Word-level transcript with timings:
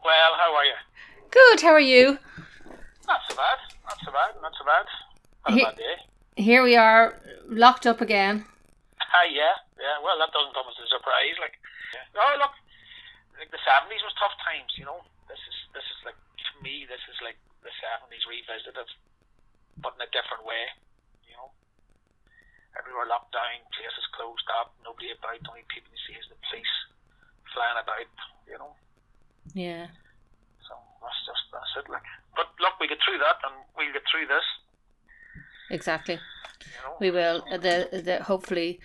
Well, 0.04 0.32
how 0.36 0.54
are 0.54 0.64
you? 0.64 0.74
Good, 1.30 1.60
how 1.60 1.70
are 1.70 1.80
you? 1.80 2.18
Not 3.06 3.20
so 3.28 3.36
bad. 3.36 3.58
Not 3.84 3.98
so 4.04 4.10
bad. 4.10 4.42
Not 4.42 4.52
so 4.58 4.64
bad. 4.64 4.86
Not 5.48 5.54
he- 5.54 5.62
a 5.62 5.66
bad 5.66 5.76
day. 5.76 6.42
Here 6.42 6.62
we 6.62 6.76
are, 6.76 7.20
locked 7.46 7.86
up 7.86 8.00
again. 8.00 8.46
Hi, 8.98 9.28
yeah. 9.32 9.52
Yeah, 9.82 9.98
well, 9.98 10.14
that 10.22 10.30
doesn't 10.30 10.54
come 10.54 10.70
as 10.70 10.78
a 10.78 10.86
surprise. 10.86 11.34
Like, 11.42 11.58
yeah. 11.90 12.06
oh 12.14 12.38
look, 12.38 12.54
like 13.34 13.50
the 13.50 13.58
seventies 13.66 14.06
was 14.06 14.14
tough 14.14 14.38
times. 14.46 14.70
You 14.78 14.86
know, 14.86 15.02
this 15.26 15.42
is 15.42 15.56
this 15.74 15.82
is 15.82 15.98
like 16.06 16.14
to 16.14 16.52
me, 16.62 16.86
this 16.86 17.02
is 17.10 17.18
like 17.18 17.34
the 17.66 17.74
seventies 17.82 18.22
revisited, 18.30 18.78
but 19.82 19.98
in 19.98 20.06
a 20.06 20.10
different 20.14 20.46
way. 20.46 20.70
You 21.26 21.34
know, 21.34 21.50
everywhere 22.78 23.10
locked 23.10 23.34
down, 23.34 23.66
places 23.74 24.06
closed 24.14 24.46
up, 24.54 24.70
nobody 24.86 25.10
about. 25.10 25.42
Only 25.50 25.66
people 25.66 25.90
you 25.90 25.98
see 26.06 26.14
is 26.14 26.30
the 26.30 26.38
police 26.46 26.74
flying 27.50 27.82
about. 27.82 28.06
You 28.46 28.62
know. 28.62 28.78
Yeah. 29.50 29.90
So 30.62 30.78
that's 31.02 31.20
just 31.26 31.50
that's 31.50 31.74
it. 31.74 31.90
Like, 31.90 32.06
but 32.38 32.54
look, 32.62 32.78
we 32.78 32.86
get 32.86 33.02
through 33.02 33.18
that, 33.18 33.42
and 33.50 33.66
we'll 33.74 33.90
get 33.90 34.06
through 34.06 34.30
this. 34.30 34.46
Exactly. 35.74 36.22
You 36.70 36.80
know? 36.86 36.94
We 37.02 37.10
will. 37.10 37.42
The 37.50 37.90
the 37.98 38.22
hopefully 38.22 38.78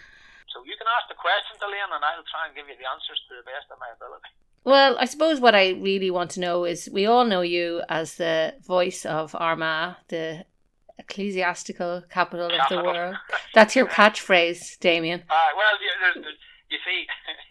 so 0.57 0.65
you 0.65 0.73
can 0.73 0.89
ask 0.97 1.05
the 1.05 1.13
questions, 1.13 1.61
Elaine, 1.61 1.93
and 1.93 2.01
I'll 2.01 2.25
try 2.25 2.49
and 2.49 2.57
give 2.57 2.65
you 2.65 2.73
the 2.73 2.89
answers 2.89 3.21
to 3.29 3.37
the 3.37 3.45
best 3.45 3.69
of 3.69 3.77
my 3.77 3.93
ability. 3.93 4.33
Well, 4.65 4.97
I 4.97 5.05
suppose 5.05 5.37
what 5.37 5.53
I 5.53 5.77
really 5.77 6.09
want 6.09 6.33
to 6.33 6.41
know 6.41 6.65
is 6.65 6.89
we 6.89 7.05
all 7.05 7.29
know 7.29 7.45
you 7.45 7.85
as 7.93 8.17
the 8.17 8.57
voice 8.65 9.05
of 9.05 9.37
Armagh, 9.37 10.01
the 10.09 10.49
ecclesiastical 10.97 12.09
capital, 12.09 12.49
of 12.49 12.65
the 12.73 12.81
world. 12.81 13.15
That's 13.53 13.77
your 13.77 13.85
catchphrase, 13.85 14.81
Damien. 14.81 15.21
Uh, 15.29 15.51
well, 15.53 15.75
you, 15.77 16.33
you 16.73 16.79
see, 16.81 17.05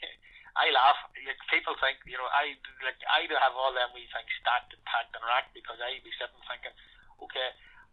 I 0.59 0.75
laugh. 0.75 0.99
People 1.47 1.79
think, 1.79 2.03
you 2.11 2.19
know, 2.19 2.27
I 2.31 2.59
like 2.87 2.99
I 3.07 3.27
do 3.27 3.35
have 3.39 3.55
all 3.59 3.75
them 3.75 3.91
we 3.95 4.07
think 4.15 4.27
stacked 4.39 4.71
and 4.75 4.83
packed 4.87 5.15
and 5.15 5.25
racked 5.27 5.51
because 5.55 5.79
I 5.83 5.99
be 6.03 6.13
sitting 6.15 6.39
thinking, 6.47 6.75
okay, 7.19 7.49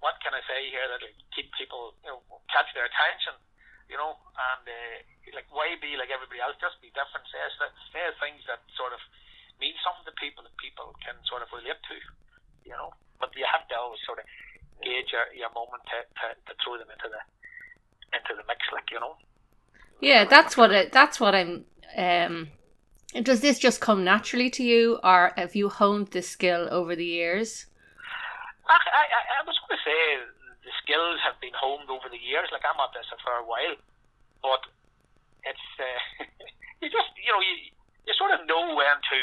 what 0.05 0.21
can 0.21 0.37
I 0.37 0.41
say 0.45 0.69
here 0.69 0.85
that'll 0.85 1.09
keep 1.33 1.49
people, 1.57 1.97
you 2.05 2.13
know, 2.13 2.21
catch 2.53 2.69
their 2.77 2.85
attention? 2.85 3.33
You 3.89 3.97
know, 3.97 4.15
and 4.17 4.63
uh, 4.65 4.97
like 5.35 5.47
why 5.49 5.73
be 5.79 5.95
like 5.97 6.11
everybody 6.13 6.39
else? 6.39 6.55
Just 6.59 6.79
be 6.79 6.93
different. 6.93 7.25
Say 7.29 7.39
say 7.91 8.03
things 8.19 8.43
that 8.47 8.63
sort 8.77 8.93
of 8.93 9.01
mean 9.59 9.75
something 9.81 10.05
to 10.07 10.15
people 10.17 10.43
that 10.43 10.55
people 10.59 10.95
can 11.03 11.15
sort 11.27 11.41
of 11.41 11.49
relate 11.51 11.79
to, 11.79 11.97
you 12.67 12.75
know. 12.75 12.93
But 13.19 13.31
you 13.35 13.45
have 13.47 13.65
to 13.71 13.75
always 13.77 14.01
sort 14.03 14.19
of 14.19 14.25
gauge 14.83 15.15
your, 15.15 15.27
your 15.31 15.51
moment 15.55 15.83
to, 15.87 15.97
to, 16.03 16.25
to 16.35 16.51
throw 16.59 16.75
them 16.75 16.91
into 16.91 17.07
the 17.07 17.21
into 18.13 18.33
the 18.35 18.45
mix, 18.47 18.59
like 18.71 18.89
you 18.91 18.99
know. 18.99 19.15
Yeah, 20.01 20.25
that's 20.25 20.57
what 20.57 20.71
it. 20.71 20.91
That's 20.91 21.19
what 21.19 21.35
I'm. 21.35 21.65
Um, 21.95 22.49
does 23.21 23.41
this 23.41 23.59
just 23.59 23.79
come 23.79 24.03
naturally 24.03 24.49
to 24.51 24.63
you, 24.63 24.99
or 25.03 25.31
have 25.37 25.55
you 25.55 25.69
honed 25.69 26.07
this 26.09 26.27
skill 26.27 26.67
over 26.71 26.95
the 26.95 27.05
years? 27.05 27.67
I, 28.67 28.73
I, 28.73 29.03
I 29.39 29.45
was 29.45 29.55
going 29.67 29.77
to 29.77 29.83
say 29.85 29.99
the 30.63 30.73
skills 30.79 31.19
have 31.23 31.39
been 31.43 31.55
honed 31.55 31.91
over 31.91 32.07
the 32.07 32.19
years. 32.19 32.49
Like 32.51 32.63
I'm 32.63 32.79
at 32.79 32.91
this 32.95 33.07
for 33.23 33.35
a 33.35 33.45
while, 33.45 33.75
but 34.41 34.63
it's 35.43 35.67
uh, 35.79 36.23
you 36.81 36.87
just 36.87 37.11
you 37.19 37.31
know 37.31 37.43
you 37.43 37.71
you 38.07 38.13
sort 38.15 38.31
of 38.31 38.47
know 38.47 38.75
when 38.75 38.97
to. 39.11 39.19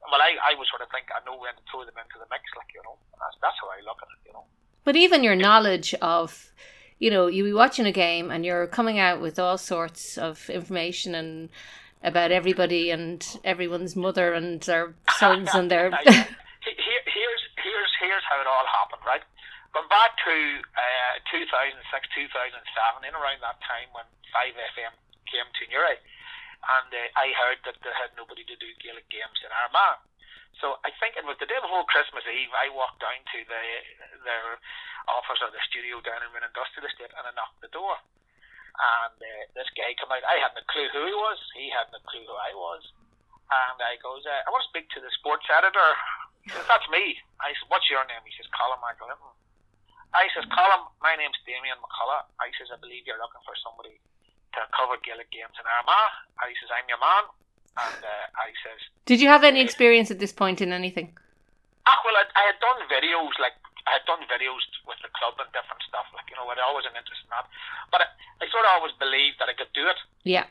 Well, 0.00 0.16
I, 0.18 0.32
I 0.40 0.56
would 0.56 0.66
sort 0.72 0.80
of 0.80 0.88
think 0.88 1.12
I 1.12 1.20
know 1.28 1.36
when 1.36 1.52
to 1.52 1.62
throw 1.70 1.84
them 1.84 1.94
into 2.00 2.16
the 2.16 2.26
mix, 2.32 2.42
like 2.56 2.72
you 2.72 2.80
know. 2.82 2.96
That's 3.20 3.36
that's 3.44 3.58
how 3.60 3.68
I 3.68 3.84
look 3.84 4.00
at 4.00 4.08
it, 4.16 4.20
you 4.26 4.32
know. 4.32 4.48
But 4.84 4.96
even 4.96 5.22
your 5.22 5.36
knowledge 5.36 5.92
of, 6.00 6.50
you 6.98 7.10
know, 7.10 7.26
you 7.26 7.44
be 7.44 7.52
watching 7.52 7.84
a 7.84 7.92
game 7.92 8.30
and 8.30 8.44
you're 8.44 8.66
coming 8.66 8.98
out 8.98 9.20
with 9.20 9.38
all 9.38 9.58
sorts 9.58 10.16
of 10.16 10.48
information 10.48 11.14
and 11.14 11.50
about 12.02 12.32
everybody 12.32 12.90
and 12.90 13.20
everyone's 13.44 13.94
mother 13.94 14.32
and 14.32 14.62
their 14.62 14.94
sons 15.18 15.50
and 15.52 15.70
their. 15.70 15.90
Here's 16.00 17.42
here's 17.56 17.92
here's 18.00 18.22
how 18.28 18.40
it 18.40 18.46
all 18.46 18.64
happened, 18.66 19.02
right? 19.06 19.22
Going 19.70 19.86
back 19.86 20.18
to 20.26 20.34
uh, 20.74 21.14
2006, 21.30 21.78
2007, 21.86 23.06
in 23.06 23.14
around 23.14 23.38
that 23.38 23.62
time 23.62 23.86
when 23.94 24.02
5FM 24.34 24.94
came 25.30 25.46
to 25.46 25.62
Newry, 25.70 25.94
and 25.94 26.90
uh, 26.90 27.02
I 27.14 27.30
heard 27.38 27.62
that 27.62 27.78
they 27.78 27.94
had 27.94 28.10
nobody 28.18 28.42
to 28.50 28.56
do 28.58 28.66
Gaelic 28.82 29.06
games 29.14 29.38
in 29.46 29.50
Armagh. 29.54 30.02
So 30.58 30.82
I 30.82 30.90
think 30.98 31.14
it 31.14 31.22
was 31.22 31.38
the 31.38 31.46
day 31.46 31.56
before 31.62 31.86
Christmas 31.86 32.26
Eve. 32.26 32.50
I 32.50 32.68
walked 32.74 32.98
down 32.98 33.22
to 33.22 33.38
the 33.46 33.62
their 34.26 34.58
office 35.08 35.40
or 35.40 35.54
the 35.54 35.62
studio 35.70 36.02
down 36.02 36.20
in 36.20 36.34
an 36.34 36.44
industrial 36.44 36.90
estate, 36.90 37.14
and 37.14 37.24
I 37.24 37.32
knocked 37.32 37.62
the 37.62 37.72
door. 37.72 37.94
And 37.94 39.16
uh, 39.16 39.42
this 39.54 39.70
guy 39.78 39.94
came 39.94 40.10
out. 40.10 40.26
I 40.26 40.42
hadn't 40.42 40.60
a 40.60 40.66
clue 40.66 40.90
who 40.90 41.06
he 41.06 41.14
was. 41.14 41.38
He 41.54 41.70
hadn't 41.70 41.94
a 41.94 42.02
clue 42.10 42.26
who 42.26 42.36
I 42.36 42.52
was. 42.58 42.82
And 43.50 43.78
I 43.82 43.98
goes, 44.02 44.26
uh, 44.26 44.46
I 44.46 44.48
want 44.50 44.62
to 44.66 44.70
speak 44.70 44.90
to 44.94 45.02
the 45.02 45.10
sports 45.14 45.46
editor. 45.50 45.90
He 46.42 46.50
says, 46.54 46.66
That's 46.66 46.86
me. 46.90 47.18
I 47.38 47.54
said, 47.54 47.70
What's 47.70 47.88
your 47.88 48.04
name? 48.06 48.22
He 48.26 48.34
says, 48.34 48.50
Colin 48.52 48.82
McAlindon. 48.82 49.34
I 50.10 50.26
says, 50.34 50.46
Colin, 50.50 50.90
my 50.98 51.14
name's 51.14 51.38
Damien 51.46 51.78
McCullough. 51.78 52.26
I 52.42 52.50
says, 52.58 52.70
I 52.74 52.78
believe 52.82 53.06
you're 53.06 53.20
looking 53.22 53.42
for 53.46 53.54
somebody 53.62 53.94
to 54.58 54.60
cover 54.74 54.98
Gaelic 55.06 55.30
games 55.30 55.54
in 55.54 55.66
Armagh. 55.66 56.14
I 56.42 56.50
says, 56.58 56.70
I'm 56.74 56.86
your 56.90 56.98
man. 56.98 57.24
And 57.78 58.02
uh, 58.02 58.26
I 58.34 58.50
says, 58.66 58.80
Did 59.06 59.22
you 59.22 59.30
have 59.30 59.46
any 59.46 59.62
experience 59.62 60.10
at 60.10 60.18
this 60.18 60.34
point 60.34 60.58
in 60.58 60.74
anything? 60.74 61.14
Ah, 61.86 61.98
well, 62.02 62.18
I, 62.18 62.26
I 62.34 62.42
had 62.50 62.58
done 62.58 62.82
videos, 62.90 63.30
like, 63.38 63.54
I 63.86 64.02
had 64.02 64.04
done 64.10 64.26
videos 64.26 64.60
with 64.90 64.98
the 65.06 65.10
club 65.14 65.38
and 65.38 65.46
different 65.54 65.80
stuff, 65.86 66.10
like, 66.10 66.26
you 66.28 66.34
know, 66.34 66.50
I'd 66.50 66.58
always 66.58 66.84
an 66.84 66.98
interest 66.98 67.22
in 67.22 67.30
that. 67.30 67.46
But 67.94 68.02
I, 68.02 68.06
I 68.42 68.50
sort 68.50 68.66
of 68.66 68.74
always 68.82 68.94
believed 68.98 69.38
that 69.38 69.46
I 69.46 69.54
could 69.54 69.70
do 69.70 69.86
it. 69.86 69.98
Yeah. 70.26 70.50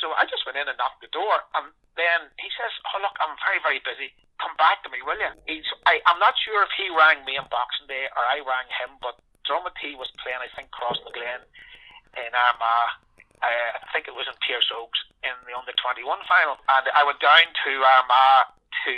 So 0.00 0.16
I 0.16 0.24
just 0.24 0.48
went 0.48 0.56
in 0.56 0.64
and 0.64 0.76
knocked 0.80 1.04
the 1.04 1.12
door, 1.12 1.44
and 1.60 1.68
then 1.94 2.30
he 2.38 2.48
says, 2.54 2.72
Oh, 2.92 2.98
look, 3.02 3.14
I'm 3.22 3.34
very, 3.42 3.60
very 3.62 3.80
busy. 3.82 4.10
come 4.42 4.54
back 4.58 4.82
to 4.82 4.90
me, 4.90 4.98
will 5.02 5.18
you? 5.18 5.30
He's, 5.46 5.66
I, 5.86 6.02
I'm 6.10 6.18
not 6.18 6.34
sure 6.42 6.62
if 6.66 6.72
he 6.74 6.90
rang 6.90 7.22
me 7.22 7.38
on 7.38 7.46
Boxing 7.50 7.86
Day 7.86 8.10
or 8.12 8.22
I 8.26 8.42
rang 8.42 8.68
him, 8.82 8.98
but 8.98 9.18
Dromintee 9.46 9.94
was 9.94 10.10
playing, 10.18 10.42
I 10.42 10.50
think, 10.52 10.74
Crossmaglen 10.74 11.46
in 12.18 12.32
Armagh. 12.34 12.92
Uh, 13.44 13.70
I 13.84 13.86
think 13.92 14.08
it 14.08 14.16
was 14.16 14.26
in 14.26 14.36
Pearse 14.42 14.72
Ógs 14.72 15.00
in 15.22 15.36
the 15.44 15.54
under 15.54 15.74
21 15.76 16.02
final. 16.26 16.56
And 16.66 16.84
I 16.90 17.04
went 17.06 17.20
down 17.20 17.46
to 17.46 17.70
Armagh 17.78 18.50
to 18.88 18.92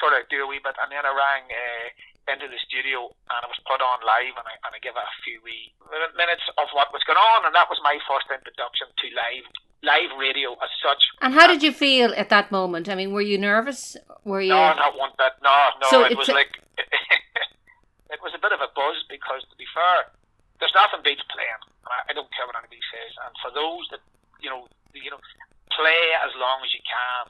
sort 0.00 0.16
of 0.16 0.28
do 0.28 0.44
a 0.44 0.48
wee 0.48 0.62
bit, 0.62 0.76
and 0.78 0.92
then 0.92 1.04
I 1.04 1.12
rang 1.12 1.44
uh, 1.50 1.88
into 2.26 2.50
the 2.50 2.58
studio 2.66 3.06
and 3.30 3.40
it 3.46 3.50
was 3.50 3.62
put 3.62 3.78
on 3.78 4.02
live 4.02 4.34
and 4.34 4.46
I, 4.46 4.54
and 4.66 4.74
I 4.74 4.78
gave 4.82 4.98
a 4.98 5.06
few 5.22 5.38
wee 5.46 5.70
minutes 6.18 6.42
of 6.58 6.66
what 6.74 6.90
was 6.90 7.06
going 7.06 7.18
on 7.18 7.46
and 7.46 7.54
that 7.54 7.70
was 7.70 7.78
my 7.86 7.94
first 8.02 8.26
introduction 8.26 8.90
to 8.90 9.06
live 9.14 9.46
live 9.86 10.10
radio 10.18 10.52
as 10.58 10.70
such. 10.82 10.98
And 11.22 11.32
how 11.32 11.46
did 11.46 11.62
you 11.62 11.72
feel 11.72 12.12
at 12.16 12.28
that 12.28 12.50
moment? 12.50 12.88
I 12.88 12.94
mean, 12.94 13.12
were 13.12 13.22
you 13.22 13.38
nervous? 13.38 13.96
Were 14.24 14.42
you? 14.42 14.50
No, 14.50 14.74
not 14.74 14.98
one 14.98 15.14
bit. 15.16 15.32
No, 15.42 15.54
no. 15.80 15.86
So 15.88 16.04
it 16.04 16.18
was 16.18 16.28
like 16.28 16.58
it 18.10 18.20
was 18.20 18.34
a 18.34 18.42
bit 18.42 18.52
of 18.52 18.60
a 18.60 18.68
buzz 18.74 18.98
because, 19.08 19.46
to 19.46 19.56
be 19.56 19.64
fair, 19.72 20.10
there's 20.58 20.74
nothing 20.74 21.06
beats 21.06 21.22
playing. 21.30 21.62
I 21.86 22.12
don't 22.12 22.26
care 22.34 22.44
what 22.50 22.58
anybody 22.58 22.82
says. 22.90 23.14
And 23.22 23.32
for 23.38 23.54
those 23.54 23.86
that 23.94 24.02
you 24.42 24.50
know, 24.50 24.66
you 24.92 25.10
know, 25.10 25.22
play 25.70 26.02
as 26.26 26.34
long 26.34 26.60
as 26.66 26.70
you 26.74 26.82
can, 26.82 27.24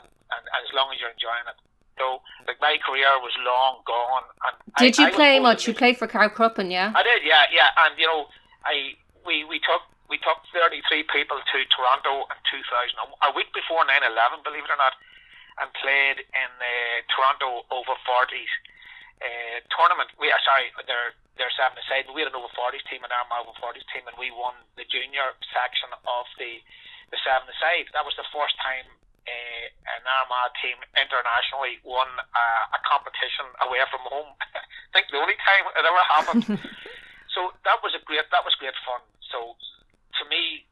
and, 0.00 0.06
and, 0.08 0.44
and 0.44 0.60
as 0.64 0.72
long 0.72 0.88
as 0.92 0.98
you're 0.98 1.12
enjoying 1.12 1.46
it. 1.46 1.58
So, 2.00 2.24
like 2.48 2.56
my 2.64 2.80
career 2.80 3.12
was 3.20 3.36
long 3.44 3.84
gone. 3.84 4.24
And 4.48 4.56
did 4.80 4.96
I, 4.98 5.02
you 5.04 5.08
I 5.08 5.12
play 5.12 5.38
much? 5.38 5.68
You 5.68 5.74
played 5.74 5.98
for 6.00 6.08
Carrickcruppen, 6.08 6.72
yeah. 6.72 6.96
I 6.96 7.02
did, 7.04 7.20
yeah, 7.24 7.44
yeah. 7.52 7.68
And 7.84 7.92
you 7.98 8.06
know, 8.08 8.26
I 8.64 8.96
we 9.26 9.44
we 9.44 9.60
took 9.60 9.84
we 10.10 10.18
took 10.18 10.42
33 10.50 11.06
people 11.14 11.38
to 11.38 11.58
Toronto 11.70 12.26
in 12.26 12.38
2000, 12.50 12.98
a 12.98 13.30
week 13.32 13.54
before 13.54 13.86
9/11, 13.86 14.42
believe 14.42 14.66
it 14.66 14.74
or 14.74 14.76
not, 14.82 14.98
and 15.62 15.70
played 15.78 16.18
in 16.26 16.50
the 16.58 16.76
Toronto 17.14 17.62
over 17.70 17.94
40s 18.02 18.52
uh, 19.22 19.58
tournament. 19.70 20.10
We 20.18 20.34
are 20.34 20.42
uh, 20.42 20.44
sorry, 20.44 20.66
they're 20.90 21.14
they're 21.38 21.54
seven 21.56 21.78
aside, 21.78 22.04
but 22.10 22.12
we 22.18 22.26
had 22.26 22.34
an 22.34 22.36
over 22.36 22.52
40s 22.52 22.84
team 22.90 23.00
and 23.06 23.14
our 23.14 23.24
over 23.40 23.54
40s 23.62 23.86
team, 23.94 24.04
and 24.10 24.18
we 24.18 24.34
won 24.34 24.52
the 24.74 24.84
junior 24.90 25.30
section 25.54 25.94
of 25.94 26.26
the 26.36 26.58
the 27.14 27.18
seven 27.22 27.46
aside. 27.46 27.88
That 27.94 28.02
was 28.02 28.18
the 28.18 28.26
first 28.34 28.58
time 28.58 28.90
uh, 29.30 29.66
an 29.94 30.02
Armagh 30.04 30.52
team 30.58 30.78
internationally 30.98 31.78
won 31.86 32.10
uh, 32.18 32.76
a 32.76 32.80
competition 32.82 33.46
away 33.62 33.78
from 33.88 34.02
home. 34.10 34.30
I 34.58 34.90
think 34.90 35.06
the 35.14 35.22
only 35.22 35.38
time 35.38 35.64
it 35.70 35.84
ever 35.86 36.04
happened. 36.10 36.44
so 37.34 37.54
that 37.62 37.78
was 37.84 37.94
a 37.94 38.02
great 38.04 38.26
that 38.34 38.42
was 38.42 38.58
great 38.58 38.74
fun. 38.82 39.00
So 39.30 39.54
to 40.20 40.26
me, 40.28 40.68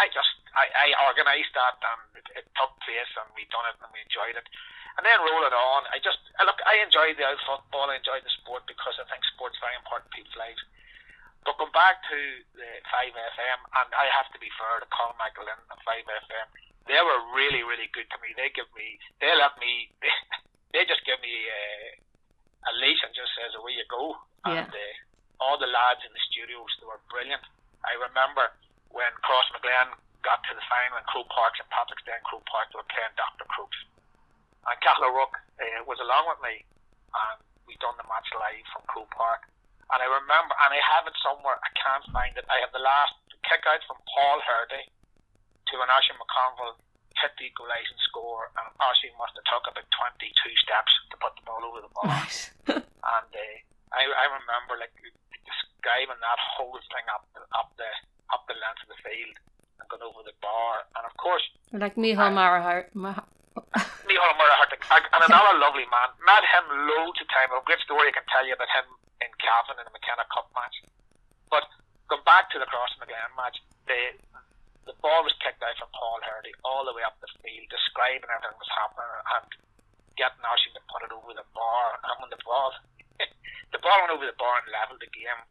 I 0.00 0.08
just 0.10 0.32
I, 0.56 0.66
I 0.72 0.86
organised 1.12 1.52
that 1.54 1.76
and 1.78 2.00
it, 2.18 2.26
it 2.42 2.46
took 2.56 2.72
place 2.82 3.12
and 3.20 3.28
we 3.36 3.44
done 3.52 3.68
it 3.68 3.78
and 3.78 3.90
we 3.92 4.00
enjoyed 4.02 4.34
it. 4.34 4.48
And 4.98 5.06
then 5.06 5.22
roll 5.22 5.46
it 5.46 5.54
on. 5.54 5.86
I 5.94 6.02
just 6.02 6.18
I 6.40 6.48
look 6.48 6.58
I 6.64 6.80
enjoy 6.82 7.14
the 7.14 7.28
old 7.28 7.42
football, 7.44 7.92
I 7.92 8.00
enjoy 8.00 8.18
the 8.24 8.32
sport 8.42 8.66
because 8.66 8.96
I 8.98 9.06
think 9.06 9.22
sport's 9.30 9.60
very 9.60 9.76
important 9.78 10.10
in 10.10 10.24
people's 10.24 10.40
lives. 10.40 10.62
But 11.46 11.60
going 11.60 11.70
back 11.70 12.02
to 12.10 12.18
the 12.58 12.70
five 12.90 13.14
FM 13.14 13.58
and 13.62 13.88
I 13.94 14.10
have 14.10 14.28
to 14.34 14.38
be 14.42 14.50
fair 14.58 14.82
to 14.82 14.88
Colin 14.90 15.16
Michael 15.20 15.46
and 15.46 15.60
five 15.86 16.02
FM 16.04 16.48
they 16.88 16.98
were 17.04 17.20
really, 17.36 17.60
really 17.62 17.92
good 17.92 18.08
to 18.08 18.18
me. 18.24 18.32
They 18.34 18.48
give 18.56 18.66
me, 18.72 18.96
they 19.20 19.28
let 19.36 19.54
me, 19.60 19.92
they, 20.00 20.12
they 20.72 20.82
just 20.88 21.04
give 21.04 21.20
me 21.20 21.30
uh, 21.46 22.72
a 22.72 22.80
leash 22.80 23.04
and 23.04 23.12
just 23.12 23.30
says, 23.36 23.52
away 23.54 23.76
you 23.76 23.84
go. 23.86 24.16
Yeah. 24.48 24.64
And 24.64 24.72
uh, 24.72 25.44
all 25.44 25.60
the 25.60 25.68
lads 25.68 26.02
in 26.02 26.10
the 26.10 26.24
studios, 26.32 26.72
they 26.80 26.88
were 26.88 26.98
brilliant. 27.12 27.44
I 27.84 27.94
remember 28.00 28.50
when 28.90 29.12
Crossmaglen 29.24 29.96
got 30.26 30.42
to 30.48 30.52
the 30.52 30.64
final 30.66 30.98
in 30.98 31.06
Croke 31.06 31.30
Park, 31.30 31.56
and 31.60 31.68
Patrick's 31.70 32.04
Day 32.04 32.16
in 32.16 32.24
Croke 32.26 32.46
Park, 32.48 32.68
they 32.72 32.78
were 32.80 32.90
playing 32.90 33.14
Dr. 33.14 33.46
Crokes. 33.48 33.78
And 34.66 34.76
Cathal 34.82 35.14
Rook 35.14 35.32
uh, 35.62 35.80
was 35.86 36.00
along 36.02 36.28
with 36.28 36.40
me, 36.42 36.64
and 37.14 37.38
we 37.64 37.78
done 37.78 37.96
the 37.96 38.06
match 38.08 38.28
live 38.34 38.66
from 38.74 38.84
Croke 38.90 39.12
Park. 39.14 39.46
And 39.88 40.04
I 40.04 40.08
remember, 40.08 40.52
and 40.52 40.70
I 40.76 40.80
have 40.96 41.08
it 41.08 41.16
somewhere, 41.24 41.56
I 41.56 41.70
can't 41.72 42.04
find 42.12 42.36
it. 42.36 42.44
I 42.52 42.60
have 42.60 42.74
the 42.76 42.84
last 42.84 43.16
kick 43.48 43.64
out 43.64 43.80
from 43.88 43.96
Paul 44.04 44.44
Hearty 44.44 44.84
to 45.72 45.74
an 45.80 45.88
Oisin 45.88 46.20
McConville 46.20 46.76
hit 47.16 47.34
the 47.40 47.48
equalising 47.50 47.98
score, 48.04 48.52
and 48.54 48.68
Oisin 48.78 49.16
must 49.16 49.34
have 49.34 49.48
took 49.48 49.64
about 49.66 49.88
22 50.18 50.28
steps 50.60 50.92
to 51.10 51.16
put 51.18 51.34
the 51.34 51.44
ball 51.48 51.64
over 51.64 51.82
the 51.82 51.92
bar. 51.96 52.06
Right. 52.12 52.38
and 52.84 53.30
uh, 53.32 53.56
I, 53.96 54.02
I 54.04 54.26
remember 54.28 54.76
like 54.78 54.92
describing 55.48 56.20
that 56.20 56.40
whole 56.56 56.76
thing 56.92 57.06
up 57.08 57.24
up 57.56 57.72
the 57.80 57.88
up 58.32 58.44
the 58.46 58.56
length 58.56 58.82
of 58.84 58.90
the 58.92 59.00
field 59.00 59.36
and 59.80 59.86
going 59.88 60.04
over 60.04 60.22
the 60.26 60.36
bar, 60.42 60.84
and 60.96 61.04
of 61.06 61.14
course, 61.16 61.44
like 61.72 61.96
Micheál 61.96 62.32
Ó 62.32 62.36
Muircheartaigh. 62.36 62.88
Micheál 62.94 64.30
Ó 64.32 64.36
Muircheartaigh, 64.36 65.08
and 65.12 65.22
another 65.28 65.54
lovely 65.60 65.86
man. 65.88 66.08
Met 66.24 66.44
him 66.44 66.64
loads 66.88 67.20
of 67.20 67.28
time. 67.32 67.52
A 67.52 67.60
great 67.64 67.80
story 67.84 68.08
I 68.08 68.14
can 68.16 68.26
tell 68.32 68.44
you 68.44 68.54
about 68.56 68.70
him 68.72 68.86
in 69.20 69.30
Cavan 69.40 69.80
in 69.80 69.84
the 69.84 69.94
McKenna 69.94 70.24
Cup 70.32 70.48
match. 70.54 70.76
But 71.52 71.64
going 72.08 72.24
back 72.24 72.48
to 72.52 72.58
the 72.60 72.68
Crossmaglen 72.68 73.32
match, 73.36 73.60
the 73.88 74.16
the 74.88 74.96
ball 75.04 75.20
was 75.20 75.36
kicked 75.44 75.60
out 75.60 75.76
from 75.76 75.92
Paul 75.92 76.16
Hearty 76.24 76.56
all 76.64 76.88
the 76.88 76.96
way 76.96 77.04
up 77.04 77.20
the 77.20 77.28
field, 77.44 77.68
describing 77.68 78.24
everything 78.32 78.56
that 78.56 78.64
was 78.64 78.72
happening 78.72 79.12
and 79.36 79.48
getting 80.16 80.40
Oisin 80.40 80.72
to 80.72 80.82
put 80.88 81.04
it 81.04 81.12
over 81.12 81.36
the 81.36 81.44
bar. 81.52 82.00
And 82.08 82.24
when 82.24 82.32
the 82.32 82.40
ball, 82.40 82.72
the 83.72 83.80
ball 83.84 83.98
went 84.00 84.16
over 84.16 84.24
the 84.24 84.38
bar 84.40 84.64
and 84.64 84.72
leveled 84.72 85.04
the 85.04 85.12
game, 85.12 85.44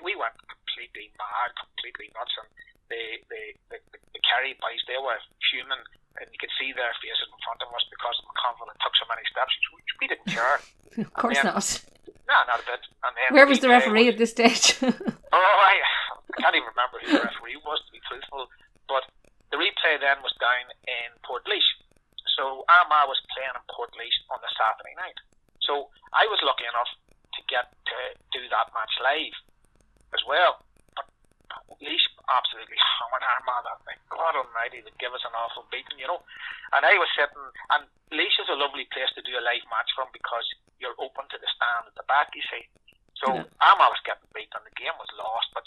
we 0.00 0.16
went 0.16 0.32
completely 0.76 1.08
mad, 1.16 1.56
completely 1.56 2.12
nuts. 2.12 2.36
And 2.36 2.48
the 2.92 3.02
the, 3.32 3.42
the, 3.72 3.78
the, 3.96 3.98
the 4.12 4.20
Kerry 4.20 4.52
boys, 4.60 4.84
they 4.84 5.00
were 5.00 5.16
human, 5.48 5.80
and 6.20 6.28
you 6.28 6.36
could 6.36 6.52
see 6.60 6.76
their 6.76 6.92
faces 7.00 7.32
in 7.32 7.40
front 7.40 7.64
of 7.64 7.72
us 7.72 7.84
because 7.88 8.16
McConville 8.28 8.68
had 8.68 8.80
took 8.84 8.92
so 9.00 9.08
many 9.08 9.24
steps, 9.24 9.56
which 9.72 9.90
we 9.96 10.06
didn't 10.12 10.28
care. 10.28 10.60
of 11.00 11.12
course 11.16 11.40
then, 11.40 11.48
not. 11.48 11.64
No, 12.28 12.36
not 12.44 12.60
a 12.60 12.66
bit. 12.68 12.82
And 13.08 13.12
then 13.16 13.28
Where 13.32 13.48
was 13.48 13.64
the 13.64 13.72
referee 13.72 14.12
was, 14.12 14.14
at 14.14 14.18
this 14.20 14.36
stage? 14.36 14.76
oh, 14.84 15.56
I, 15.64 15.74
I 15.80 16.36
can't 16.36 16.52
even 16.52 16.68
remember 16.76 17.00
who 17.00 17.16
the 17.16 17.24
referee 17.24 17.56
was, 17.64 17.80
to 17.88 17.90
be 17.94 18.02
truthful. 18.04 18.52
But 18.84 19.08
the 19.48 19.56
replay 19.56 19.96
then 19.96 20.20
was 20.20 20.34
down 20.36 20.68
in 20.84 21.08
Portlaoise. 21.24 21.64
So 22.36 22.68
Armagh 22.68 23.08
was 23.08 23.16
playing 23.32 23.54
in 23.56 23.64
Portlaoise 23.72 24.18
on 24.28 24.42
the 24.44 24.50
Saturday 24.52 24.92
night. 25.00 25.16
So 25.64 25.88
I 26.12 26.26
was 26.28 26.42
lucky 26.44 26.66
enough 26.68 26.90
to 27.38 27.40
get 27.46 27.70
to 27.70 27.96
do 28.34 28.42
that 28.50 28.74
match 28.74 28.94
live 29.00 29.34
as 30.14 30.22
well. 30.26 30.65
Laois 31.80 32.06
absolutely 32.26 32.78
hammered 32.78 33.24
Armagh 33.24 33.64
that 33.66 33.80
night. 33.86 34.02
God 34.10 34.34
Almighty, 34.36 34.82
they 34.82 34.94
give 34.98 35.14
us 35.14 35.24
an 35.24 35.34
awful 35.36 35.64
beating, 35.70 35.98
you 35.98 36.08
know. 36.08 36.22
And 36.74 36.82
I 36.82 36.94
was 36.98 37.10
sitting, 37.14 37.46
and 37.76 37.86
Laois 38.12 38.38
is 38.42 38.50
a 38.50 38.58
lovely 38.58 38.88
place 38.90 39.10
to 39.14 39.22
do 39.22 39.38
a 39.38 39.42
live 39.42 39.64
match 39.70 39.90
from 39.94 40.10
because 40.10 40.46
you're 40.78 40.96
open 40.98 41.24
to 41.32 41.38
the 41.38 41.48
stand 41.48 41.88
at 41.88 41.96
the 41.96 42.06
back, 42.10 42.32
you 42.36 42.44
see. 42.50 42.64
So 43.24 43.32
yeah. 43.32 43.48
Armagh 43.64 43.92
was 43.92 44.02
getting 44.04 44.28
beat 44.36 44.52
and 44.52 44.64
the 44.64 44.76
game 44.76 44.92
was 45.00 45.08
lost, 45.16 45.48
but 45.56 45.64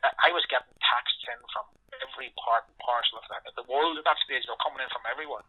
I 0.00 0.32
was 0.32 0.44
getting 0.48 0.72
texts 0.80 1.24
in 1.28 1.40
from 1.52 1.68
every 2.00 2.32
part 2.40 2.64
and 2.64 2.76
parcel 2.80 3.20
of 3.20 3.26
that. 3.28 3.44
The 3.52 3.68
world 3.68 4.00
at 4.00 4.08
that 4.08 4.20
stage, 4.24 4.48
they 4.48 4.52
were 4.52 4.64
coming 4.64 4.80
in 4.80 4.88
from 4.88 5.04
everyone. 5.04 5.44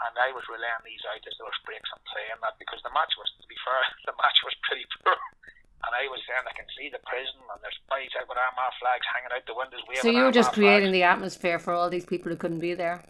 And 0.00 0.16
I 0.16 0.32
was 0.32 0.48
relaying 0.48 0.80
these 0.88 1.04
out 1.04 1.20
as 1.20 1.36
there 1.36 1.44
was 1.44 1.60
breaks 1.68 1.92
and 1.92 2.00
playing 2.08 2.40
that 2.40 2.56
because 2.56 2.80
the 2.80 2.92
match 2.96 3.12
was, 3.20 3.28
to 3.36 3.44
be 3.44 3.58
fair, 3.60 3.84
the 4.08 4.16
match 4.16 4.40
was 4.40 4.56
pretty 4.64 4.88
poor. 5.00 5.16
And 5.80 5.92
I 5.96 6.04
was 6.12 6.20
saying 6.28 6.44
I 6.44 6.52
can 6.52 6.68
see 6.76 6.92
the 6.92 7.00
prison 7.08 7.40
and 7.48 7.58
there's 7.64 7.80
boys 7.88 8.12
out 8.20 8.28
with 8.28 8.36
Armagh 8.36 8.76
flags 8.76 9.06
hanging 9.08 9.32
out 9.32 9.44
the 9.48 9.56
windows. 9.56 9.80
So 10.04 10.12
you 10.12 10.22
were 10.22 10.34
just 10.34 10.52
creating 10.52 10.92
flags. 10.92 11.00
the 11.00 11.04
atmosphere 11.08 11.58
for 11.58 11.72
all 11.72 11.88
these 11.88 12.04
people 12.04 12.28
who 12.28 12.36
couldn't 12.36 12.60
be 12.60 12.76
there. 12.76 13.00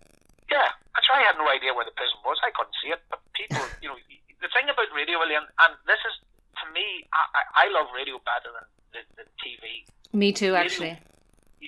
Yeah, 0.47 0.71
that's 0.95 1.07
why 1.11 1.23
I 1.23 1.27
had 1.27 1.39
no 1.39 1.51
idea 1.51 1.75
where 1.75 1.87
the 1.87 1.95
prison 1.95 2.19
was. 2.23 2.39
I 2.47 2.55
couldn't 2.55 2.75
see 2.79 2.95
it, 2.95 3.03
but 3.11 3.19
people, 3.35 3.63
you 3.83 3.91
know, 3.91 3.99
the 4.39 4.51
thing 4.55 4.71
about 4.71 4.87
radio, 4.95 5.19
William, 5.19 5.47
and 5.47 5.73
this 5.87 5.99
is 6.07 6.15
to 6.63 6.67
me, 6.71 7.07
I, 7.13 7.67
I 7.67 7.73
love 7.73 7.89
radio 7.97 8.21
better 8.23 8.53
than, 8.53 8.69
than, 8.93 9.07
than 9.17 9.29
TV. 9.41 9.89
Me 10.13 10.31
too, 10.31 10.53
radio, 10.53 10.61
actually. 10.61 10.95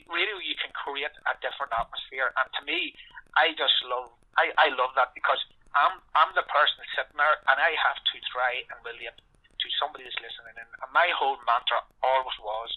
Radio, 0.08 0.36
you 0.38 0.56
can 0.58 0.72
create 0.76 1.14
a 1.26 1.34
different 1.40 1.72
atmosphere, 1.74 2.30
and 2.36 2.46
to 2.58 2.62
me, 2.64 2.94
I 3.36 3.56
just 3.56 3.76
love, 3.88 4.12
I, 4.36 4.52
I 4.60 4.68
love 4.76 4.92
that 4.96 5.16
because 5.16 5.40
I'm 5.72 6.00
I'm 6.12 6.32
the 6.36 6.44
person 6.48 6.84
sitting 6.92 7.16
there, 7.16 7.36
and 7.48 7.56
I 7.56 7.72
have 7.80 7.96
to 7.96 8.16
try 8.28 8.64
and 8.68 8.76
relate 8.84 9.16
to 9.62 9.68
somebody 9.78 10.02
that's 10.02 10.18
listening. 10.18 10.58
And 10.58 10.90
my 10.90 11.06
whole 11.14 11.38
mantra 11.46 11.86
always 12.02 12.38
was 12.42 12.70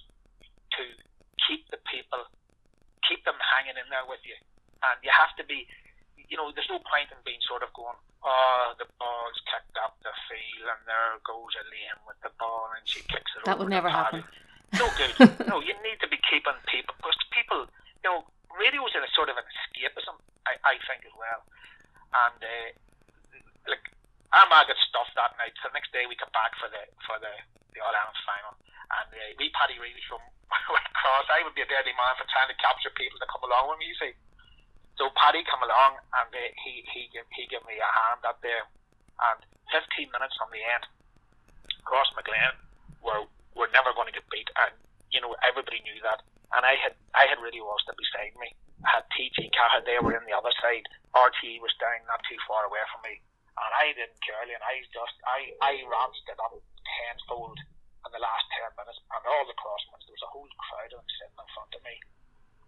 to 0.77 0.83
keep 1.49 1.65
the 1.73 1.81
people, 1.89 2.29
keep 3.03 3.25
them 3.25 3.37
hanging 3.41 3.75
in 3.81 3.89
there 3.89 4.05
with 4.05 4.21
you, 4.21 4.37
and 4.85 4.95
you 5.01 5.09
have 5.09 5.33
to 5.41 5.43
be 5.43 5.65
you 6.29 6.37
know, 6.37 6.49
there's 6.53 6.69
no 6.69 6.81
point 6.81 7.09
in 7.13 7.19
being 7.25 7.41
sort 7.45 7.61
of 7.61 7.69
going, 7.73 7.97
oh, 8.25 8.73
the 8.81 8.89
ball's 8.97 9.37
kicked 9.45 9.77
up 9.77 9.97
the 10.01 10.13
field 10.25 10.67
and 10.73 10.81
there 10.89 11.21
goes 11.21 11.53
Elaine 11.53 12.01
with 12.09 12.17
the 12.25 12.33
ball 12.41 12.73
and 12.73 12.83
she 12.85 13.01
kicks 13.05 13.29
it 13.37 13.45
That 13.45 13.61
would 13.61 13.69
never 13.69 13.89
happen. 13.89 14.25
No 14.73 14.89
good. 14.97 15.13
no, 15.49 15.61
you 15.61 15.77
need 15.85 16.01
to 16.01 16.09
be 16.09 16.19
keeping 16.25 16.57
people, 16.67 16.97
because 16.97 17.17
people, 17.29 17.69
you 18.03 18.09
know, 18.09 18.25
radio 18.57 18.81
is 18.89 18.93
in 18.97 19.05
a 19.05 19.11
sort 19.13 19.29
of 19.29 19.37
an 19.37 19.45
escapism, 19.45 20.17
I, 20.49 20.57
I 20.65 20.75
think, 20.89 21.05
as 21.05 21.15
well. 21.15 21.41
And, 22.11 22.39
uh, 22.41 22.69
like, 23.69 23.85
Armagh 24.35 24.67
got 24.67 24.79
stuffed 24.83 25.15
that 25.15 25.31
night. 25.39 25.55
So 25.63 25.71
the 25.71 25.79
next 25.79 25.95
day 25.95 26.03
we 26.11 26.19
come 26.19 26.31
back 26.35 26.51
for 26.59 26.67
the 26.67 26.83
for 27.07 27.15
the, 27.23 27.31
the 27.71 27.79
All 27.79 27.95
Ireland 27.95 28.19
final. 28.27 28.53
And 28.85 29.09
uh, 29.09 29.31
we, 29.39 29.47
Paddy 29.55 29.79
Reilly 29.79 30.03
from 30.11 30.21
Cross, 30.99 31.27
I 31.31 31.41
would 31.41 31.55
be 31.55 31.63
a 31.63 31.69
deadly 31.71 31.95
man 31.95 32.13
for 32.19 32.27
trying 32.29 32.51
to 32.51 32.57
capture 32.59 32.91
people 32.93 33.17
to 33.23 33.27
come 33.31 33.47
along 33.47 33.71
with 33.71 33.79
me, 33.79 33.89
you 33.89 33.97
see. 33.97 34.13
So 34.99 35.07
Paddy 35.15 35.43
come 35.47 35.63
along 35.63 36.03
and 36.19 36.29
uh, 36.31 36.39
he 36.67 36.83
he 36.91 37.07
give, 37.15 37.27
he 37.31 37.47
gave 37.47 37.63
me 37.63 37.79
a 37.79 37.89
hand 37.89 38.27
up 38.27 38.43
there, 38.43 38.67
And 39.23 39.39
15 39.71 40.11
minutes 40.11 40.35
from 40.35 40.51
the 40.51 40.63
end, 40.63 40.83
Crossmaglen 41.87 42.59
were 42.99 43.23
were 43.55 43.71
never 43.71 43.95
going 43.95 44.11
to 44.11 44.15
get 44.15 44.27
beat, 44.27 44.51
and 44.67 44.75
you 45.11 45.23
know 45.23 45.31
everybody 45.47 45.79
knew 45.87 45.99
that. 46.03 46.19
And 46.51 46.67
I 46.67 46.75
had 46.79 46.95
I 47.15 47.27
had 47.31 47.39
Radio 47.39 47.67
Ulster 47.67 47.95
beside 47.95 48.35
me. 48.39 48.51
I 48.83 48.99
had 48.99 49.05
TG 49.15 49.49
Ceathair, 49.49 49.81
they 49.87 49.97
were 50.03 50.13
in 50.13 50.27
the 50.27 50.35
other 50.35 50.51
side. 50.61 50.85
RTE 51.15 51.63
was 51.63 51.73
down 51.79 52.03
not 52.05 52.21
too 52.27 52.37
far 52.45 52.67
away 52.67 52.83
from 52.91 53.01
me, 53.07 53.23
I 53.85 53.93
didn't 53.93 54.17
care. 54.25 54.41
And 54.41 54.65
I 54.65 54.81
just 54.89 55.15
I 55.29 55.53
I 55.61 55.73
ramped 55.85 56.25
it 56.25 56.41
up 56.41 56.57
tenfold 56.57 57.61
in 57.61 58.09
the 58.09 58.21
last 58.21 58.45
ten 58.57 58.69
minutes, 58.73 58.97
and 58.97 59.21
all 59.29 59.45
the 59.45 59.57
crossmen 59.61 60.01
there 60.01 60.17
was 60.17 60.25
a 60.25 60.33
whole 60.33 60.49
crowd 60.57 60.89
of 60.89 61.05
them 61.05 61.09
sitting 61.21 61.37
in 61.37 61.49
front 61.53 61.73
of 61.77 61.81
me, 61.85 61.95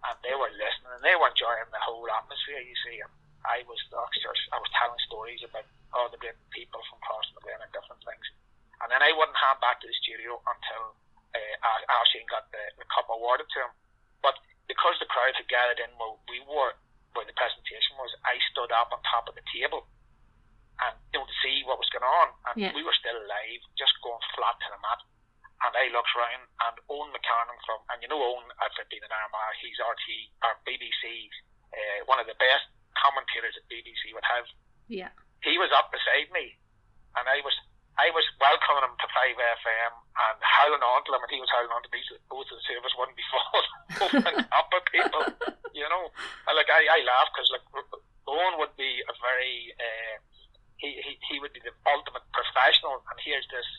and 0.06 0.16
they 0.22 0.36
were 0.38 0.54
listening 0.54 0.94
and 0.94 1.02
they 1.02 1.18
were 1.18 1.34
enjoying 1.34 1.70
the 1.74 1.82
whole 1.82 2.06
atmosphere. 2.06 2.62
You 2.62 2.78
see, 2.86 3.02
and 3.02 3.14
I 3.42 3.66
was 3.66 3.82
I 3.90 4.58
was 4.62 4.72
telling 4.78 5.02
stories 5.10 5.42
about 5.42 5.66
all 5.98 6.10
the 6.14 6.22
great 6.22 6.38
people 6.54 6.82
from 6.86 7.02
Crossmaglen 7.02 7.66
and 7.66 7.74
different 7.74 8.02
things. 8.06 8.26
And 8.86 8.94
then 8.94 9.02
I 9.02 9.10
wouldn't 9.10 9.42
hand 9.42 9.58
back 9.58 9.82
to 9.82 9.90
the 9.90 9.98
studio 10.06 10.38
until 10.46 10.94
uh, 11.34 11.98
Oisin 11.98 12.30
got 12.30 12.46
the, 12.54 12.62
the 12.78 12.86
cup 12.94 13.10
awarded 13.10 13.50
to 13.50 13.60
him. 13.66 13.74
But 14.22 14.38
because 14.70 14.94
the 15.02 15.10
crowd 15.10 15.34
had 15.34 15.50
gathered 15.50 15.82
in 15.82 15.90
where 15.98 16.14
we 16.30 16.46
were, 16.46 16.78
where 17.18 17.26
the 17.26 17.34
presentation 17.34 17.98
was, 17.98 18.14
I 18.22 18.38
stood 18.54 18.70
up 18.70 18.94
on 18.94 19.02
top 19.02 19.26
of 19.26 19.34
the 19.34 19.42
table 19.50 19.90
and 20.86 20.94
you 21.14 21.18
know, 21.18 21.26
to 21.26 21.38
see 21.42 21.66
what 21.66 21.82
was 21.82 21.90
going 21.90 22.06
on. 22.06 22.28
And 22.52 22.56
yeah. 22.58 22.74
we 22.76 22.86
were 22.86 22.96
still 22.96 23.18
alive, 23.18 23.62
just 23.80 23.98
going 24.06 24.22
flat 24.38 24.58
to 24.62 24.70
the 24.74 24.80
mat. 24.82 25.02
And 25.66 25.74
I 25.74 25.90
looked 25.90 26.14
around 26.14 26.46
and 26.70 26.76
Owen 26.86 27.10
McCarnan 27.10 27.58
from, 27.66 27.82
and 27.90 27.98
you 28.06 28.10
know 28.10 28.22
Owen, 28.22 28.46
I've 28.62 28.78
been 28.94 29.02
in 29.02 29.10
Armagh, 29.10 29.58
he's 29.58 29.82
RT, 29.82 30.06
or 30.46 30.54
BBC, 30.70 31.34
uh, 31.74 32.00
one 32.06 32.22
of 32.22 32.30
the 32.30 32.38
best 32.38 32.70
commentators 32.94 33.58
that 33.58 33.66
BBC 33.66 34.14
would 34.14 34.28
have. 34.30 34.46
Yeah. 34.86 35.10
He 35.42 35.58
was 35.58 35.74
up 35.74 35.90
beside 35.90 36.30
me 36.30 36.62
and 37.18 37.26
I 37.26 37.42
was 37.42 37.58
I 37.98 38.14
was 38.14 38.22
welcoming 38.38 38.86
him 38.86 38.94
to 38.94 39.10
5FM 39.10 39.94
and 39.98 40.38
howling 40.46 40.86
on 40.86 41.02
to 41.10 41.18
him, 41.18 41.26
and 41.26 41.34
he 41.34 41.42
was 41.42 41.50
howling 41.50 41.74
on 41.74 41.82
to 41.82 41.90
me 41.90 41.98
so 42.06 42.14
both 42.30 42.46
of 42.46 42.62
the 42.62 42.78
us 42.78 42.94
wouldn't 42.94 43.18
be 43.18 43.26
falling 43.34 44.38
top 44.54 44.70
of 44.70 44.86
people, 44.94 45.26
you 45.74 45.88
know. 45.90 46.06
And 46.46 46.54
like, 46.54 46.70
I, 46.70 46.86
I 46.86 47.00
laugh 47.02 47.34
because, 47.34 47.50
like, 47.50 47.66
Owen 48.30 48.62
would 48.62 48.78
be 48.78 49.02
a 49.02 49.14
very, 49.18 49.74
uh, 49.82 50.16
he, 50.78 50.98
he, 51.02 51.12
he 51.30 51.36
would 51.40 51.54
be 51.54 51.62
the 51.62 51.74
ultimate 51.90 52.26
professional, 52.34 53.02
and 53.10 53.18
here's 53.22 53.46
this 53.50 53.70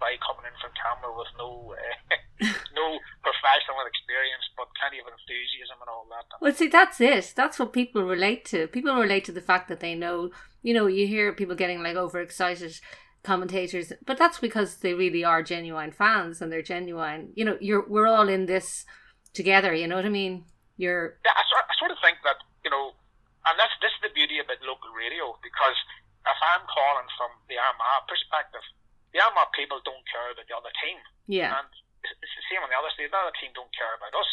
guy 0.00 0.16
coming 0.24 0.48
in 0.48 0.56
from 0.58 0.72
camera 0.74 1.12
with 1.12 1.28
no 1.36 1.76
uh, 1.76 2.16
no 2.74 2.86
professional 3.22 3.84
experience, 3.86 4.48
but 4.56 4.66
plenty 4.80 4.98
of 4.98 5.06
enthusiasm 5.06 5.76
and 5.84 5.90
all 5.92 6.08
that. 6.08 6.24
Well, 6.40 6.56
see, 6.56 6.68
that's 6.68 7.00
it. 7.00 7.32
That's 7.36 7.58
what 7.58 7.72
people 7.72 8.02
relate 8.02 8.44
to. 8.46 8.66
People 8.66 8.96
relate 8.96 9.24
to 9.26 9.32
the 9.32 9.44
fact 9.44 9.68
that 9.68 9.80
they 9.80 9.94
know. 9.94 10.30
You 10.62 10.74
know, 10.74 10.86
you 10.86 11.06
hear 11.06 11.32
people 11.32 11.54
getting 11.54 11.82
like 11.82 11.96
overexcited 11.96 12.80
commentators, 13.22 13.92
but 14.04 14.16
that's 14.16 14.40
because 14.40 14.78
they 14.78 14.94
really 14.94 15.24
are 15.24 15.42
genuine 15.42 15.92
fans 15.92 16.40
and 16.40 16.50
they're 16.50 16.64
genuine. 16.64 17.32
You 17.34 17.44
know, 17.44 17.56
you're 17.60 17.86
we're 17.86 18.08
all 18.08 18.28
in 18.28 18.46
this 18.46 18.84
together. 19.32 19.72
You 19.74 19.86
know 19.86 19.96
what 19.96 20.06
I 20.08 20.12
mean? 20.12 20.44
You're. 20.76 21.20
Yeah, 21.24 21.36
I 21.36 21.44
sort, 21.48 21.64
I 21.68 21.74
sort 21.78 21.90
of 21.92 21.98
think 22.02 22.18
that 22.24 22.40
you 22.64 22.70
know, 22.70 22.92
and 23.46 23.54
that's 23.60 23.72
this 23.80 23.92
is 23.92 24.00
the 24.02 24.12
beauty 24.14 24.40
about 24.40 24.60
local 24.64 24.88
radio 24.96 25.36
because 25.44 25.76
if 26.26 26.38
I'm 26.40 26.64
calling 26.68 27.08
from 27.16 27.32
the 27.48 27.56
Armagh 27.56 28.04
perspective, 28.08 28.64
the 29.12 29.20
Armagh 29.24 29.52
people 29.56 29.80
don't 29.82 30.04
care 30.06 30.30
about 30.30 30.46
the 30.46 30.56
other 30.56 30.72
team. 30.80 30.98
Yeah. 31.26 31.56
And 31.56 31.70
it's 32.04 32.34
the 32.36 32.46
same 32.48 32.64
on 32.64 32.70
the 32.72 32.78
other 32.78 32.92
side. 32.96 33.08
The 33.08 33.20
other 33.20 33.36
team 33.40 33.52
don't 33.52 33.72
care 33.72 33.92
about 33.96 34.12
us. 34.12 34.30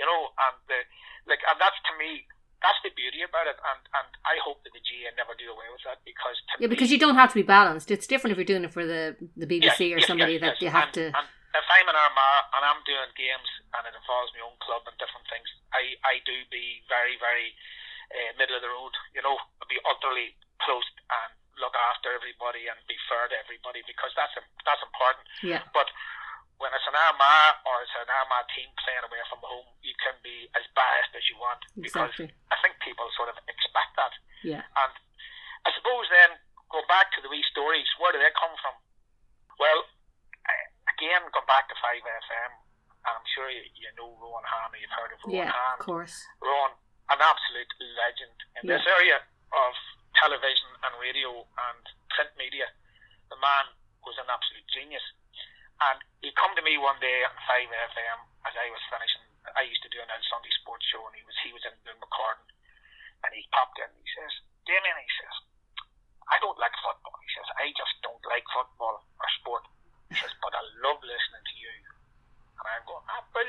You 0.00 0.08
know, 0.08 0.32
and 0.48 0.56
the 0.68 0.80
like, 1.28 1.44
and 1.44 1.60
that's 1.60 1.76
to 1.88 1.92
me 2.00 2.24
that's 2.62 2.78
the 2.86 2.94
beauty 2.94 3.26
about 3.26 3.50
it, 3.50 3.58
and, 3.58 3.80
and 3.98 4.08
I 4.22 4.38
hope 4.38 4.62
that 4.62 4.70
the 4.70 4.80
GA 4.80 5.10
never 5.18 5.34
do 5.34 5.50
away 5.50 5.66
with 5.74 5.82
that 5.82 5.98
because 6.06 6.38
yeah, 6.62 6.70
because 6.70 6.94
you 6.94 6.98
don't 6.98 7.18
have 7.18 7.34
to 7.34 7.38
be 7.38 7.44
balanced. 7.44 7.90
It's 7.90 8.06
different 8.06 8.32
if 8.32 8.38
you're 8.38 8.48
doing 8.48 8.62
it 8.62 8.72
for 8.72 8.86
the 8.86 9.18
the 9.34 9.50
BBC 9.50 9.90
yes, 9.90 9.98
or 9.98 10.00
yes, 10.00 10.06
somebody 10.06 10.38
yes, 10.38 10.42
that 10.46 10.56
you 10.62 10.70
have 10.70 10.94
and, 10.94 10.96
to. 10.96 11.04
And 11.10 11.26
if 11.26 11.66
I'm 11.68 11.86
in 11.90 11.96
Armagh 11.98 12.44
and 12.54 12.62
I'm 12.62 12.80
doing 12.86 13.10
games 13.18 13.50
and 13.74 13.82
it 13.84 13.92
involves 13.98 14.30
my 14.32 14.46
own 14.46 14.56
club 14.62 14.86
and 14.86 14.94
different 14.96 15.26
things, 15.26 15.44
I 15.74 15.98
I 16.06 16.22
do 16.22 16.46
be 16.54 16.86
very 16.86 17.18
very 17.18 17.52
uh, 18.12 18.32
middle 18.36 18.56
of 18.56 18.62
the 18.62 18.70
road. 18.70 18.92
You 19.16 19.24
know, 19.24 19.36
be 19.66 19.80
utterly 19.88 20.36
close 20.60 20.86
and 21.08 21.30
look 21.60 21.74
after 21.92 22.12
everybody 22.12 22.68
and 22.68 22.78
be 22.88 22.96
fair 23.08 23.28
to 23.28 23.36
everybody 23.36 23.84
because 23.88 24.12
that's 24.16 24.32
that's 24.64 24.82
important. 24.84 25.24
Yeah. 25.42 25.64
But 25.72 25.88
when 26.60 26.70
it's 26.70 26.86
an 26.86 26.94
Armagh 26.94 27.58
or 27.66 27.82
it's 27.82 27.96
an 27.98 28.06
Armagh 28.06 28.48
team 28.54 28.70
playing 28.86 29.02
away 29.02 29.22
from 29.26 29.42
home, 29.42 29.66
you 29.82 29.96
can 29.98 30.14
be 30.22 30.46
as 30.54 30.64
biased 30.78 31.12
as 31.18 31.26
you 31.26 31.36
want 31.40 31.58
because 31.74 32.14
exactly. 32.14 32.30
I 32.54 32.56
think 32.62 32.78
people 32.78 33.08
sort 33.18 33.32
of 33.32 33.36
expect 33.50 33.92
that. 33.98 34.14
Yeah. 34.46 34.62
And 34.62 34.94
I 35.66 35.70
suppose 35.74 36.06
then 36.12 36.38
go 36.70 36.80
back 36.86 37.10
to 37.16 37.20
the 37.20 37.28
wee 37.28 37.44
stories. 37.50 37.88
Where 37.98 38.14
do 38.14 38.22
they 38.22 38.30
come 38.38 38.54
from? 38.62 38.78
Well, 39.58 39.84
again, 41.02 41.22
go 41.34 41.42
back 41.50 41.66
to 41.66 41.76
Five 41.82 42.02
FM. 42.02 42.50
And 43.02 43.12
I'm 43.18 43.26
sure 43.34 43.50
you, 43.50 43.66
you 43.74 43.90
know 43.98 44.14
Rowan 44.22 44.46
Hanna. 44.46 44.78
You've 44.78 44.94
heard 44.94 45.10
of 45.10 45.18
Rowan 45.26 45.34
yeah, 45.34 45.50
Hanna. 45.50 45.82
of 45.82 45.86
course. 45.86 46.14
Rowan, 46.38 46.78
an 47.10 47.18
absolute 47.18 47.72
legend 47.98 48.36
in 48.60 48.62
yeah. 48.68 48.78
this 48.78 48.86
area 48.86 49.18
of 49.52 49.72
television 50.16 50.70
and 50.86 50.92
radio 51.02 51.42
and 51.42 51.82
print 52.14 52.30
media. 52.38 52.68
The 53.32 53.38
man 53.40 53.66
was 54.06 54.14
an 54.20 54.28
absolute 54.28 54.66
genius. 54.70 55.02
And 55.82 55.98
he 56.22 56.30
come 56.38 56.54
to 56.54 56.62
me 56.62 56.78
one 56.78 56.98
day 57.02 57.26
on 57.26 57.34
5FM 57.48 58.18
as 58.46 58.54
I 58.54 58.70
was 58.70 58.82
finishing. 58.86 59.26
I 59.58 59.66
used 59.66 59.82
to 59.82 59.90
do 59.90 59.98
an 59.98 60.06
old 60.06 60.22
Sunday 60.30 60.54
sports 60.62 60.86
show, 60.86 61.02
and 61.02 61.14
he 61.18 61.22
was 61.26 61.34
he 61.42 61.50
was 61.50 61.66
in 61.66 61.74
McCartan, 61.98 62.46
and 63.26 63.30
he 63.34 63.42
popped 63.50 63.74
in. 63.82 63.90
He 63.98 64.06
says, 64.14 64.30
"Damien," 64.62 64.94
he 64.94 65.10
says, 65.18 65.34
"I 66.30 66.38
don't 66.38 66.54
like 66.62 66.70
football." 66.78 67.18
He 67.18 67.30
says, 67.34 67.50
"I 67.58 67.74
just 67.74 67.98
don't 68.06 68.22
like 68.30 68.46
football 68.54 69.02
or 69.02 69.28
sport." 69.42 69.66
He 70.06 70.14
says, 70.14 70.30
"But 70.38 70.54
I 70.54 70.62
love 70.86 71.02
listening 71.02 71.42
to 71.42 71.56
you." 71.58 71.74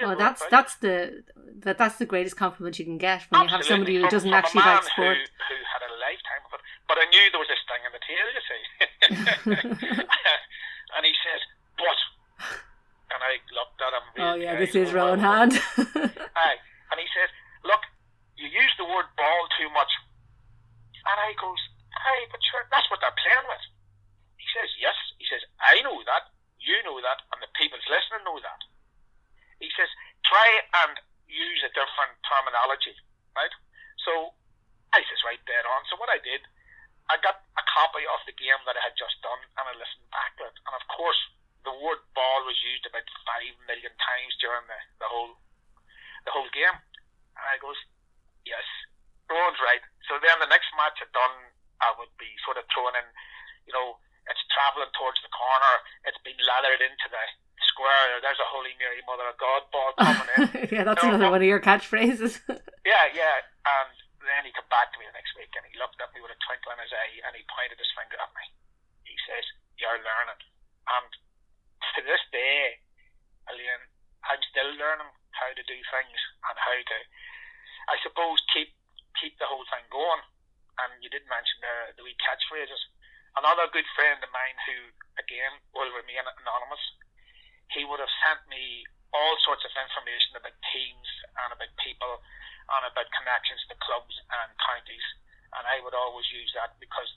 Well, 0.01 0.17
that's 0.17 0.41
brilliant. 0.43 0.51
that's 0.51 0.75
the 0.83 1.23
that 1.63 1.77
that's 1.77 1.97
the 1.97 2.05
greatest 2.05 2.35
compliment 2.35 2.79
you 2.79 2.85
can 2.85 2.97
get 2.97 3.23
when 3.29 3.47
Absolutely. 3.47 3.47
you 3.47 3.57
have 3.57 3.65
somebody 3.65 3.95
who 3.95 4.01
from, 4.01 4.09
doesn't 4.09 4.31
from 4.31 4.39
actually 4.39 4.67
like 4.67 4.83
sport. 4.83 5.17
Who, 5.17 5.53
who 5.53 5.57
had 5.63 5.81
a 5.85 5.91
lifetime 6.01 6.43
of 6.43 6.51
it, 6.57 6.63
but 6.87 6.97
I 6.99 7.05
knew 7.07 7.23
there 7.31 7.39
was 7.39 7.51
this 7.51 7.63
thing 7.69 7.81
in 7.87 7.91
the 7.93 8.03
tail. 8.03 8.27
You 8.33 8.43
see, 8.43 8.61
and 10.97 11.03
he 11.05 11.13
says, 11.23 11.41
"But." 11.77 11.99
And 13.13 13.21
I 13.21 13.37
looked 13.53 13.77
at 13.77 13.93
him. 13.93 14.05
Oh 14.17 14.35
yeah, 14.35 14.57
this 14.57 14.73
is 14.73 14.89
Rowan 14.89 15.21
Hanna. 15.21 15.53
Aye, 16.33 16.59
and 16.89 16.97
he 16.97 17.07
says, 17.13 17.29
"Look, 17.61 17.85
you 18.35 18.49
use 18.49 18.73
the 18.81 18.89
word 18.89 19.05
ball 19.13 19.41
too 19.55 19.69
much." 19.69 19.91
And 21.05 21.17
I 21.21 21.37
goes, 21.37 21.61
"Aye, 21.93 22.25
but 22.33 22.41
sure, 22.41 22.65
that's 22.73 22.89
what 22.89 22.99
they're 23.05 23.13
playing 23.21 23.45
with." 23.45 23.63
He 24.41 24.47
says, 24.51 24.69
"Yes." 24.81 24.97
He 25.21 25.29
says, 25.29 25.45
"I 25.61 25.85
know 25.85 26.01
that. 26.09 26.33
You 26.57 26.79
know 26.87 26.97
that, 27.03 27.21
and 27.31 27.39
the 27.43 27.51
people's 27.53 27.85
listening 27.85 28.25
know 28.25 28.41
that." 28.41 28.59
He 29.63 29.71
says, 29.79 29.87
"Try 30.27 30.47
and 30.83 30.99
use 31.31 31.61
a 31.63 31.71
different 31.71 32.19
terminology, 32.27 32.99
right?" 33.31 33.55
So 34.03 34.35
I 34.91 34.99
says, 35.07 35.23
"Right 35.23 35.39
there 35.47 35.63
on." 35.63 35.87
So 35.87 35.95
what 35.95 36.11
I 36.11 36.19
did, 36.19 36.43
I 37.07 37.15
got 37.23 37.39
a 37.55 37.63
copy 37.71 38.03
of 38.03 38.19
the 38.27 38.35
game 38.35 38.59
that 38.67 38.75
I 38.75 38.83
had 38.83 38.99
just 38.99 39.15
done, 39.23 39.39
and 39.55 39.63
I 39.63 39.73
listened 39.79 40.11
back 40.11 40.35
to 40.43 40.51
it, 40.51 40.55
and 40.59 40.75
of 40.75 40.83
course 40.91 41.19
the 41.63 41.71
word 41.79 42.03
ball 42.11 42.43
was 42.43 42.59
used 42.59 42.83
about 42.83 43.07
five 43.23 43.55
million 43.71 43.91
times 43.95 44.35
during 44.43 44.67
the, 44.67 44.79
the 44.99 45.07
whole 45.07 45.39
the 46.27 46.31
whole 46.35 46.51
game. 46.51 46.75
And 47.39 47.43
I 47.47 47.55
goes, 47.59 47.79
Yes, 48.43 48.63
Rowan's 49.31 49.59
right. 49.63 49.83
So 50.11 50.19
then 50.19 50.35
the 50.43 50.51
next 50.51 50.67
match 50.75 50.99
I'd 50.99 51.11
done 51.15 51.55
I 51.79 51.95
would 51.99 52.11
be 52.19 52.31
sort 52.43 52.59
of 52.59 52.67
throwing 52.71 52.95
in, 52.95 53.07
you 53.67 53.73
know, 53.75 53.99
it's 54.27 54.43
travelling 54.55 54.91
towards 54.95 55.19
the 55.19 55.31
corner, 55.35 55.73
it's 56.07 56.19
been 56.23 56.39
lathered 56.47 56.79
into 56.79 57.07
the 57.11 57.23
square, 57.73 58.21
there's 58.21 58.39
a 58.41 58.49
Holy 58.49 58.73
Mary 58.77 59.01
Mother 59.05 59.27
of 59.29 59.37
God 59.37 59.61
ball 59.69 59.91
coming 59.97 60.29
in. 60.37 60.41
yeah, 60.73 60.83
that's 60.85 61.01
know, 61.03 61.13
another 61.13 61.29
one 61.29 61.41
of 61.41 61.49
your 61.49 61.61
catchphrases. 61.61 62.41
yeah, 62.87 63.05
yeah. 63.13 63.37
And 63.65 63.93
then 64.21 64.47
he 64.47 64.51
came 64.55 64.69
back 64.71 64.91
to 64.93 64.97
me 64.99 65.05
the 65.07 65.15
next 65.15 65.35
week 65.35 65.51
and 65.53 65.65
he 65.67 65.75
looked 65.77 65.99
at 65.99 66.11
me 66.15 66.23
with 66.23 66.33
a 66.33 66.39
twinkle 66.43 66.73
in 66.73 66.79
his 66.81 66.93
eye 66.93 67.21
and 67.27 67.33
he 67.35 67.43
pointed 67.49 67.77
his 67.77 67.91
finger 67.93 68.17
at 68.19 68.31
me. 68.33 68.45
He 69.05 69.17
says, 69.27 69.45
You're 69.77 70.01
learning. 70.01 70.41
And 70.87 71.09
to 71.97 71.99
this 72.03 72.23
day, 72.31 72.79
Elaine, 73.51 73.85
I'm 74.23 74.41
still 74.47 74.71
learning 74.79 75.11
how 75.35 75.51
to 75.51 75.63
do 75.63 75.77
things 75.77 76.19
and 76.47 76.55
how 76.55 76.77
to, 76.77 76.97
I 77.91 77.95
suppose, 78.01 78.39
keep 78.53 78.71
keep 79.19 79.35
the 79.37 79.47
whole 79.47 79.67
thing 79.69 79.85
going. 79.91 80.23
And 80.79 81.03
you 81.03 81.09
did 81.11 81.27
mention 81.29 81.59
the 81.61 81.99
the 81.99 82.03
wee 82.07 82.17
catchphrases. 82.17 82.81
Another 83.33 83.65
good 83.73 83.87
friend 83.97 84.21
of 84.21 84.29
mine 84.29 84.57
who, 84.69 84.93
again, 85.17 85.57
will 85.73 85.89
remain 85.89 86.21
anonymous, 86.21 86.83
he 87.73 87.83
would 87.83 87.99
have 87.99 88.11
sent 88.25 88.41
me 88.49 88.85
all 89.13 89.35
sorts 89.45 89.61
of 89.65 89.73
information 89.77 90.37
about 90.37 90.55
teams 90.73 91.09
and 91.45 91.49
about 91.53 91.69
people 91.81 92.21
and 92.73 92.81
about 92.89 93.05
connections 93.13 93.61
to 93.69 93.75
clubs 93.83 94.13
and 94.33 94.49
counties. 94.57 95.05
And 95.53 95.65
I 95.69 95.81
would 95.85 95.93
always 95.93 96.25
use 96.33 96.49
that 96.57 96.77
because 96.81 97.09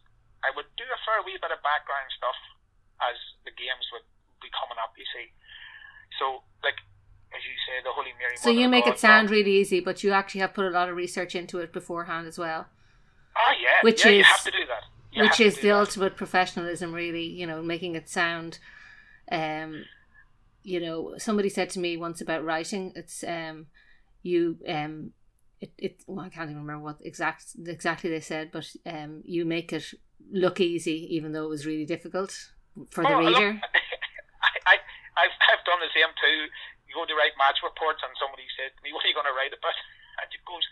I 0.45 0.53
would 0.53 0.69
do 0.77 0.85
a 0.85 0.99
fair 1.09 1.25
wee 1.25 1.41
bit 1.41 1.53
of 1.53 1.61
background 1.65 2.13
stuff 2.13 2.37
as 3.01 3.17
the 3.49 3.53
games 3.57 3.85
would 3.97 4.05
be 4.45 4.53
coming 4.53 4.77
up, 4.77 4.93
you 5.01 5.09
see. 5.09 5.33
So, 6.21 6.45
like, 6.61 6.77
as 7.33 7.41
you 7.45 7.57
say, 7.65 7.81
the 7.81 7.93
Holy 7.93 8.13
Mary. 8.21 8.37
So 8.37 8.53
you 8.53 8.69
make 8.69 8.87
it 8.87 8.99
sound 8.99 9.31
really 9.31 9.57
easy, 9.57 9.81
but 9.81 10.05
you 10.05 10.13
actually 10.13 10.45
have 10.45 10.53
put 10.55 10.67
a 10.67 10.71
lot 10.71 10.89
of 10.89 10.97
research 10.97 11.35
into 11.35 11.59
it 11.59 11.73
beforehand 11.73 12.27
as 12.27 12.39
well. 12.39 12.69
Oh 13.37 13.53
yeah, 13.61 13.81
which 13.83 14.05
yeah, 14.05 14.13
is 14.13 14.17
you 14.19 14.25
have 14.25 14.45
to 14.45 14.51
do 14.51 14.65
that. 14.69 14.85
You 15.13 15.23
which 15.25 15.41
is 15.41 15.57
the 15.57 15.69
that. 15.69 15.77
ultimate 15.77 16.17
professionalism 16.17 16.93
really 16.93 17.25
you 17.25 17.47
know 17.47 17.63
making 17.63 17.95
it 17.95 18.09
sound 18.09 18.59
um 19.31 19.85
you 20.67 20.81
know 20.81 21.15
somebody 21.17 21.49
said 21.49 21.71
to 21.71 21.79
me 21.79 21.97
once 21.97 22.21
about 22.21 22.45
writing 22.45 22.93
it's 22.97 23.23
um 23.23 23.67
you 24.23 24.59
um 24.69 25.13
it, 25.61 25.73
it 25.79 25.95
well, 26.07 26.27
I 26.27 26.29
can't 26.29 26.51
even 26.51 26.63
remember 26.67 26.85
what 26.85 26.99
exact 27.01 27.55
exactly 27.67 28.11
they 28.11 28.21
said 28.21 28.51
but 28.51 28.67
um 28.85 29.23
you 29.25 29.45
make 29.47 29.73
it 29.73 29.95
look 30.33 30.59
easy 30.61 31.07
even 31.15 31.31
though 31.31 31.47
it 31.47 31.55
was 31.55 31.65
really 31.71 31.87
difficult 31.87 32.35
for 32.91 33.07
the 33.07 33.15
Oh, 33.15 33.23
reader 33.23 33.61
I, 34.43 34.51
I, 34.67 34.77
I've, 35.23 35.37
I've 35.49 35.65
done 35.65 35.81
the 35.81 35.89
same 35.97 36.13
too. 36.21 36.39
You 36.87 36.93
go 36.95 37.09
to 37.09 37.17
write 37.17 37.35
match 37.41 37.59
reports, 37.65 38.05
and 38.05 38.13
somebody 38.21 38.45
said 38.55 38.71
to 38.77 38.81
me, 38.85 38.93
"What 38.93 39.03
are 39.03 39.11
you 39.11 39.17
going 39.17 39.29
to 39.29 39.37
write 39.37 39.53
about?" 39.53 39.75
And 40.21 40.29
it 40.33 40.45
goes, 40.49 40.65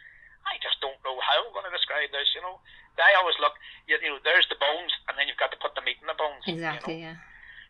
"I 0.44 0.56
just 0.60 0.80
don't 0.84 0.96
know 1.04 1.16
how 1.20 1.40
I'm 1.40 1.52
going 1.52 1.68
to 1.68 1.74
describe 1.74 2.12
this." 2.12 2.28
You 2.36 2.44
know, 2.44 2.60
I 3.00 3.12
always 3.20 3.36
look. 3.40 3.56
You, 3.88 3.96
you 4.04 4.12
know, 4.12 4.20
there's 4.20 4.46
the 4.52 4.60
bones, 4.60 4.92
and 5.08 5.16
then 5.16 5.26
you've 5.28 5.40
got 5.40 5.52
to 5.52 5.60
put 5.60 5.72
the 5.74 5.82
meat 5.84 5.96
in 6.00 6.08
the 6.08 6.16
bones. 6.16 6.44
you 6.44 6.60
know. 6.60 6.60
exactly 6.60 7.00
yeah 7.02 7.18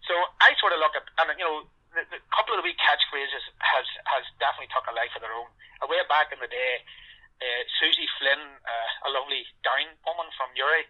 So 0.07 0.15
I 0.43 0.53
sort 0.59 0.75
of 0.75 0.83
look 0.83 0.99
at, 0.99 1.07
and 1.19 1.31
you 1.39 1.47
know, 1.47 1.67
the, 1.95 2.03
the 2.11 2.21
couple 2.35 2.55
of 2.55 2.63
the 2.63 2.67
wee 2.67 2.77
catchphrases 2.77 3.45
has 3.63 3.87
has 4.11 4.25
definitely 4.43 4.71
took 4.75 4.87
a 4.91 4.95
life 4.95 5.15
of 5.15 5.23
their 5.23 5.35
own. 5.35 5.49
A 5.83 5.87
way 5.87 6.03
back 6.11 6.35
in 6.35 6.39
the 6.43 6.51
day, 6.51 6.83
uh, 7.39 7.63
Susie 7.79 8.11
Flynn, 8.19 8.43
uh, 8.63 9.09
a 9.09 9.15
lovely 9.15 9.47
down 9.63 9.95
woman 10.07 10.29
from 10.39 10.51
Uri, 10.55 10.87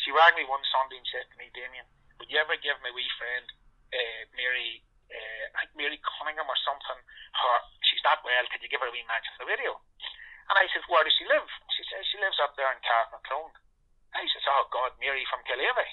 she 0.00 0.12
rang 0.12 0.34
me 0.34 0.48
one 0.48 0.62
Sunday 0.72 0.98
and 0.98 1.08
said 1.08 1.28
to 1.28 1.36
me, 1.36 1.52
Damien, 1.52 1.84
would 2.18 2.30
you 2.32 2.40
ever 2.40 2.56
give 2.58 2.78
my 2.80 2.92
wee 2.94 3.08
friend 3.20 3.46
uh, 3.92 4.22
Mary, 4.34 4.80
uh, 5.12 5.44
think 5.60 5.72
Mary 5.76 5.98
Cunningham 6.00 6.48
or 6.48 6.58
something, 6.64 7.00
her, 7.00 7.56
she's 7.84 8.02
not 8.02 8.24
well, 8.24 8.44
could 8.50 8.64
you 8.64 8.72
give 8.72 8.80
her 8.80 8.88
a 8.88 8.94
wee 8.94 9.06
match 9.06 9.26
on 9.36 9.44
the 9.44 9.50
radio? 9.50 9.76
And 10.50 10.56
I 10.58 10.66
said, 10.72 10.84
where 10.88 11.04
does 11.04 11.14
she 11.16 11.28
live? 11.28 11.46
She 11.76 11.84
says 11.86 12.02
she 12.10 12.18
lives 12.18 12.40
up 12.42 12.58
there 12.58 12.68
in 12.72 12.80
Carrickmaclone. 12.82 13.54
I 14.12 14.26
says, 14.28 14.44
oh 14.48 14.68
God, 14.68 14.92
Mary 15.00 15.24
from 15.30 15.40
Killavy. 15.48 15.88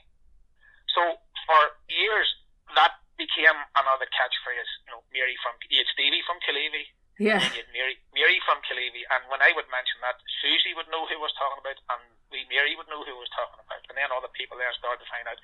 So 0.91 1.21
for 1.47 1.61
years, 1.87 2.27
that 2.75 2.99
became 3.19 3.59
another 3.75 4.07
catchphrase. 4.09 4.71
You 4.87 4.95
know, 4.95 5.01
Mary 5.11 5.35
from 5.43 5.59
you 5.67 5.83
had 5.83 5.91
Stevie 5.91 6.23
from 6.23 6.39
Killavy, 6.39 6.87
yeah 7.19 7.43
and 7.43 7.51
you 7.51 7.61
had 7.61 7.71
Mary 7.75 7.95
Mary 8.15 8.39
from 8.47 8.63
Killavy. 8.63 9.03
And 9.11 9.27
when 9.27 9.43
I 9.43 9.51
would 9.53 9.67
mention 9.67 9.99
that, 10.01 10.17
Susie 10.39 10.73
would 10.73 10.87
know 10.87 11.03
who 11.05 11.19
I 11.19 11.27
was 11.27 11.35
talking 11.35 11.59
about, 11.59 11.79
and 11.91 12.03
we 12.31 12.47
Mary 12.47 12.73
would 12.79 12.87
know 12.87 13.03
who 13.03 13.13
I 13.13 13.21
was 13.21 13.33
talking 13.35 13.59
about. 13.59 13.83
And 13.91 13.99
then 13.99 14.09
other 14.15 14.31
people 14.31 14.55
there 14.55 14.71
started 14.79 15.03
to 15.03 15.11
find 15.11 15.27
out, 15.27 15.37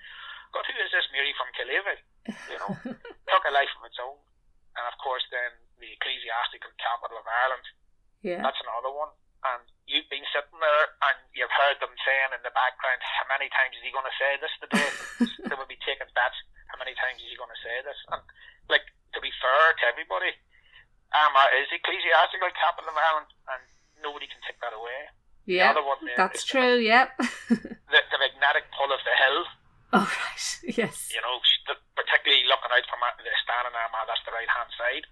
God, 0.55 0.63
who 0.65 0.75
is 0.79 0.89
this 0.96 1.12
Mary 1.12 1.36
from 1.36 1.51
Killavy? 1.53 1.98
You 2.50 2.58
know, 2.63 2.72
took 3.29 3.46
a 3.46 3.53
life 3.53 3.72
of 3.75 3.86
its 3.86 4.00
own. 4.00 4.17
And 4.79 4.88
of 4.88 4.96
course, 5.03 5.24
then 5.32 5.51
the 5.79 5.91
ecclesiastical 5.91 6.72
capital 6.79 7.20
of 7.20 7.27
Ireland 7.27 7.67
yeah 8.25 8.41
that's 8.41 8.58
another 8.65 8.89
one. 8.89 9.13
And 9.46 9.62
you've 9.86 10.10
been 10.10 10.25
sitting 10.34 10.58
there 10.58 10.88
and 11.05 11.17
you've 11.38 11.53
heard 11.53 11.77
them 11.77 11.94
saying 12.01 12.34
in 12.34 12.41
the 12.41 12.50
background, 12.50 12.98
how 13.05 13.29
many 13.29 13.46
times 13.53 13.77
is 13.77 13.86
he 13.86 13.94
going 13.94 14.10
to 14.10 14.17
say 14.17 14.32
this 14.41 14.55
today? 14.58 14.89
they 15.46 15.53
would 15.53 15.70
be 15.70 15.77
taking 15.86 16.10
bets. 16.17 16.39
How 16.75 16.84
many 16.84 16.91
times 17.00 17.24
is 17.24 17.32
he 17.32 17.39
going 17.39 17.48
to 17.55 17.62
say 17.63 17.79
this? 17.88 17.96
And, 18.12 18.20
like, 18.67 18.84
to 19.15 19.24
be 19.24 19.32
fair 19.39 19.72
to 19.79 19.84
everybody, 19.88 20.36
Armagh 21.15 21.55
is 21.63 21.72
ecclesiastical 21.72 22.51
capital 22.51 22.91
of 22.91 23.00
Ireland 23.00 23.32
and 23.48 23.63
nobody 24.03 24.27
can 24.27 24.44
take 24.44 24.60
that 24.60 24.75
away. 24.75 25.08
yeah 25.48 25.72
other 25.72 25.86
one 25.88 26.03
there 26.03 26.20
that's 26.20 26.44
the- 26.44 26.51
true 26.51 26.75
yep 26.84 27.15
The, 27.48 28.00
the 28.12 28.20
magnetic 28.20 28.67
pull 28.75 28.91
of 28.91 29.00
the 29.08 29.15
hill, 29.15 29.39
oh 29.96 30.03
right 30.03 30.48
yes 30.82 31.08
you 31.15 31.22
know, 31.24 31.39
the, 31.72 31.79
particularly 31.96 32.44
looking 32.44 32.74
out 32.75 32.84
from 32.91 33.00
the 33.24 33.32
stand 33.39 33.72
in 33.72 33.72
Armagh, 33.72 34.03
that's 34.12 34.25
the 34.27 34.36
right 34.36 34.51
hand 34.51 34.67
side. 34.75 35.08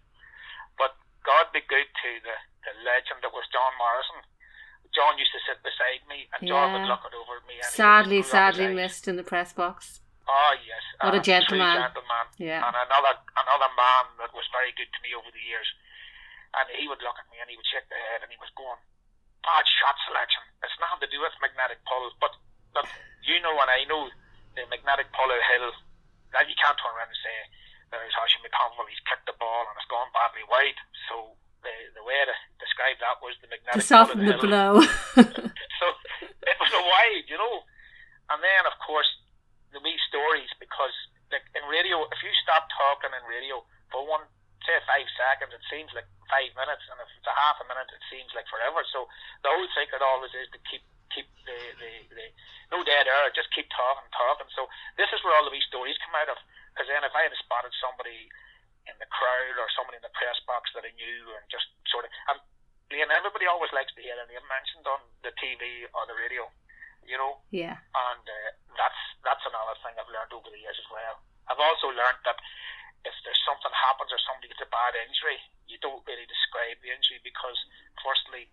But 0.75 0.99
God 1.23 1.47
be 1.55 1.63
good 1.63 1.87
to 1.87 2.09
the, 2.27 2.35
the 2.67 2.73
legend 2.83 3.23
that 3.23 3.31
was 3.31 3.47
John 3.55 3.71
Morrison. 3.79 4.27
John 4.91 5.15
used 5.15 5.31
to 5.31 5.41
sit 5.47 5.63
beside 5.63 6.03
me, 6.11 6.27
and 6.35 6.43
John 6.43 6.75
would 6.75 6.85
look 6.91 7.07
it 7.07 7.15
over 7.15 7.39
at 7.39 7.47
me. 7.47 7.57
And 7.63 7.71
sadly 7.71 8.19
screw 8.21 8.35
up 8.35 8.51
his 8.51 8.59
sadly 8.59 8.67
missed 8.75 9.07
in 9.07 9.15
the 9.15 9.23
press 9.25 9.53
box 9.55 10.02
Oh 10.23 10.53
yes, 10.63 10.83
What 11.03 11.15
a 11.15 11.21
gentleman. 11.23 11.75
gentleman. 11.83 12.25
yeah 12.39 12.63
And 12.63 12.75
another 12.75 13.13
another 13.35 13.71
man 13.75 14.03
that 14.23 14.31
was 14.31 14.47
very 14.55 14.71
good 14.79 14.87
to 14.87 14.99
me 15.03 15.11
over 15.15 15.27
the 15.27 15.43
years. 15.43 15.67
And 16.55 16.69
he 16.77 16.85
would 16.87 17.01
look 17.03 17.17
at 17.19 17.27
me 17.33 17.41
and 17.41 17.49
he 17.49 17.57
would 17.57 17.67
shake 17.67 17.89
the 17.89 17.97
head 17.97 18.21
and 18.23 18.29
he 18.31 18.37
was 18.39 18.47
going, 18.55 18.77
bad 19.43 19.65
shot 19.67 19.97
selection. 20.07 20.45
It's 20.63 20.77
nothing 20.79 21.01
to 21.03 21.09
do 21.11 21.19
with 21.19 21.33
magnetic 21.43 21.81
pull. 21.83 22.07
But 22.23 22.37
look, 22.77 22.87
you 23.25 23.41
know 23.43 23.57
and 23.59 23.67
I 23.73 23.83
know 23.89 24.07
the 24.55 24.63
magnetic 24.69 25.09
pull 25.11 25.27
of 25.27 25.35
the 25.35 25.47
hill, 25.57 25.73
that 26.31 26.45
you 26.47 26.55
can't 26.55 26.77
turn 26.77 26.93
around 26.93 27.09
and 27.09 27.19
say, 27.25 27.37
there's 27.89 28.13
Oisin 28.21 28.41
McConville, 28.45 28.85
he's 28.89 29.01
kicked 29.09 29.25
the 29.25 29.33
ball 29.41 29.65
and 29.65 29.75
it's 29.77 29.89
gone 29.89 30.09
badly 30.13 30.45
wide. 30.45 30.77
So 31.09 31.35
the, 31.65 31.73
the 31.97 32.05
way 32.05 32.17
to 32.21 32.35
describe 32.61 32.97
that 33.01 33.17
was 33.21 33.33
the 33.41 33.49
magnetic 33.49 33.81
of 33.81 33.85
soften 33.85 34.21
the 34.23 34.37
the 34.37 34.41
blow 34.45 34.81
So 35.81 35.85
it 36.21 36.57
was 36.61 36.71
a 36.73 36.83
wide, 36.85 37.25
you 37.27 37.37
know. 37.41 37.65
And 38.29 38.39
then, 38.41 38.63
of 38.69 38.77
course, 38.81 39.09
the 39.73 39.81
wee 39.81 39.97
stories 40.07 40.49
because, 40.61 40.93
like 41.33 41.45
in 41.57 41.65
radio, 41.67 42.05
if 42.09 42.19
you 42.21 42.31
stop 42.45 42.69
talking 42.77 43.11
in 43.11 43.23
radio 43.25 43.65
for 43.89 44.05
one, 44.05 44.23
say 44.63 44.79
five 44.87 45.09
seconds, 45.17 45.51
it 45.51 45.65
seems 45.67 45.91
like 45.91 46.07
five 46.31 46.53
minutes, 46.55 46.85
and 46.87 46.97
if 47.03 47.09
it's 47.19 47.27
a 47.27 47.35
half 47.35 47.59
a 47.59 47.67
minute, 47.67 47.89
it 47.91 48.03
seems 48.07 48.31
like 48.37 48.47
forever. 48.47 48.85
So 48.93 49.09
the 49.43 49.51
whole 49.51 49.67
secret 49.75 49.99
always 49.99 50.31
is 50.33 50.47
to 50.55 50.59
keep 50.69 50.85
keep 51.11 51.27
the 51.45 51.57
the, 51.77 51.91
the 52.13 52.25
no 52.73 52.81
dead 52.81 53.05
air, 53.05 53.29
just 53.37 53.53
keep 53.53 53.69
talking, 53.69 54.07
talking. 54.13 54.49
So 54.57 54.65
this 54.97 55.09
is 55.13 55.21
where 55.21 55.35
all 55.37 55.45
the 55.45 55.53
wee 55.53 55.61
stories 55.69 55.99
come 56.01 56.17
out 56.17 56.31
of. 56.31 56.39
Because 56.73 56.89
then, 56.89 57.05
if 57.05 57.13
I 57.13 57.29
had 57.29 57.35
spotted 57.37 57.73
somebody 57.77 58.29
in 58.89 58.95
the 58.97 59.09
crowd 59.13 59.55
or 59.61 59.69
somebody 59.77 60.01
in 60.01 60.05
the 60.05 60.15
press 60.17 60.41
box 60.49 60.73
that 60.73 60.81
I 60.81 60.93
knew, 60.97 61.21
and 61.37 61.45
just 61.53 61.69
sort 61.93 62.09
of, 62.09 62.11
and 62.33 62.41
Liam, 62.89 63.13
everybody 63.13 63.45
always 63.45 63.69
likes 63.77 63.93
to 63.93 64.01
hear 64.01 64.17
their 64.17 64.25
name 64.25 64.45
mentioned 64.49 64.85
on 64.89 65.01
the 65.21 65.33
TV 65.37 65.85
or 65.93 66.09
the 66.09 66.17
radio, 66.17 66.49
you 67.07 67.17
know 67.17 67.39
yeah 67.51 67.77
and 67.93 68.23
uh, 68.25 68.49
that's 68.75 69.01
that's 69.23 69.43
another 69.47 69.75
thing 69.83 69.95
I've 69.95 70.11
learned 70.11 70.33
over 70.35 70.49
the 70.51 70.59
years 70.59 70.75
as 70.77 70.89
well. 70.91 71.23
I've 71.47 71.59
also 71.59 71.91
learned 71.91 72.21
that 72.27 72.39
if 73.03 73.15
there's 73.27 73.43
something 73.43 73.71
happens 73.71 74.11
or 74.11 74.19
somebody 74.23 74.47
gets 74.51 74.63
a 74.63 74.71
bad 74.71 74.95
injury, 74.95 75.39
you 75.67 75.75
don't 75.83 76.03
really 76.07 76.23
describe 76.27 76.79
the 76.79 76.91
injury 76.91 77.19
because, 77.19 77.59
firstly, 77.99 78.47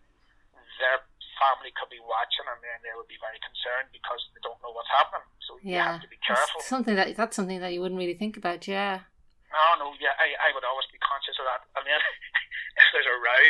their 0.83 1.07
family 1.39 1.71
could 1.79 1.89
be 1.91 2.03
watching 2.03 2.47
and 2.51 2.59
then 2.61 2.79
they 2.83 2.91
would 2.99 3.07
be 3.07 3.19
very 3.23 3.39
concerned 3.41 3.89
because 3.95 4.21
they 4.35 4.43
don't 4.43 4.59
know 4.61 4.75
what's 4.75 4.91
happening. 4.91 5.27
So 5.47 5.57
you 5.63 5.79
yeah 5.79 5.97
have 5.97 6.05
to 6.05 6.11
be 6.11 6.21
careful. 6.21 6.61
That's 6.61 6.71
something 6.71 6.97
that 6.99 7.15
that's 7.17 7.35
something 7.39 7.63
that 7.63 7.73
you 7.73 7.81
wouldn't 7.81 7.99
really 7.99 8.19
think 8.19 8.37
about 8.37 8.67
yeah 8.67 9.07
No, 9.51 9.65
no, 9.83 9.87
yeah, 9.99 10.15
I, 10.19 10.35
I 10.39 10.49
would 10.55 10.67
always 10.67 10.87
be 10.95 11.01
conscious 11.03 11.39
of 11.41 11.47
that. 11.49 11.63
And 11.79 11.85
then 11.87 12.01
if 12.81 12.87
there's 12.95 13.09
a 13.09 13.19
row, 13.19 13.45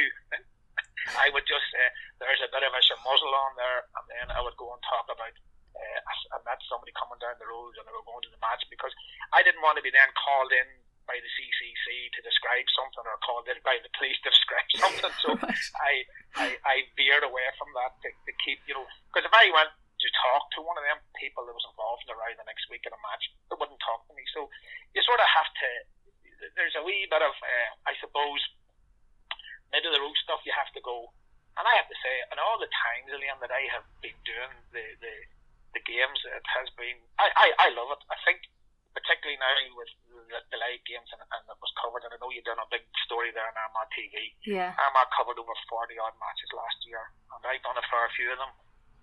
I 1.16 1.32
would 1.32 1.46
just 1.48 1.66
say 1.72 1.84
there's 2.20 2.42
a 2.44 2.52
bit 2.52 2.66
of 2.66 2.72
a 2.74 2.82
muzzle 3.04 3.34
on 3.34 3.52
there, 3.56 3.80
and 3.96 4.04
then 4.10 4.26
I 4.34 4.40
would 4.44 4.56
go 4.60 4.72
and 4.72 4.82
talk 4.84 5.08
about. 5.08 5.34
Uh, 5.70 6.00
I 6.34 6.38
met 6.42 6.60
somebody 6.66 6.90
coming 6.98 7.16
down 7.22 7.38
the 7.38 7.46
road 7.46 7.78
and 7.78 7.86
they 7.86 7.94
were 7.94 8.04
going 8.04 8.20
to 8.26 8.32
the 8.34 8.42
match 8.42 8.60
because 8.68 8.90
I 9.30 9.40
didn't 9.40 9.62
want 9.62 9.78
to 9.78 9.86
be 9.86 9.94
then 9.94 10.10
called 10.18 10.50
in 10.50 10.66
by 11.10 11.18
the 11.18 11.30
CCC 11.34 12.10
to 12.14 12.20
describe 12.22 12.66
something 12.74 13.02
or 13.02 13.18
called 13.26 13.50
in 13.50 13.58
by 13.66 13.78
the 13.82 13.90
police 13.98 14.18
to 14.22 14.30
describe 14.34 14.70
something. 14.78 15.14
So 15.22 15.28
I, 15.90 16.06
I 16.38 16.46
I 16.62 16.76
veered 16.94 17.26
away 17.26 17.46
from 17.58 17.70
that 17.78 17.98
to, 18.06 18.08
to 18.10 18.32
keep 18.46 18.62
you 18.66 18.78
know 18.78 18.86
because 19.10 19.26
if 19.26 19.34
I 19.34 19.50
went 19.50 19.70
to 19.74 20.08
talk 20.22 20.48
to 20.56 20.64
one 20.64 20.78
of 20.80 20.84
them 20.86 21.02
people 21.18 21.44
that 21.44 21.52
was 21.52 21.66
involved 21.68 22.06
in 22.06 22.14
the 22.14 22.16
row 22.16 22.30
the 22.32 22.46
next 22.48 22.70
week 22.72 22.86
in 22.88 22.92
a 22.94 23.00
match, 23.04 23.24
they 23.52 23.56
wouldn't 23.58 23.80
talk 23.84 24.06
to 24.08 24.14
me. 24.16 24.24
So 24.32 24.48
you 24.94 25.02
sort 25.02 25.20
of 25.20 25.28
have 25.28 25.50
to. 25.50 25.70
There's 26.56 26.78
a 26.78 26.84
wee 26.86 27.04
bit 27.10 27.20
of 27.20 27.34
uh, 27.36 27.68
I 27.84 27.92
suppose 28.00 28.40
middle 29.72 29.90
of 29.90 29.98
the 29.98 30.02
road 30.02 30.16
stuff 30.22 30.42
you 30.46 30.54
have 30.54 30.70
to 30.74 30.82
go. 30.82 31.10
And 31.58 31.66
I 31.66 31.74
have 31.76 31.90
to 31.90 31.98
say, 31.98 32.14
in 32.30 32.38
all 32.38 32.56
the 32.62 32.70
times, 32.70 33.10
Liam, 33.10 33.42
that 33.42 33.52
I 33.52 33.66
have 33.74 33.86
been 34.00 34.16
doing 34.22 34.54
the 34.70 34.84
the, 35.02 35.14
the 35.78 35.82
games, 35.86 36.18
it 36.26 36.46
has 36.56 36.68
been 36.78 36.98
I, 37.18 37.26
I, 37.34 37.46
I 37.66 37.68
love 37.74 37.90
it. 37.94 38.02
I 38.10 38.18
think 38.24 38.46
particularly 38.94 39.38
now 39.38 39.54
with 39.78 39.90
the, 40.10 40.38
the 40.50 40.58
live 40.58 40.82
games 40.82 41.06
and, 41.14 41.22
and 41.22 41.42
it 41.46 41.58
was 41.62 41.72
covered, 41.78 42.02
and 42.02 42.10
I 42.10 42.18
know 42.18 42.30
you've 42.34 42.46
done 42.46 42.58
a 42.58 42.66
big 42.74 42.82
story 43.06 43.30
there 43.30 43.46
on 43.46 43.54
Armagh 43.54 43.90
TV. 43.94 44.34
yeah 44.46 44.74
Armagh 44.74 45.10
covered 45.14 45.38
over 45.38 45.54
40 45.70 45.94
odd 46.02 46.14
matches 46.18 46.50
last 46.54 46.78
year, 46.86 47.02
and 47.34 47.40
I've 47.46 47.62
done 47.62 47.78
a 47.78 47.86
fair 47.86 48.06
few 48.18 48.34
of 48.34 48.38
them. 48.42 48.52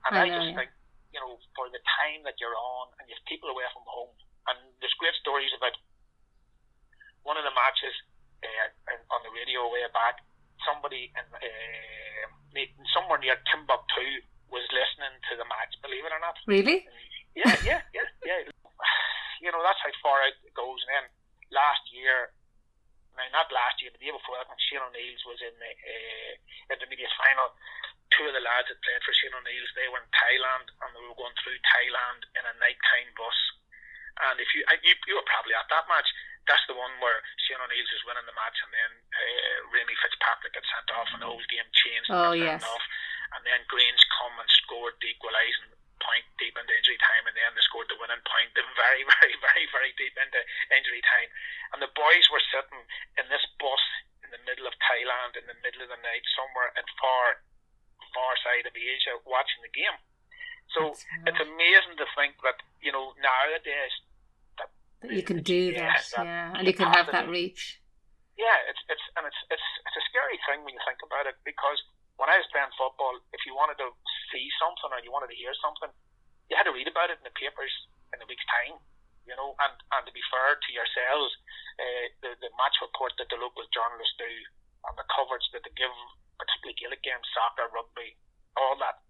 And 0.08 0.12
I 0.16 0.24
I, 0.24 0.28
know, 0.28 0.36
just 0.36 0.52
yeah. 0.52 0.60
think, 0.60 0.72
you 1.16 1.20
know, 1.24 1.40
for 1.56 1.72
the 1.72 1.80
time 2.04 2.24
that 2.28 2.36
you're 2.40 2.56
on, 2.56 2.92
and 3.00 3.08
you 3.08 3.16
have 3.16 3.26
people 3.32 3.48
away 3.48 3.64
from 3.72 3.88
home, 3.88 4.12
and 4.52 4.60
there's 4.84 4.96
great 5.00 5.16
stories 5.24 5.52
about 5.56 5.76
one 7.24 7.36
of 7.40 7.44
the 7.48 7.56
matches 7.56 7.96
uh, 8.44 9.16
on 9.16 9.20
the 9.24 9.32
radio 9.36 9.68
way 9.72 9.84
back. 9.92 10.24
Somebody 10.66 11.14
in 11.14 11.26
uh, 11.34 12.26
somewhere 12.94 13.22
near 13.22 13.38
Timbuktu 13.50 14.26
was 14.50 14.66
listening 14.72 15.16
to 15.30 15.34
the 15.38 15.48
match. 15.48 15.76
Believe 15.84 16.06
it 16.08 16.14
or 16.14 16.22
not. 16.24 16.40
really 16.48 16.88
Yeah, 17.36 17.54
yeah, 17.62 17.82
yeah, 17.94 18.10
yeah. 18.26 18.42
You 19.38 19.54
know, 19.54 19.62
that's 19.62 19.78
how 19.86 19.94
far 20.02 20.18
out 20.26 20.34
it 20.42 20.56
goes. 20.58 20.82
And 20.90 20.92
then 20.98 21.06
last 21.54 21.86
year, 21.94 22.34
no, 23.14 23.22
not 23.30 23.54
last 23.54 23.78
year, 23.82 23.94
but 23.94 24.02
the 24.02 24.10
year 24.10 24.18
before 24.18 24.34
that, 24.38 24.50
when 24.50 24.58
Shane 24.58 24.82
O'Neill's 24.82 25.22
was 25.30 25.38
in 25.46 25.54
the 25.62 25.74
uh, 25.78 26.34
intermediate 26.74 27.14
final, 27.22 27.54
two 28.14 28.26
of 28.26 28.34
the 28.34 28.42
lads 28.42 28.70
that 28.70 28.82
played 28.82 29.02
for 29.06 29.14
Shane 29.14 29.38
O'Neill's, 29.38 29.70
they 29.78 29.86
were 29.90 30.02
in 30.02 30.10
Thailand 30.10 30.74
and 30.74 30.90
they 30.94 31.06
were 31.06 31.18
going 31.18 31.38
through 31.38 31.62
Thailand 31.70 32.26
in 32.34 32.44
a 32.50 32.58
nighttime 32.58 33.14
bus. 33.14 33.38
And 34.26 34.42
if 34.42 34.50
you, 34.58 34.66
you, 34.82 34.94
you 35.06 35.16
were 35.22 35.30
probably 35.30 35.54
at 35.54 35.70
that 35.70 35.86
match. 35.86 36.10
That's 36.48 36.64
the 36.72 36.80
one 36.80 36.96
where 37.04 37.20
Shane 37.44 37.60
O'Neill's 37.60 37.92
was 37.92 38.08
winning 38.08 38.28
the 38.28 38.36
match, 38.36 38.58
and 38.64 38.72
then 38.72 38.92
uh, 39.12 39.56
Remy 39.76 39.96
Fitzpatrick 40.00 40.56
got 40.56 40.64
sent 40.64 40.90
off, 40.96 41.12
and 41.12 41.22
the 41.22 41.28
whole 41.28 41.44
game 41.52 41.68
changed. 41.76 42.08
Oh, 42.08 42.32
yes. 42.32 42.64
Off. 42.64 42.86
And 43.36 43.44
then 43.44 43.68
Grange 43.68 44.04
come 44.16 44.40
and 44.40 44.48
scored 44.64 44.96
the 45.04 45.12
equalising 45.12 45.76
point 46.00 46.24
deep 46.40 46.56
into 46.56 46.72
injury 46.72 46.96
time, 47.04 47.28
and 47.28 47.36
then 47.36 47.52
they 47.52 47.64
scored 47.68 47.92
the 47.92 48.00
winning 48.00 48.24
point 48.24 48.56
in 48.56 48.68
very, 48.80 49.04
very, 49.20 49.36
very, 49.44 49.66
very 49.76 49.92
deep 50.00 50.16
into 50.16 50.40
injury 50.72 51.04
time. 51.04 51.30
And 51.76 51.80
the 51.84 51.92
boys 51.92 52.32
were 52.32 52.44
sitting 52.48 52.84
in 53.20 53.28
this 53.28 53.44
bus 53.60 53.84
in 54.24 54.32
the 54.32 54.44
middle 54.48 54.68
of 54.68 54.76
Thailand, 54.80 55.36
in 55.36 55.48
the 55.52 55.60
middle 55.60 55.84
of 55.84 55.92
the 55.92 56.00
night, 56.00 56.24
somewhere 56.32 56.72
in 56.80 56.88
far, 56.96 57.44
far 58.16 58.34
side 58.40 58.68
of 58.68 58.76
Asia, 58.76 59.20
watching 59.28 59.60
the 59.64 59.74
game. 59.76 60.00
So 60.76 60.92
it's 61.24 61.40
amazing 61.40 61.96
to 61.96 62.08
think 62.12 62.36
that 62.44 62.60
you 62.84 62.92
know 62.92 63.16
nowadays 63.24 63.94
that, 65.02 65.12
you 65.14 65.24
can 65.24 65.42
do 65.44 65.74
yeah, 65.74 65.94
that, 65.94 66.04
that, 66.16 66.26
yeah, 66.26 66.58
and 66.58 66.64
you 66.68 66.74
can 66.74 66.90
have 66.90 67.08
that 67.12 67.30
reach. 67.30 67.82
Yeah, 68.38 68.58
it's 68.70 68.82
it's 68.90 69.06
and 69.18 69.26
it's 69.26 69.42
it's 69.50 69.68
it's 69.86 69.98
a 69.98 70.06
scary 70.14 70.38
thing 70.46 70.62
when 70.62 70.78
you 70.78 70.84
think 70.86 71.02
about 71.02 71.26
it 71.26 71.38
because 71.42 71.82
when 72.22 72.30
I 72.30 72.38
was 72.38 72.50
playing 72.50 72.70
football, 72.78 73.18
if 73.34 73.42
you 73.46 73.54
wanted 73.54 73.78
to 73.82 73.94
see 74.34 74.46
something 74.62 74.90
or 74.94 75.02
you 75.02 75.14
wanted 75.14 75.34
to 75.34 75.38
hear 75.38 75.54
something, 75.62 75.90
you 76.50 76.58
had 76.58 76.70
to 76.70 76.74
read 76.74 76.90
about 76.90 77.10
it 77.10 77.22
in 77.22 77.26
the 77.26 77.34
papers 77.38 77.74
in 78.14 78.22
a 78.22 78.28
week's 78.30 78.46
time, 78.50 78.78
you 79.26 79.34
know. 79.38 79.58
And 79.58 79.74
and 79.98 80.04
to 80.06 80.14
be 80.14 80.22
fair 80.30 80.58
to 80.58 80.70
yourselves, 80.70 81.34
uh, 81.82 82.06
the 82.22 82.32
the 82.42 82.50
match 82.58 82.78
report 82.82 83.18
that 83.18 83.30
the 83.34 83.42
local 83.42 83.66
journalists 83.74 84.18
do 84.22 84.30
and 84.86 84.94
the 84.98 85.08
coverage 85.14 85.46
that 85.54 85.66
they 85.66 85.74
give, 85.74 85.94
particularly 86.38 86.78
Gaelic 86.78 87.02
games, 87.02 87.26
soccer, 87.34 87.66
rugby, 87.74 88.14
all 88.54 88.78
that 88.82 89.02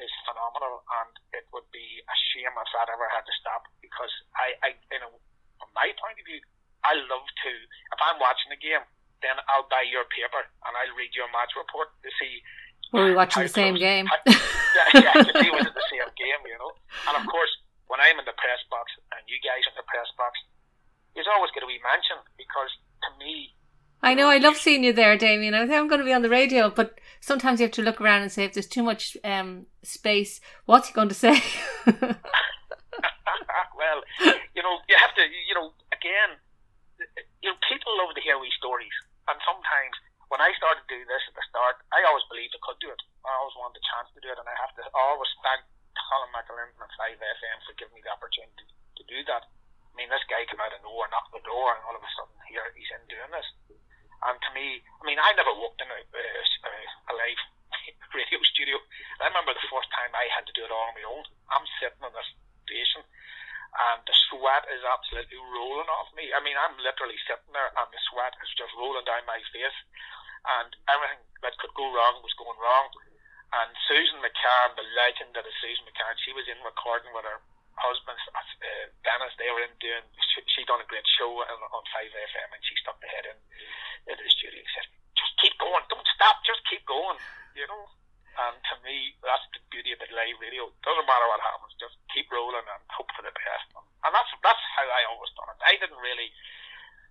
is 0.00 0.12
phenomenal, 0.24 0.84
and 1.02 1.12
it 1.36 1.44
would 1.52 1.66
be 1.74 2.00
a 2.04 2.16
shame 2.32 2.52
if 2.52 2.68
that 2.72 2.88
ever 2.88 3.08
had 3.12 3.24
to 3.24 3.34
stop 3.40 3.68
because 3.84 4.12
I, 4.36 4.56
I, 4.64 4.68
you 4.88 5.00
know, 5.00 5.12
from 5.60 5.70
my 5.76 5.92
point 6.00 6.16
of 6.16 6.24
view, 6.24 6.40
I 6.82 6.96
love 7.06 7.26
to. 7.26 7.52
If 7.94 8.00
I'm 8.00 8.18
watching 8.18 8.50
a 8.50 8.58
game, 8.58 8.82
then 9.22 9.38
I'll 9.46 9.68
buy 9.70 9.86
your 9.86 10.04
paper 10.10 10.42
and 10.66 10.72
I'll 10.74 10.94
read 10.98 11.14
your 11.14 11.30
match 11.30 11.54
report 11.54 11.94
to 12.02 12.10
see. 12.18 12.42
Were 12.90 13.08
we 13.08 13.14
watching 13.16 13.46
the 13.46 13.52
same 13.52 13.78
game? 13.78 14.04
How, 14.10 14.20
yeah, 14.28 15.14
yeah, 15.14 15.14
to 15.24 15.32
see 15.32 15.48
was 15.48 15.64
it 15.64 15.72
the 15.72 15.88
same 15.88 16.10
game, 16.18 16.42
you 16.44 16.58
know. 16.58 16.72
And 17.08 17.16
of 17.16 17.24
course, 17.24 17.52
when 17.88 18.02
I'm 18.02 18.18
in 18.20 18.26
the 18.28 18.36
press 18.36 18.60
box 18.68 18.92
and 19.16 19.22
you 19.30 19.40
guys 19.40 19.64
in 19.64 19.72
the 19.78 19.86
press 19.88 20.10
box, 20.20 20.36
there's 21.16 21.28
always 21.30 21.52
going 21.56 21.64
to 21.64 21.72
be 21.72 21.80
mention 21.80 22.20
because 22.36 22.68
to 23.06 23.08
me, 23.16 23.56
I 24.02 24.14
know. 24.14 24.28
I 24.28 24.38
love 24.38 24.58
seeing 24.58 24.82
you 24.82 24.92
there, 24.92 25.16
Damien. 25.16 25.54
I 25.54 25.62
think 25.62 25.78
I'm 25.78 25.86
going 25.86 26.00
to 26.00 26.04
be 26.04 26.12
on 26.12 26.22
the 26.26 26.28
radio, 26.28 26.70
but 26.70 26.98
sometimes 27.22 27.60
you 27.60 27.66
have 27.70 27.78
to 27.78 27.86
look 27.86 28.00
around 28.00 28.22
and 28.22 28.32
say 28.32 28.42
if 28.42 28.52
there's 28.52 28.66
too 28.66 28.82
much 28.82 29.16
um, 29.22 29.66
space, 29.86 30.40
what's 30.66 30.88
he 30.88 30.94
going 30.94 31.08
to 31.08 31.14
say? 31.14 31.38
well, 31.86 32.18
you 34.58 34.62
know, 34.62 34.82
you 34.90 34.96
have 34.98 35.14
to. 35.14 35.22
You 35.22 35.54
know, 35.54 35.70
again, 35.94 36.34
you 37.46 37.54
know, 37.54 37.58
people 37.70 37.94
love 37.94 38.10
to 38.18 38.22
hear 38.26 38.42
wee 38.42 38.50
stories, 38.58 38.90
and 39.30 39.38
sometimes 39.46 39.94
when 40.34 40.42
I 40.42 40.50
started 40.58 40.82
to 40.82 40.90
do 40.90 41.06
this 41.06 41.22
at 41.30 41.38
the 41.38 41.46
start, 41.46 41.78
I 41.94 42.02
always 42.10 42.26
believed 42.26 42.58
I 42.58 42.60
could 42.66 42.82
do 42.82 42.90
it. 42.90 42.98
I 43.22 43.30
always 43.38 43.54
wanted 43.54 43.78
the 43.78 43.86
chance 43.86 44.10
to 44.18 44.20
do 44.24 44.34
it, 44.34 44.38
and 44.40 44.48
I 44.50 44.56
have 44.58 44.74
to 44.80 44.84
always 44.98 45.30
thank 45.46 45.62
Colin 46.10 46.34
McAlindon 46.34 46.74
and 46.74 46.90
Five 46.98 47.22
FM 47.22 47.58
for 47.62 47.78
giving 47.78 47.94
me 47.94 48.02
the 48.02 48.10
opportunity 48.10 48.66
to 48.66 49.02
do 49.06 49.22
that. 49.30 49.46
I 49.46 49.94
mean, 49.94 50.10
this 50.10 50.26
guy 50.26 50.42
came 50.48 50.58
out 50.58 50.74
of 50.74 50.82
nowhere, 50.82 51.06
knocked 51.12 51.36
the 51.36 51.44
door, 51.44 51.76
and 51.76 51.84
all 51.86 51.94
of 51.94 52.02
a 52.02 52.10
sudden 52.16 52.34
here 52.48 52.64
he's 52.74 52.88
in 52.90 53.04
doing 53.12 53.30
this. 53.30 53.46
And 54.22 54.38
to 54.38 54.50
me, 54.54 54.78
I 54.82 55.02
mean, 55.02 55.18
I 55.18 55.34
never 55.34 55.50
walked 55.58 55.82
in 55.82 55.90
a, 55.90 55.98
a, 55.98 56.74
a 57.10 57.12
live 57.18 57.42
radio 58.16 58.38
studio. 58.54 58.78
I 59.18 59.26
remember 59.30 59.50
the 59.54 59.70
first 59.72 59.90
time 59.90 60.14
I 60.14 60.30
had 60.30 60.46
to 60.46 60.54
do 60.54 60.62
it 60.62 60.70
all 60.70 60.90
on 60.90 60.94
my 60.94 61.06
own. 61.06 61.26
I'm 61.50 61.66
sitting 61.82 62.02
on 62.06 62.14
this 62.14 62.30
station, 62.66 63.02
and 63.02 64.00
the 64.06 64.14
sweat 64.30 64.70
is 64.70 64.86
absolutely 64.86 65.42
rolling 65.42 65.90
off 65.90 66.14
me. 66.14 66.30
I 66.30 66.38
mean, 66.38 66.54
I'm 66.54 66.78
literally 66.78 67.18
sitting 67.26 67.50
there, 67.50 67.74
and 67.74 67.88
the 67.90 68.02
sweat 68.12 68.38
is 68.38 68.50
just 68.54 68.70
rolling 68.78 69.06
down 69.06 69.26
my 69.26 69.42
face, 69.50 69.78
and 70.62 70.70
everything 70.86 71.22
that 71.42 71.58
could 71.58 71.74
go 71.74 71.90
wrong 71.90 72.22
was 72.22 72.34
going 72.38 72.58
wrong. 72.62 72.94
And 73.52 73.68
Susan 73.84 74.22
McCann, 74.24 74.78
the 74.80 74.86
legend 74.96 75.36
that 75.36 75.44
is 75.44 75.52
Susan 75.60 75.84
McCann, 75.84 76.16
she 76.24 76.32
was 76.32 76.48
in 76.48 76.56
recording 76.64 77.12
with 77.12 77.28
her 77.28 77.42
husband, 77.78 78.18
uh, 78.36 78.86
Dennis. 79.04 79.34
They 79.36 79.50
were 79.50 79.64
in 79.64 79.74
doing. 79.80 80.04
She, 80.32 80.40
she 80.52 80.60
done 80.68 80.82
a 80.82 80.88
great 80.88 81.06
show 81.18 81.30
on, 81.42 81.48
on 81.48 81.84
Five 81.92 82.12
FM, 82.12 82.48
and 82.52 82.62
she 82.64 82.74
stuck 82.80 82.98
the 83.00 83.08
head 83.08 83.26
in 83.28 83.38
into 84.08 84.22
the 84.22 84.32
studio. 84.32 84.60
He 84.60 84.72
said, 84.74 84.88
"Just 85.16 85.32
keep 85.40 85.54
going, 85.58 85.84
don't 85.88 86.08
stop, 86.14 86.42
just 86.44 86.62
keep 86.68 86.84
going." 86.84 87.18
You 87.56 87.68
know. 87.68 87.88
And 88.32 88.56
to 88.64 88.74
me, 88.80 89.12
that's 89.20 89.44
the 89.52 89.60
beauty 89.68 89.92
of 89.92 90.00
the 90.00 90.08
live 90.16 90.40
radio. 90.40 90.64
Doesn't 90.80 91.04
matter 91.04 91.28
what 91.28 91.44
happens, 91.44 91.76
just 91.76 92.00
keep 92.16 92.32
rolling 92.32 92.64
and 92.64 92.82
hope 92.88 93.12
for 93.12 93.20
the 93.20 93.28
best. 93.28 93.68
And 93.76 94.08
that's 94.08 94.32
that's 94.40 94.64
how 94.72 94.88
I 94.88 95.04
always 95.12 95.28
done 95.36 95.52
it. 95.52 95.60
I 95.60 95.76
didn't 95.76 96.00
really. 96.00 96.32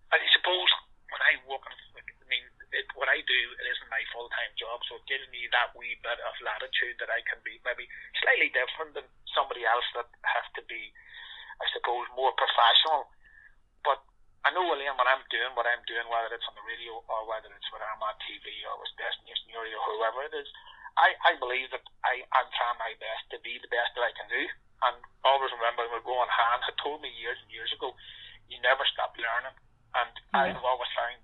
I 0.10 0.18
suppose 0.34 0.68
when 1.14 1.22
I 1.24 1.38
work, 1.46 1.64
in, 1.70 1.78
I 2.02 2.26
mean, 2.26 2.44
it, 2.72 2.88
what 2.96 3.12
I 3.12 3.20
do, 3.28 3.42
it 3.60 3.66
isn't 3.68 3.92
my 3.92 4.04
full 4.16 4.32
time 4.32 4.52
job, 4.56 4.80
so 4.88 4.96
it 5.00 5.06
gives 5.08 5.28
me 5.32 5.48
that 5.52 5.76
wee 5.76 6.00
bit 6.00 6.20
of 6.24 6.34
latitude 6.44 6.96
that 7.04 7.12
I 7.12 7.20
can 7.28 7.40
be 7.44 7.60
maybe 7.68 7.88
slightly 8.24 8.48
different 8.56 8.96
than 8.96 9.08
somebody 9.36 9.68
else 9.68 9.86
that 10.00 10.08
has 10.24 10.48
to 10.56 10.64
be, 10.68 10.92
I 11.60 11.68
suppose, 11.76 12.08
more 12.16 12.32
professional. 12.40 13.12
But 13.84 14.00
I 14.48 14.56
know, 14.56 14.66
William, 14.66 14.96
when 14.96 15.10
I'm 15.12 15.24
doing 15.28 15.52
what 15.54 15.68
I'm 15.68 15.84
doing, 15.86 16.08
whether 16.08 16.32
it's 16.32 16.48
on 16.48 16.56
the 16.56 16.66
radio 16.66 17.04
or 17.06 17.28
whether 17.28 17.52
it's 17.52 17.70
with 17.70 17.84
Armagh 17.84 18.18
TV 18.24 18.48
or 18.66 18.80
with 18.80 18.96
News 19.28 19.42
Newry 19.52 19.76
or 19.76 19.84
whoever 19.92 20.24
it 20.26 20.34
is, 20.34 20.48
I, 20.96 21.16
I 21.24 21.32
believe 21.40 21.72
that 21.72 21.84
I, 22.04 22.24
I'm 22.36 22.50
trying 22.56 22.80
my 22.80 22.94
best 23.00 23.28
to 23.32 23.38
be 23.44 23.60
the 23.60 23.72
best 23.72 23.96
that 23.96 24.08
I 24.08 24.16
can 24.16 24.28
do. 24.28 24.44
And 24.82 24.98
always 25.24 25.54
remember, 25.54 25.86
when 25.88 26.04
Rowan 26.04 26.28
Han 26.28 26.60
had 26.66 26.76
told 26.82 27.06
me 27.06 27.14
years 27.22 27.38
and 27.46 27.54
years 27.54 27.70
ago, 27.72 27.94
you 28.50 28.58
never 28.66 28.84
stop 28.90 29.14
learning. 29.16 29.56
And 29.94 30.12
mm-hmm. 30.12 30.58
I've 30.58 30.66
always 30.66 30.90
found 30.98 31.22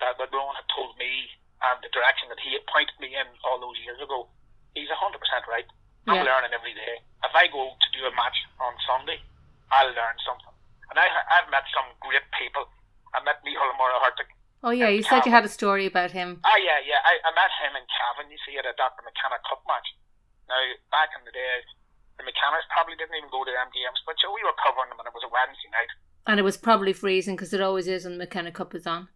that 0.00 0.18
what 0.18 0.32
Rowan 0.32 0.56
had 0.56 0.68
told 0.72 0.96
me 0.96 1.28
and 1.60 1.76
the 1.84 1.92
direction 1.92 2.32
that 2.32 2.40
he 2.40 2.56
had 2.56 2.64
pointed 2.68 2.96
me 3.00 3.12
in 3.12 3.28
all 3.44 3.60
those 3.60 3.76
years 3.84 4.00
ago, 4.00 4.28
he's 4.72 4.88
100% 4.88 5.16
right. 5.48 5.68
I'm 6.08 6.24
learning 6.24 6.56
every 6.56 6.72
day. 6.74 6.96
If 7.22 7.32
I 7.36 7.46
go 7.52 7.76
to 7.76 7.88
do 7.92 8.02
a 8.08 8.12
match 8.16 8.34
on 8.58 8.72
Sunday, 8.88 9.20
I'll 9.70 9.92
learn 9.92 10.16
something. 10.24 10.50
And 10.90 10.98
I, 10.98 11.06
I've 11.06 11.52
met 11.52 11.68
some 11.70 11.86
great 12.02 12.24
people. 12.34 12.66
I 13.14 13.22
met 13.22 13.38
Micheál 13.46 13.70
Ó 13.70 13.76
Muircheartaigh. 13.78 14.32
Oh 14.60 14.74
yeah, 14.74 14.92
you 14.92 15.00
said 15.00 15.24
you 15.24 15.32
had 15.32 15.46
a 15.46 15.52
story 15.52 15.86
about 15.86 16.10
him. 16.10 16.40
Oh 16.44 16.58
yeah, 16.60 16.80
yeah. 16.84 17.00
I, 17.00 17.16
I 17.24 17.30
met 17.32 17.52
him 17.64 17.72
in 17.78 17.84
Cavan. 17.88 18.28
You 18.28 18.40
see, 18.44 18.58
at 18.60 18.68
a 18.68 18.76
Dr. 18.76 19.06
McKenna 19.06 19.40
Cup 19.48 19.64
match. 19.64 19.88
Now, 20.50 20.60
back 20.92 21.14
in 21.16 21.24
the 21.24 21.32
day, 21.32 21.64
the 22.18 22.28
McKennas 22.28 22.66
probably 22.68 22.98
didn't 22.98 23.16
even 23.16 23.30
go 23.32 23.46
to 23.46 23.52
them 23.52 23.72
games, 23.72 24.02
but 24.04 24.20
so 24.20 24.28
we 24.34 24.44
were 24.44 24.56
covering 24.60 24.92
them, 24.92 25.00
and 25.00 25.08
it 25.08 25.16
was 25.16 25.24
a 25.24 25.32
Wednesday 25.32 25.70
night. 25.72 25.92
And 26.26 26.36
it 26.36 26.44
was 26.44 26.60
probably 26.60 26.92
freezing 26.92 27.36
because 27.36 27.54
it 27.54 27.64
always 27.64 27.88
is 27.88 28.04
when 28.04 28.18
McKenna 28.18 28.52
Cup 28.52 28.74
is 28.74 28.84
on. 28.84 29.08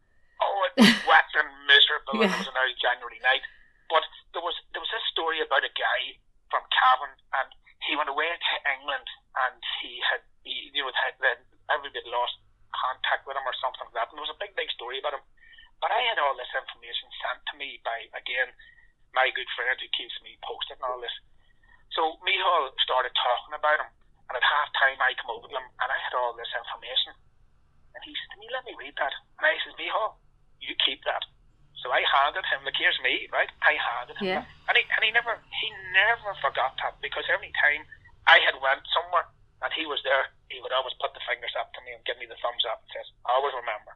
Oh, 0.42 0.59
it 0.68 0.73
was 0.81 0.94
wet 1.11 1.31
and 1.38 1.51
miserable. 1.66 2.18
yeah. 2.18 2.31
It 2.31 2.38
was 2.40 2.51
an 2.51 2.59
early 2.59 2.79
January 2.81 3.20
night. 3.23 3.44
But 3.92 4.05
there 4.33 4.42
was 4.42 4.57
there 4.73 4.81
was 4.81 4.90
this 4.90 5.07
story 5.12 5.44
about 5.44 5.62
a 5.62 5.73
guy 5.77 6.16
from 6.49 6.64
Cavan, 6.73 7.12
and 7.37 7.49
he 7.85 7.94
went 7.94 8.09
away 8.09 8.27
to 8.33 8.55
England, 8.64 9.07
and 9.44 9.61
he 9.85 10.01
had 10.09 10.25
he, 10.42 10.73
you 10.73 10.83
know 10.83 10.90
had, 10.94 11.20
everybody 11.68 12.01
lost 12.09 12.40
contact 12.75 13.25
with 13.25 13.38
him 13.38 13.47
or 13.47 13.57
something 13.62 13.87
like 13.88 13.97
that. 13.97 14.11
And 14.11 14.18
there 14.18 14.27
was 14.27 14.35
a 14.35 14.42
big, 14.42 14.53
big 14.59 14.68
story 14.75 14.99
about 14.99 15.16
him. 15.16 15.25
But 15.79 15.94
I 15.94 16.01
had 16.11 16.18
all 16.18 16.35
this 16.35 16.51
information 16.55 17.09
sent 17.23 17.40
to 17.51 17.55
me 17.59 17.79
by, 17.87 18.09
again, 18.16 18.51
my 19.14 19.31
good 19.31 19.49
friend 19.55 19.77
who 19.79 19.88
keeps 19.94 20.14
me 20.23 20.38
posted 20.42 20.79
and 20.81 20.87
all 20.87 20.99
this. 20.99 21.14
So 21.94 22.18
Micheál 22.27 22.75
started 22.83 23.14
talking 23.14 23.55
about 23.55 23.83
him. 23.83 23.90
And 24.27 24.35
at 24.40 24.44
half 24.44 24.73
time, 24.81 24.99
I 25.05 25.12
come 25.20 25.31
over 25.31 25.47
to 25.47 25.55
him 25.55 25.68
and 25.68 25.88
I 25.90 25.99
had 26.01 26.16
all 26.16 26.33
this 26.35 26.51
information. 26.57 27.12
And 27.94 28.01
he 28.03 28.16
said 28.16 28.31
to 28.35 28.38
me, 28.40 28.49
let 28.51 28.64
me 28.64 28.75
read 28.75 28.97
that. 28.99 29.12
And 29.38 29.44
I 29.44 29.55
said, 29.62 29.77
Micheál, 29.79 30.16
you 30.64 30.74
keep 30.83 31.05
that. 31.05 31.22
So 31.85 31.92
I 31.92 32.00
handed 32.00 32.48
him, 32.48 32.64
like 32.64 32.81
here's 32.81 32.96
me, 33.05 33.29
right? 33.29 33.53
I 33.61 33.77
handed 33.77 34.16
him 34.16 34.24
yeah. 34.24 34.40
that. 34.40 34.72
And 34.72 34.74
he, 34.81 34.85
and 34.88 35.03
he 35.05 35.11
never, 35.12 35.37
he 35.37 35.68
never 35.92 36.33
forgot 36.40 36.81
that 36.81 36.96
because 37.05 37.29
every 37.29 37.53
time 37.61 37.85
I 38.24 38.40
had 38.40 38.57
went 38.57 38.81
somewhere 38.88 39.29
and 39.61 39.68
he 39.77 39.85
was 39.85 40.00
there, 40.00 40.33
he 40.48 40.64
would 40.64 40.72
always 40.72 40.96
put 40.96 41.12
the 41.12 41.20
fingers 41.29 41.53
up 41.61 41.77
to 41.77 41.81
me 41.85 41.92
and 41.92 42.00
give 42.09 42.16
me 42.16 42.24
the 42.24 42.40
thumbs 42.40 42.64
up 42.64 42.81
and 42.81 42.90
says, 42.96 43.09
I 43.29 43.37
always 43.37 43.53
remember. 43.53 43.92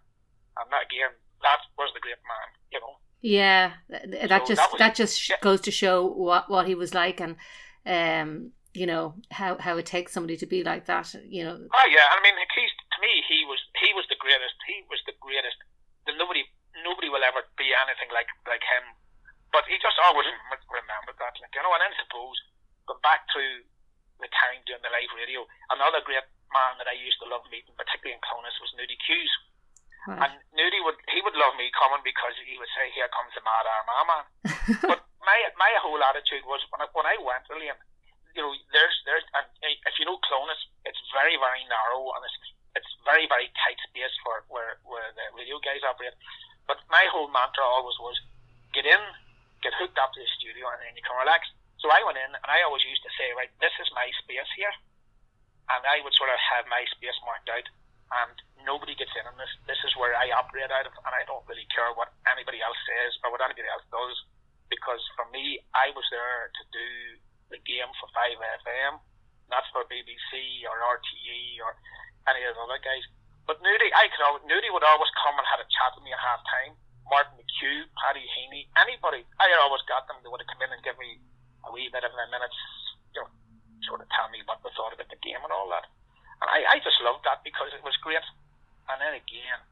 And 0.61 0.68
that 0.68 0.85
again, 0.85 1.16
that 1.40 1.64
was 1.81 1.88
the 1.96 2.04
great 2.04 2.20
man, 2.28 2.48
you 2.68 2.81
know. 2.85 3.00
Yeah, 3.20 3.72
that 3.88 4.46
so 4.46 4.54
just 4.54 4.62
that, 4.62 4.72
was, 4.72 4.78
that 4.78 4.94
just 4.94 5.16
yeah. 5.28 5.42
goes 5.42 5.61
to 5.62 5.72
show 5.74 6.07
what 6.07 6.46
what 6.46 6.70
he 6.70 6.74
was 6.74 6.94
like, 6.94 7.18
and 7.18 7.35
um, 7.83 8.52
you 8.74 8.87
know 8.87 9.14
how 9.33 9.59
how 9.59 9.76
it 9.76 9.87
takes 9.87 10.12
somebody 10.12 10.37
to 10.38 10.46
be 10.46 10.62
like 10.62 10.87
that. 10.87 11.14
You 11.26 11.42
know. 11.42 11.59
Oh 11.59 11.87
yeah, 11.90 12.07
I 12.14 12.22
mean, 12.22 12.35
he's 12.54 12.70
to 12.70 12.98
me, 13.02 13.22
he 13.26 13.42
was 13.42 13.59
he 13.83 13.90
was 13.92 14.07
the 14.09 14.18
greatest. 14.22 14.54
He 14.70 14.87
was 14.87 15.02
the 15.07 15.18
greatest. 15.18 15.59
Nobody 16.07 16.46
nobody 16.87 17.09
will 17.09 17.25
ever 17.25 17.45
be 17.57 17.71
anything 17.75 18.11
like 18.14 18.31
like 18.47 18.64
him. 18.64 18.85
But 19.49 19.64
he 19.64 19.81
just 19.81 19.97
always 20.05 20.29
mm-hmm. 20.29 20.61
remembered 20.69 21.17
that, 21.17 21.35
like 21.41 21.53
you 21.55 21.62
know. 21.64 21.73
And 21.73 21.83
then 21.83 21.95
suppose 21.97 22.37
going 22.85 23.01
back 23.01 23.25
to 23.33 23.43
the 24.21 24.29
time 24.29 24.61
doing 24.67 24.83
the 24.83 24.93
live 24.93 25.12
radio, 25.14 25.47
another 25.73 26.03
great 26.05 26.27
man 26.51 26.73
that 26.81 26.91
I 26.91 26.97
used 26.97 27.21
to 27.23 27.31
love 27.31 27.47
meeting, 27.49 27.77
particularly 27.77 28.17
in 28.17 28.23
Clones, 28.25 28.57
was 28.61 28.73
Nudie 28.77 28.99
Hughes. 29.05 29.33
Right. 30.09 30.25
And 30.25 30.33
Nudie 30.57 30.81
would 30.85 30.97
he 31.12 31.21
would 31.21 31.37
love 31.37 31.59
me 31.61 31.69
coming 31.77 32.01
because 32.01 32.33
he 32.41 32.57
would 32.57 32.71
say, 32.73 32.88
"Here 32.97 33.11
comes 33.12 33.35
the 33.37 33.45
mad 33.45 33.67
Armagh 33.67 34.09
man." 34.09 34.25
but 34.88 35.01
my 35.21 35.38
my 35.61 35.73
whole 35.85 36.01
attitude 36.01 36.45
was 36.49 36.64
when 36.73 36.81
I, 36.81 36.88
when 36.97 37.05
I 37.05 37.17
went, 37.21 37.45
William, 37.53 37.77
you 38.33 38.41
know, 38.41 38.53
there's 38.73 38.97
there's 39.05 39.27
and 39.37 39.47
if 39.61 39.95
you 40.01 40.09
know 40.09 40.17
Clones, 40.25 40.57
it's 40.88 41.03
very 41.12 41.37
very 41.37 41.61
narrow 41.69 42.09
and 42.17 42.23
it's 42.25 42.38
it's 42.79 42.93
very 43.05 43.27
very 43.29 43.53
tight 43.59 43.77
space 43.91 44.14
for 44.25 44.47
where 44.49 44.81
where 44.87 45.12
the 45.12 45.25
radio 45.37 45.61
guys 45.61 45.85
operate. 45.85 46.17
But 46.68 46.85
my 46.92 47.09
whole 47.09 47.33
mantra 47.33 47.64
always 47.64 47.96
was, 47.98 48.20
get 48.76 48.85
in, 48.85 49.02
get 49.64 49.74
hooked 49.81 49.96
up 49.98 50.12
to 50.12 50.20
the 50.20 50.31
studio, 50.38 50.68
and 50.68 50.78
then 50.85 50.94
you 50.94 51.02
can 51.02 51.16
relax. 51.16 51.48
So 51.81 51.88
I 51.88 52.04
went 52.04 52.20
in 52.20 52.31
and 52.31 52.50
I 52.50 52.62
always 52.62 52.85
used 52.85 53.02
to 53.02 53.12
say, 53.16 53.33
right, 53.35 53.50
this 53.59 53.72
is 53.81 53.88
my 53.96 54.07
space 54.20 54.50
here. 54.54 54.74
And 55.72 55.83
I 55.88 56.04
would 56.04 56.14
sort 56.14 56.31
of 56.31 56.38
have 56.54 56.68
my 56.68 56.85
space 56.92 57.16
marked 57.24 57.48
out 57.48 57.66
and 58.09 58.37
nobody 58.64 58.96
gets 58.96 59.12
in 59.14 59.28
on 59.28 59.37
this. 59.37 59.52
This 59.68 59.81
is 59.85 59.92
where 59.96 60.16
I 60.16 60.33
operate 60.33 60.72
out 60.72 60.88
of 60.88 60.96
and 60.96 61.14
I 61.14 61.22
don't 61.28 61.44
really 61.46 61.68
care 61.70 61.92
what 61.94 62.12
anybody 62.24 62.59
else 62.61 62.78
says 62.88 63.16
or 63.22 63.31
what 63.31 63.44
anybody 63.44 63.68
else 63.68 63.85
does 63.92 64.16
because 64.72 65.00
for 65.16 65.28
me, 65.33 65.61
I 65.72 65.92
was 65.96 66.04
there 66.12 66.52
to 66.52 66.62
do 66.72 66.88
the 67.52 67.61
game 67.64 67.88
for 68.00 68.09
5FM, 68.12 69.00
not 69.48 69.64
for 69.72 69.88
BBC 69.88 70.64
or 70.68 70.76
RTE 70.76 71.61
or 71.64 71.72
any 72.28 72.44
of 72.44 72.57
the 72.57 72.62
other 72.64 72.81
guys. 72.81 73.04
But 73.49 73.65
Nudie, 73.65 73.89
I 73.97 74.13
could 74.13 74.21
always, 74.21 74.45
Nudie 74.45 74.69
would 74.69 74.85
always 74.85 75.09
come 75.25 75.33
and 75.41 75.47
had 75.49 75.65
a 75.65 75.67
chat 75.73 75.97
with 75.97 76.05
me 76.05 76.13
at 76.13 76.21
half 76.21 76.45
time. 76.45 76.77
Martin 77.09 77.41
McHugh, 77.41 77.89
Paddy 77.97 78.21
Heaney, 78.37 78.69
anybody. 78.77 79.25
I 79.41 79.49
always 79.65 79.81
got 79.89 80.05
them. 80.05 80.21
They 80.21 80.29
would 80.29 80.45
have 80.45 80.53
come 80.53 80.61
in 80.61 80.69
and 80.69 80.85
give 80.85 81.01
me 81.01 81.17
a 81.65 81.73
wee 81.73 81.89
bit 81.89 82.05
of 82.05 82.13
a 82.13 82.27
minutes, 82.29 82.61
you 83.17 83.25
know, 83.25 83.33
sort 83.89 84.05
of 84.05 84.09
tell 84.13 84.29
me 84.29 84.45
what 84.45 84.61
they 84.61 84.69
thought 84.77 84.93
about 84.93 85.09
the 85.09 85.17
game 85.25 85.41
and 85.41 85.49
all 85.49 85.73
that. 85.73 85.89
And 86.45 86.49
I, 86.53 86.77
I 86.77 86.85
just 86.85 87.01
loved 87.01 87.25
that 87.25 87.41
because 87.41 87.73
it 87.73 87.81
was 87.81 87.97
great. 88.05 88.21
And 88.93 89.01
then 89.01 89.17
again, 89.17 89.65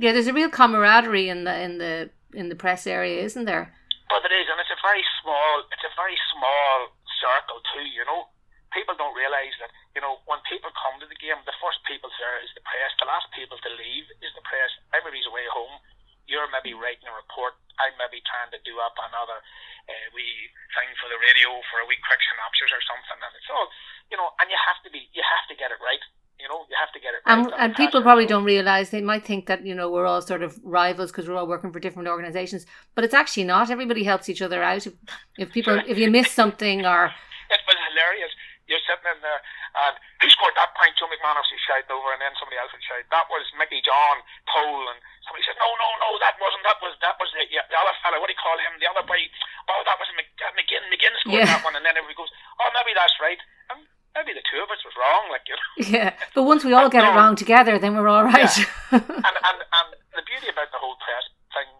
yeah, 0.00 0.16
there's 0.16 0.32
a 0.32 0.32
real 0.32 0.48
camaraderie 0.48 1.28
in 1.28 1.44
the 1.44 1.52
in 1.60 1.76
the 1.76 2.08
in 2.32 2.48
the 2.48 2.56
press 2.56 2.88
area, 2.88 3.20
isn't 3.20 3.44
there? 3.44 3.68
But 4.08 4.24
it 4.24 4.32
is, 4.32 4.48
and 4.48 4.56
it's 4.56 4.72
a 4.72 4.80
very 4.80 5.04
small, 5.20 5.60
it's 5.68 5.84
a 5.84 5.92
very 5.92 6.16
small 6.32 6.96
circle 7.20 7.60
too. 7.76 7.84
You 7.84 8.08
know, 8.08 8.32
people 8.70 8.94
don't 8.94 9.14
realise 9.14 9.54
that. 9.62 9.70
You 9.94 10.02
know, 10.02 10.22
when 10.26 10.38
people 10.46 10.70
come 10.74 10.98
to 11.02 11.08
the 11.08 11.18
game, 11.18 11.38
the 11.46 11.56
first 11.58 11.82
people 11.86 12.10
there 12.18 12.38
is 12.42 12.50
the 12.54 12.62
press. 12.62 12.90
The 12.98 13.10
last 13.10 13.30
people 13.34 13.58
to 13.58 13.70
leave 13.74 14.06
is 14.22 14.32
the 14.34 14.44
press. 14.46 14.70
Everybody's 14.94 15.26
away 15.26 15.46
home. 15.50 15.82
You're 16.30 16.46
maybe 16.54 16.78
writing 16.78 17.10
a 17.10 17.14
report. 17.14 17.58
I'm 17.82 17.94
maybe 17.98 18.22
trying 18.22 18.54
to 18.54 18.60
do 18.62 18.78
up 18.78 18.94
another 18.94 19.42
uh, 19.90 20.06
wee 20.14 20.50
thing 20.78 20.90
for 21.02 21.10
the 21.10 21.18
radio 21.18 21.50
for 21.72 21.82
a 21.82 21.86
wee 21.90 21.98
quick 21.98 22.22
synopsis 22.22 22.70
or 22.70 22.82
something, 22.86 23.18
and 23.18 23.32
it's 23.34 23.50
all, 23.50 23.66
you 24.14 24.16
know, 24.20 24.30
and 24.38 24.46
you 24.46 24.58
have 24.58 24.78
to 24.86 24.90
be, 24.94 25.10
you 25.10 25.24
have 25.26 25.46
to 25.50 25.58
get 25.58 25.74
it 25.74 25.82
right. 25.82 26.02
You 26.38 26.48
know, 26.48 26.64
you 26.70 26.76
have 26.78 26.92
to 26.94 27.00
get 27.02 27.12
it 27.12 27.20
right. 27.26 27.36
And, 27.36 27.52
and 27.58 27.70
people 27.76 28.00
probably 28.00 28.24
don't 28.24 28.44
realise 28.48 28.88
they 28.88 29.02
might 29.02 29.26
think 29.26 29.44
that 29.46 29.66
you 29.66 29.74
know 29.74 29.90
we're 29.90 30.06
all 30.06 30.22
sort 30.22 30.42
of 30.42 30.56
rivals 30.62 31.10
because 31.10 31.28
we're 31.28 31.36
all 31.36 31.50
working 31.50 31.72
for 31.72 31.80
different 31.80 32.08
organisations, 32.08 32.64
but 32.94 33.04
it's 33.04 33.12
actually 33.12 33.44
not. 33.44 33.68
Everybody 33.68 34.04
helps 34.04 34.28
each 34.28 34.40
other 34.40 34.62
out. 34.62 34.86
If, 34.86 34.94
if 35.36 35.52
people, 35.52 35.82
if 35.86 35.98
you 35.98 36.10
miss 36.10 36.30
something 36.30 36.86
or 36.86 37.12
it 37.50 37.60
was 37.66 37.76
hilarious. 37.90 38.32
You're 38.70 38.82
sitting 38.86 39.02
in 39.10 39.18
there, 39.18 39.42
and 39.82 39.98
who 40.22 40.30
scored 40.30 40.54
that 40.54 40.70
point? 40.78 40.94
Joe 40.94 41.10
McManus 41.10 41.50
was 41.50 41.58
shouting 41.66 41.90
over, 41.90 42.14
and 42.14 42.22
then 42.22 42.30
somebody 42.38 42.62
else 42.62 42.70
would 42.70 42.86
shout, 42.86 43.02
"That 43.10 43.26
was 43.26 43.42
Mickey 43.58 43.82
John 43.82 44.22
Pole," 44.46 44.86
and 44.94 45.02
somebody 45.26 45.42
said, 45.42 45.58
"No, 45.58 45.66
no, 45.66 45.88
no, 45.98 46.14
that 46.22 46.38
wasn't. 46.38 46.62
That 46.62 46.78
was 46.78 46.94
that 47.02 47.18
was 47.18 47.34
the, 47.34 47.50
yeah, 47.50 47.66
the 47.66 47.74
other 47.74 47.94
fella. 47.98 48.22
What 48.22 48.30
do 48.30 48.38
you 48.38 48.42
call 48.42 48.54
him? 48.62 48.78
The 48.78 48.86
other 48.86 49.02
boy? 49.02 49.18
Oh, 49.66 49.82
that 49.82 49.98
was 49.98 50.06
uh, 50.14 50.54
McGinn. 50.54 50.86
McGinn 50.86 51.14
scored 51.18 51.42
yeah. 51.42 51.50
that 51.50 51.66
one." 51.66 51.74
And 51.74 51.82
then 51.82 51.98
everybody 51.98 52.14
goes, 52.14 52.30
"Oh, 52.62 52.70
maybe 52.70 52.94
that's 52.94 53.18
right." 53.18 53.42
And 53.74 53.82
maybe 54.14 54.38
the 54.38 54.46
two 54.46 54.62
of 54.62 54.70
us 54.70 54.82
was 54.86 54.94
wrong, 54.94 55.34
like 55.34 55.42
you 55.50 55.58
know. 55.58 55.70
Yeah, 55.90 56.14
but 56.34 56.46
once 56.46 56.62
we 56.62 56.70
all 56.70 56.86
get 56.86 57.02
it 57.02 57.10
wrong 57.14 57.34
together, 57.34 57.74
then 57.78 57.98
we're 57.98 58.06
all 58.06 58.22
right. 58.22 58.54
Yeah. 58.54 59.02
and, 59.02 59.36
and 59.36 59.58
and 59.58 59.88
the 60.14 60.22
beauty 60.22 60.46
about 60.46 60.70
the 60.70 60.78
whole 60.78 60.94
press 61.02 61.26
thing, 61.54 61.70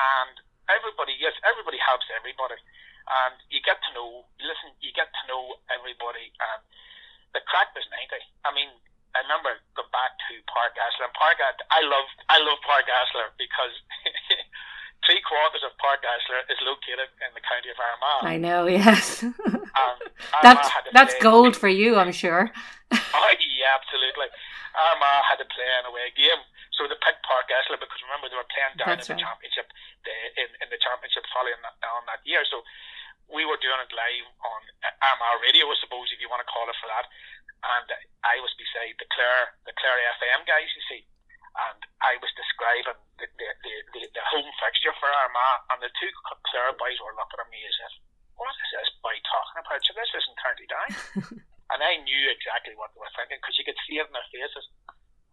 and 0.00 0.34
everybody, 0.72 1.16
yes, 1.18 1.34
everybody 1.44 1.78
helps 1.82 2.06
everybody, 2.14 2.56
and 3.08 3.34
you 3.48 3.60
get 3.64 3.80
to 3.88 3.90
know, 3.96 4.26
listen, 4.42 4.74
you 4.84 4.92
get 4.92 5.08
to 5.08 5.22
know 5.30 5.56
everybody, 5.72 6.32
and 6.40 6.60
the 7.32 7.42
crack 7.46 7.72
was 7.72 7.86
ninety. 7.88 8.20
I 8.44 8.50
mean, 8.52 8.70
I 9.16 9.24
remember 9.24 9.58
going 9.74 9.90
back 9.90 10.18
to 10.28 10.32
Páirc 10.50 10.74
Esler, 10.76 11.08
and 11.10 11.16
Park, 11.16 11.40
I 11.42 11.80
love, 11.82 12.08
I 12.28 12.38
love 12.42 12.58
Páirc 12.62 12.86
Esler 12.86 13.28
because. 13.38 13.74
three 15.06 15.20
quarters 15.24 15.64
of 15.64 15.72
Páirc 15.80 16.04
Esler 16.04 16.44
is 16.52 16.60
located 16.60 17.08
in 17.24 17.30
the 17.32 17.40
county 17.40 17.72
of 17.72 17.78
Armagh. 17.80 18.22
I 18.30 18.36
know, 18.36 18.68
yes. 18.68 19.22
um, 19.24 19.96
that, 20.44 20.60
that's 20.92 21.14
gold 21.24 21.56
for 21.56 21.68
you, 21.68 21.96
I'm 21.96 22.12
sure. 22.12 22.52
oh, 22.92 23.32
yeah, 23.40 23.74
absolutely. 23.80 24.28
Armagh 24.76 25.24
had 25.26 25.38
to 25.40 25.48
play 25.48 25.66
an 25.66 25.88
away 25.88 26.12
game, 26.16 26.40
so 26.80 26.88
they 26.88 26.96
picked 27.04 27.20
Páirc 27.28 27.52
Esler 27.52 27.76
because 27.76 28.00
remember 28.08 28.32
they 28.32 28.40
were 28.40 28.48
playing 28.48 28.80
down 28.80 28.96
that's 28.96 29.12
in 29.12 29.20
right. 29.20 29.20
the 29.20 29.24
championship, 29.28 29.68
the, 30.08 30.12
in, 30.40 30.48
in 30.64 30.68
the 30.72 30.80
championship 30.80 31.28
following 31.28 31.60
that, 31.60 31.76
on 31.84 32.08
that 32.08 32.24
year. 32.24 32.40
So 32.48 32.64
we 33.28 33.44
were 33.44 33.60
doing 33.60 33.76
it 33.84 33.92
live 33.92 34.28
on 34.40 34.60
uh, 34.80 35.06
Armagh 35.12 35.44
radio, 35.44 35.68
I 35.68 35.76
suppose, 35.76 36.08
if 36.08 36.24
you 36.24 36.32
want 36.32 36.40
to 36.40 36.48
call 36.48 36.64
it 36.72 36.80
for 36.80 36.88
that. 36.88 37.04
And 37.60 37.88
I 38.24 38.40
was 38.40 38.56
beside 38.56 38.96
the 38.96 39.04
Clare, 39.12 39.52
the 39.68 39.76
Clare 39.76 40.00
FM 40.16 40.48
guys, 40.48 40.72
you 40.72 40.84
see 40.88 41.04
and 41.58 41.80
I 41.98 42.14
was 42.22 42.30
describing 42.38 42.98
the, 43.18 43.26
the, 43.26 43.48
the, 43.90 44.00
the, 44.14 44.24
home 44.30 44.50
fixture 44.62 44.94
for 45.02 45.10
Armagh, 45.10 45.66
and 45.74 45.82
the 45.82 45.90
two 45.98 46.10
Clare 46.46 46.74
boys 46.78 46.98
were 47.02 47.16
looking 47.18 47.42
at 47.42 47.50
me 47.50 47.60
as 47.66 47.78
if, 47.90 47.92
what 48.38 48.54
is 48.54 48.70
this 48.70 48.90
boy 49.02 49.16
talking 49.26 49.58
about? 49.60 49.82
So 49.82 49.92
this 49.98 50.12
isn't 50.14 50.38
County 50.40 50.66
Down. 50.70 50.90
and 51.74 51.80
I 51.82 52.00
knew 52.06 52.24
exactly 52.30 52.78
what 52.78 52.94
they 52.94 53.02
were 53.02 53.14
thinking 53.18 53.42
because 53.42 53.58
you 53.58 53.66
could 53.66 53.78
see 53.84 53.98
it 53.98 54.06
in 54.06 54.14
their 54.14 54.30
faces. 54.30 54.66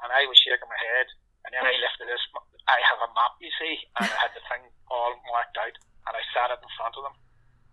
And 0.02 0.10
I 0.10 0.26
was 0.26 0.38
shaking 0.38 0.70
my 0.70 0.78
head, 0.78 1.08
and 1.46 1.54
then 1.54 1.64
I 1.64 1.74
lifted 1.80 2.10
this. 2.10 2.22
I 2.68 2.82
have 2.92 3.02
a 3.02 3.14
map, 3.14 3.38
you 3.40 3.54
see, 3.56 3.86
and 4.02 4.10
I 4.10 4.18
had 4.28 4.34
the 4.34 4.44
thing 4.50 4.68
all 4.90 5.16
marked 5.30 5.58
out, 5.58 5.74
and 6.10 6.14
I 6.14 6.24
sat 6.34 6.54
it 6.54 6.62
in 6.62 6.72
front 6.76 6.98
of 6.98 7.06
them, 7.06 7.18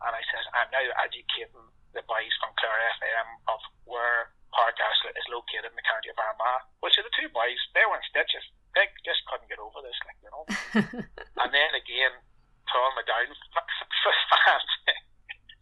and 0.04 0.12
I 0.14 0.22
said, 0.30 0.44
I'm 0.54 0.70
now 0.70 0.84
educating 1.02 1.72
the 1.92 2.04
boys 2.06 2.32
from 2.38 2.54
Clare 2.58 2.92
FM 3.00 3.28
of 3.50 3.60
where 3.84 4.34
Páirc 4.54 4.78
Esler 4.78 5.14
is 5.18 5.26
located 5.34 5.66
in 5.66 5.74
the 5.74 5.86
county 5.86 6.14
of 6.14 6.18
Armagh, 6.18 6.62
which 6.78 6.94
are 6.96 7.06
the 7.06 7.14
two 7.18 7.26
boys, 7.34 7.58
they 7.74 7.82
were 7.82 7.98
in 7.98 8.06
stitches. 8.06 8.46
They 8.78 8.86
just 9.02 9.26
couldn't 9.26 9.50
get 9.50 9.58
over 9.58 9.82
this, 9.82 9.98
like, 10.06 10.18
you 10.22 10.30
know. 10.30 10.46
and 11.42 11.50
then 11.50 11.70
again, 11.74 12.14
throwing 12.70 12.94
me 12.94 13.02
down 13.06 13.30
for 13.34 14.14
fans. 14.30 14.70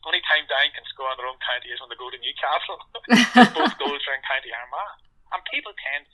Only 0.05 0.21
time 0.29 0.45
down 0.51 0.69
can 0.77 0.85
score 0.93 1.09
in 1.09 1.17
their 1.17 1.31
own 1.31 1.41
county 1.41 1.73
is 1.73 1.79
when 1.81 1.89
they 1.89 1.97
go 2.01 2.11
to 2.11 2.21
Newcastle. 2.21 2.79
Both 3.57 3.79
goals 3.81 4.03
are 4.11 4.17
in 4.19 4.25
County 4.27 4.51
Armagh. 4.51 4.99
And 5.31 5.41
people 5.49 5.73
tend 5.79 6.05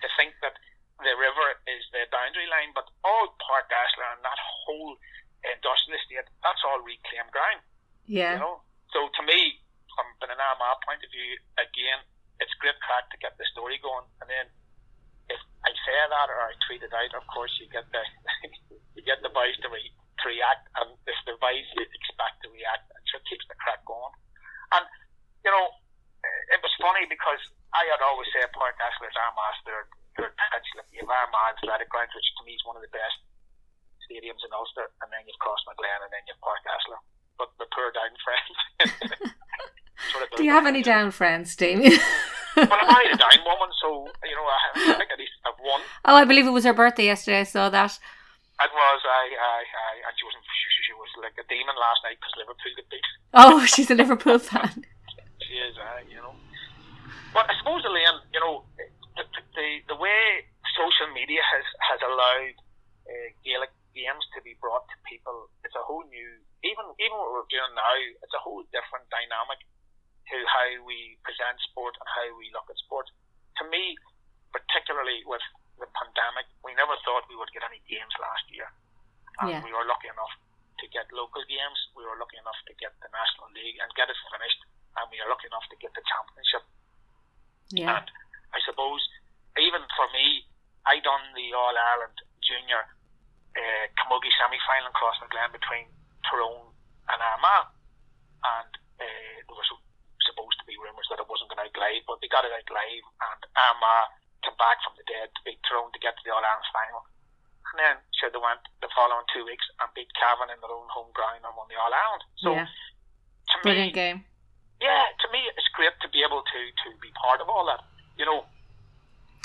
to 0.00 0.08
think 0.16 0.32
that 0.40 0.56
the 0.96 1.14
river 1.14 1.46
is 1.68 1.84
the 1.92 2.08
boundary 2.08 2.48
line, 2.48 2.72
but 2.72 2.88
all 3.04 3.36
Páirc 3.36 3.68
Esler 3.68 4.16
and 4.16 4.24
that 4.24 4.40
whole 4.40 4.96
industrial 5.44 6.00
estate, 6.00 6.24
that's 6.40 6.62
all 6.64 6.80
reclaimed 6.80 7.30
ground. 7.30 7.60
Yeah. 8.08 8.40
You 8.40 8.42
know? 8.42 8.56
So 8.96 9.12
to 9.12 9.22
me, 9.28 9.60
from 9.92 10.08
an 10.24 10.40
Armagh 10.40 10.80
point 10.88 11.04
of 11.04 11.12
view, 11.12 11.36
again, 11.60 12.00
it's 12.42 12.54
great 12.58 12.78
crack 12.82 13.10
to 13.10 13.18
get 13.22 13.36
the 13.38 13.46
story 13.54 13.78
going. 13.78 14.06
And 14.22 14.28
then 14.30 14.46
if 15.30 15.40
I 15.62 15.70
say 15.86 15.96
that 15.96 16.28
or 16.30 16.38
I 16.50 16.54
tweet 16.66 16.82
it 16.82 16.94
out, 16.94 17.12
of 17.14 17.24
course 17.30 17.52
you 17.62 17.70
get 17.70 17.86
the 17.94 18.02
you 18.94 19.02
get 19.02 19.22
the 19.22 19.30
boys 19.30 19.54
to, 19.62 19.68
re, 19.70 19.82
to 19.82 20.24
react, 20.30 20.68
and 20.80 20.94
if 21.06 21.18
the 21.26 21.38
boys 21.38 21.66
expect 21.74 22.42
to 22.46 22.48
react, 22.50 22.86
it 22.90 23.04
sure 23.10 23.22
keeps 23.26 23.46
the 23.50 23.58
crack 23.58 23.82
going. 23.86 24.14
And 24.74 24.84
you 25.46 25.50
know, 25.50 25.66
it 26.54 26.60
was 26.62 26.72
funny 26.80 27.06
because 27.06 27.40
I 27.74 27.86
had 27.90 28.02
always 28.02 28.30
said 28.34 28.50
Páirc 28.54 28.78
Esler's 28.78 29.18
Armagh 29.18 29.58
third 29.66 29.88
third 30.18 30.34
pitch. 30.34 30.68
Like 30.78 30.90
you 30.90 31.02
have 31.06 31.12
Armagh 31.12 31.58
Athletic 31.62 31.90
Ground, 31.90 32.10
which 32.12 32.30
to 32.38 32.42
me 32.46 32.58
is 32.58 32.64
one 32.66 32.76
of 32.78 32.84
the 32.84 32.92
best 32.92 33.18
stadiums 34.04 34.44
in 34.44 34.52
Ulster, 34.52 34.92
and 35.00 35.08
then 35.08 35.24
you've 35.24 35.40
Crossmaglen, 35.40 36.04
and 36.04 36.12
then 36.12 36.24
you've 36.28 36.40
Páirc 36.44 36.64
Esler. 36.68 37.00
But 37.34 37.50
the 37.58 37.66
poor 37.72 37.90
down 37.90 38.14
friends. 38.22 38.54
Do 40.36 40.44
you 40.44 40.50
have 40.50 40.66
any 40.66 40.73
down 40.84 41.10
friends, 41.10 41.56
Damien? 41.56 41.98
well, 42.56 42.68
I'm 42.70 42.86
married 42.86 43.14
a 43.14 43.18
down 43.18 43.40
woman, 43.44 43.70
so 43.80 44.08
you 44.22 44.36
know 44.36 44.46
I, 44.46 44.58
I 44.92 44.94
think 45.00 45.10
at 45.10 45.18
least 45.18 45.34
I've 45.42 45.58
one. 45.58 45.80
Oh, 46.04 46.14
I 46.14 46.24
believe 46.24 46.46
it 46.46 46.54
was 46.54 46.64
her 46.64 46.76
birthday 46.76 47.06
yesterday. 47.06 47.40
I 47.40 47.48
saw 47.48 47.68
that. 47.70 47.92
It 47.92 48.70
was. 48.70 49.00
I, 49.02 49.24
I, 49.34 49.58
I, 49.66 49.92
and 50.06 50.14
she 50.14 50.24
wasn't. 50.24 50.44
She, 50.46 50.68
she 50.86 50.94
was 50.94 51.10
like 51.18 51.34
a 51.40 51.46
demon 51.50 51.74
last 51.74 52.04
night 52.06 52.20
because 52.20 52.34
Liverpool 52.38 52.72
got 52.76 52.86
beat. 52.92 53.08
Oh, 53.34 53.56
she's 53.72 53.90
a 53.90 53.98
Liverpool 53.98 54.38
fan. 54.38 54.84
she 55.44 55.54
is. 55.58 55.74
Uh, 55.74 56.04
you 56.06 56.20
know. 56.22 56.36
But 57.34 57.50
I 57.50 57.58
suppose, 57.58 57.82
Elaine, 57.82 58.22
you 58.30 58.38
know, 58.38 58.62
the, 59.18 59.24
the 59.58 59.68
the 59.90 59.98
way 59.98 60.46
social 60.78 61.10
media 61.10 61.42
has 61.42 61.66
has 61.90 62.00
allowed 62.06 62.56
uh, 63.10 63.28
Gaelic 63.42 63.74
games 63.94 64.26
to 64.34 64.42
be 64.42 64.58
brought 64.58 64.84
to 64.90 64.96
people, 65.06 65.48
it's 65.62 65.78
a 65.78 65.84
whole 65.86 66.04
new. 66.10 66.30
Even 66.66 66.84
even 66.98 67.16
what 67.16 67.30
we're 67.30 67.50
doing 67.52 67.72
now, 67.74 67.96
it's 68.22 68.34
a 68.34 68.42
whole 68.42 68.66
different 68.74 69.06
dynamic 69.08 69.62
to 70.32 70.36
how 70.48 70.68
we 70.88 71.20
present 71.26 71.56
sport 71.68 71.94
and 72.00 72.08
how 72.08 72.28
we 72.38 72.48
look 72.54 72.68
at 72.70 72.78
sport. 72.80 73.08
To 73.60 73.64
me, 73.68 73.96
particularly 74.54 75.26
with 75.26 75.42
the 75.76 75.90
pandemic, 75.92 76.46
we 76.62 76.72
never 76.78 76.94
thought 77.02 77.26
we 77.26 77.36
would 77.36 77.50
get 77.50 77.66
any 77.66 77.82
games 77.90 78.14
last 78.22 78.46
year. 78.48 78.70
And 79.42 79.50
yeah. 79.50 79.62
we 79.66 79.74
were 79.74 79.84
lucky 79.84 80.06
enough 80.06 80.34
to 80.78 80.86
get 80.94 81.10
local 81.10 81.42
games. 81.46 81.78
We 81.98 82.06
were 82.06 82.18
lucky 82.18 82.38
enough 82.38 82.58
to 82.70 82.72
get 82.78 82.94
the 83.02 83.10
National 83.10 83.50
League 83.54 83.78
and 83.82 83.90
get 83.98 84.06
it 84.06 84.18
finished. 84.30 84.62
And 84.94 85.10
we 85.10 85.18
are 85.18 85.26
lucky 85.26 85.50
enough 85.50 85.66
to 85.74 85.76
get 85.82 85.90
the 85.98 86.04
championship. 86.06 86.64
Yeah. 87.74 87.98
And 87.98 88.06
I 88.54 88.62
suppose, 88.62 89.02
even 89.58 89.82
for 89.98 90.06
me, 90.14 90.46
I 90.86 91.02
done 91.02 91.34
the 91.34 91.50
All 91.50 91.74
Ireland 91.74 92.14
Junior 92.46 92.86
uh, 93.58 93.84
Camogie 93.98 94.30
semi 94.38 94.60
final 94.62 94.90
in 94.90 94.94
Crossmaglen 94.94 95.50
between 95.50 95.90
Tyrone 96.22 96.70
and 97.10 97.18
Armagh. 97.18 97.74
And 98.44 98.72
uh, 99.02 99.36
there 99.50 99.58
was 99.58 99.70
supposed 100.34 100.58
to 100.58 100.66
be 100.66 100.74
rumours 100.82 101.06
that 101.14 101.22
it 101.22 101.30
wasn't 101.30 101.54
going 101.54 101.62
to 101.62 101.70
out 101.70 101.78
live, 101.78 102.02
but 102.10 102.18
they 102.18 102.26
got 102.26 102.42
it 102.42 102.50
out 102.50 102.66
live, 102.66 103.06
and 103.06 103.40
Armagh 103.54 104.10
came 104.42 104.58
back 104.58 104.82
from 104.82 104.98
the 104.98 105.06
dead 105.06 105.30
to 105.30 105.40
beat 105.46 105.62
Tyrone 105.62 105.94
to 105.94 106.02
get 106.02 106.18
to 106.18 106.22
the 106.26 106.34
All 106.34 106.42
Ireland 106.42 106.66
final. 106.74 107.06
And 107.70 107.76
then 107.78 107.94
sure 108.18 108.28
they 108.34 108.42
went 108.42 108.60
the 108.82 108.90
following 108.92 109.24
two 109.30 109.46
weeks 109.46 109.64
and 109.78 109.88
beat 109.94 110.10
Cavan 110.18 110.50
in 110.50 110.58
their 110.58 110.74
own 110.74 110.90
home 110.90 111.10
ground 111.14 111.46
and 111.46 111.54
won 111.54 111.70
the 111.70 111.78
All 111.78 111.94
Ireland. 111.94 112.22
So 112.42 112.50
yeah. 112.52 112.66
to 112.66 113.56
Brilliant 113.62 113.94
me, 113.94 114.02
game. 114.02 114.18
Yeah, 114.82 115.06
to 115.22 115.26
me, 115.30 115.40
it's 115.54 115.70
great 115.72 115.94
to 116.02 116.10
be 116.10 116.20
able 116.20 116.42
to 116.42 116.60
to 116.84 116.88
be 116.98 117.08
part 117.14 117.40
of 117.40 117.48
all 117.48 117.64
that. 117.70 117.80
You 118.18 118.26
know, 118.26 118.44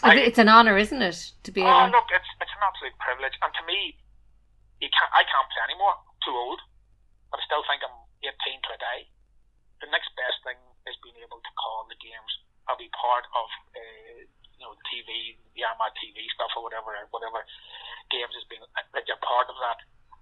I, 0.04 0.15
it's 0.19 0.38
an 0.38 0.52
honour, 0.52 0.75
isn't 0.78 1.02
it, 1.02 1.32
to 1.43 1.49
be? 1.52 1.63
Oh, 1.63 1.69
able... 1.69 1.95
look, 1.95 2.12
it's 2.12 2.28
it's 2.43 2.54
an 2.54 2.63
absolute 2.65 2.97
privilege, 2.99 3.36
and 3.39 3.52
to 3.56 3.63
me, 3.63 3.95
you 4.84 4.89
can't 4.91 5.12
I 5.15 5.23
can't 5.23 5.47
play 5.52 5.63
anymore. 5.71 5.95
Too 6.23 6.36
old, 6.36 6.60
but 7.32 7.39
I 7.39 7.43
still 7.47 7.63
think 7.67 7.84
I'm 7.84 7.95
18 8.19 8.36
to 8.36 8.71
a 8.75 8.80
day. 8.80 8.99
The 9.80 9.88
next 9.91 10.12
best 10.19 10.43
thing 10.43 10.60
is 10.89 10.97
being 11.06 11.17
able 11.21 11.39
to 11.39 11.52
call 11.56 11.86
the 11.88 11.97
games. 12.02 12.32
I'll 12.65 12.80
be 12.80 12.91
part 12.93 13.25
of, 13.34 13.47
uh, 13.78 14.19
you 14.25 14.62
know, 14.62 14.73
TV, 14.89 15.38
the 15.54 15.63
Armagh 15.65 15.95
TV 15.97 16.25
stuff 16.34 16.54
or 16.58 16.65
whatever, 16.65 16.93
whatever 17.13 17.45
games 18.10 18.34
has 18.34 18.45
been 18.49 18.62
that 18.75 19.06
you're 19.06 19.21
part 19.21 19.47
of 19.49 19.58
that. 19.62 19.80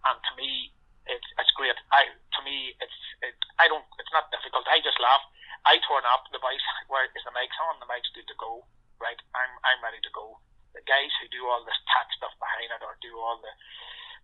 And 0.08 0.20
to 0.20 0.32
me, 0.36 0.72
it's 1.08 1.30
it's 1.40 1.54
great. 1.56 1.76
I 1.92 2.12
to 2.12 2.40
me 2.44 2.76
it's 2.84 3.00
it, 3.24 3.36
I 3.60 3.72
don't 3.72 3.84
it's 4.00 4.12
not 4.12 4.30
difficult. 4.32 4.68
I 4.68 4.84
just 4.84 5.00
laugh. 5.00 5.24
I 5.64 5.80
turn 5.84 6.04
up 6.08 6.28
the 6.32 6.40
voice 6.40 6.64
where 6.92 7.08
is 7.08 7.24
the 7.24 7.34
mics 7.34 7.56
on? 7.68 7.80
The 7.80 7.90
mics 7.90 8.12
good 8.14 8.28
to 8.28 8.38
go. 8.38 8.68
Right, 9.00 9.20
I'm 9.36 9.52
I'm 9.64 9.80
ready 9.84 10.04
to 10.04 10.12
go. 10.12 10.40
The 10.76 10.84
guys 10.86 11.12
who 11.20 11.32
do 11.32 11.48
all 11.48 11.64
this 11.64 11.80
tech 11.90 12.12
stuff 12.14 12.36
behind 12.38 12.70
it 12.70 12.84
or 12.84 13.00
do 13.02 13.16
all 13.18 13.40
the 13.40 13.54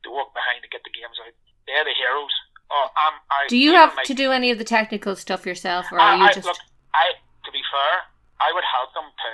the 0.03 0.11
work 0.11 0.35
behind 0.35 0.59
to 0.61 0.69
get 0.69 0.83
the 0.83 0.91
games 0.91 1.15
out, 1.23 1.31
they're 1.63 1.87
the 1.87 1.95
heroes. 1.95 2.35
Oh, 2.71 2.87
I'm, 2.95 3.15
I, 3.29 3.47
do 3.47 3.57
you 3.57 3.73
have 3.73 3.95
to 4.03 4.13
do 4.13 4.31
any 4.31 4.49
of 4.49 4.57
the 4.57 4.65
technical 4.65 5.15
stuff 5.15 5.45
yourself, 5.45 5.91
or 5.91 5.99
are 5.99 6.13
I, 6.13 6.17
you 6.17 6.27
I, 6.29 6.33
just? 6.33 6.47
Look, 6.47 6.57
I 6.93 7.17
to 7.45 7.51
be 7.51 7.61
fair, 7.69 7.93
I 8.39 8.49
would 8.55 8.65
help 8.65 8.95
them 8.95 9.11
to 9.11 9.29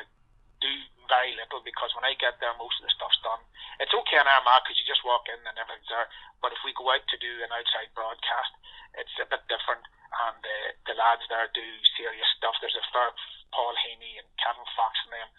do 0.60 0.72
very 1.10 1.34
little 1.34 1.66
because 1.66 1.90
when 1.98 2.06
I 2.06 2.14
get 2.22 2.38
there, 2.38 2.54
most 2.62 2.78
of 2.80 2.86
the 2.86 2.94
stuff's 2.94 3.18
done. 3.26 3.42
It's 3.82 3.96
okay 3.96 4.22
in 4.22 4.28
Armagh 4.28 4.62
because 4.64 4.78
you 4.78 4.86
just 4.86 5.02
walk 5.08 5.26
in 5.32 5.40
and 5.42 5.56
everything's 5.58 5.90
there. 5.90 6.06
But 6.44 6.54
if 6.54 6.62
we 6.62 6.76
go 6.78 6.86
out 6.94 7.02
to 7.02 7.18
do 7.18 7.32
an 7.42 7.50
outside 7.50 7.90
broadcast, 7.98 8.54
it's 9.00 9.16
a 9.18 9.26
bit 9.26 9.42
different. 9.50 9.82
And 10.10 10.42
uh, 10.42 10.54
the 10.86 10.96
lads 11.00 11.26
there 11.32 11.50
do 11.56 11.66
serious 11.98 12.30
stuff. 12.38 12.58
There's 12.62 12.78
a 12.78 12.86
fair 12.94 13.10
Paul 13.54 13.74
Heaney 13.82 14.22
and 14.22 14.30
Kevin 14.38 14.68
Fox 14.78 14.94
and 15.06 15.14
them. 15.16 15.30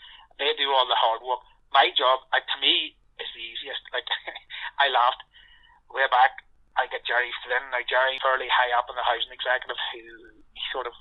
They 0.42 0.50
do 0.58 0.72
all 0.74 0.88
the 0.88 0.98
hard 0.98 1.22
work. 1.22 1.44
My 1.70 1.92
job, 1.94 2.26
uh, 2.34 2.42
to 2.42 2.56
me, 2.58 2.98
is 3.22 3.30
the 3.36 3.44
easiest. 3.44 3.82
Like 3.94 4.08
I 4.82 4.90
laughed 4.90 5.22
way 5.92 6.06
back. 6.10 6.42
I 6.78 6.86
get 6.86 7.06
Jerry 7.06 7.30
Flynn. 7.42 7.66
Now 7.70 7.82
Jerry 7.86 8.18
fairly 8.22 8.50
high 8.50 8.70
up 8.76 8.86
in 8.86 8.96
the 8.96 9.06
housing 9.06 9.34
executive 9.34 9.78
who 9.90 10.02
he 10.54 10.62
sort 10.70 10.86
of 10.86 10.94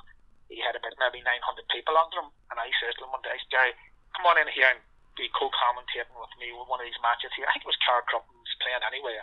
he 0.49 0.57
had 0.65 0.73
about 0.73 0.97
maybe 0.97 1.21
900 1.21 1.29
people 1.69 1.93
under 1.93 2.25
him. 2.25 2.29
And 2.49 2.57
I 2.57 2.73
said 2.81 2.97
to 2.97 3.05
him 3.05 3.13
one 3.13 3.21
day, 3.21 3.37
Jerry, 3.53 3.77
come 4.17 4.25
on 4.25 4.41
in 4.41 4.49
here 4.49 4.73
and 4.73 4.81
be 5.13 5.29
co-commentating 5.35 6.15
with 6.17 6.33
me 6.41 6.49
with 6.55 6.65
one 6.65 6.81
of 6.81 6.87
these 6.89 7.03
matches 7.05 7.29
here. 7.37 7.45
I 7.45 7.53
think 7.53 7.67
it 7.67 7.71
was 7.71 7.83
Carrickcruppen 7.85 8.33
was 8.33 8.55
playing 8.63 8.81
anyway, 8.81 9.19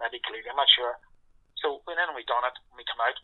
maybe 0.00 0.22
Cleveland, 0.24 0.54
I'm 0.54 0.62
not 0.62 0.70
sure. 0.70 0.96
So 1.60 1.84
we 1.84 1.98
then 1.98 2.14
we 2.16 2.26
done 2.26 2.46
it, 2.46 2.56
and 2.56 2.74
we 2.78 2.86
come 2.86 3.02
out, 3.02 3.18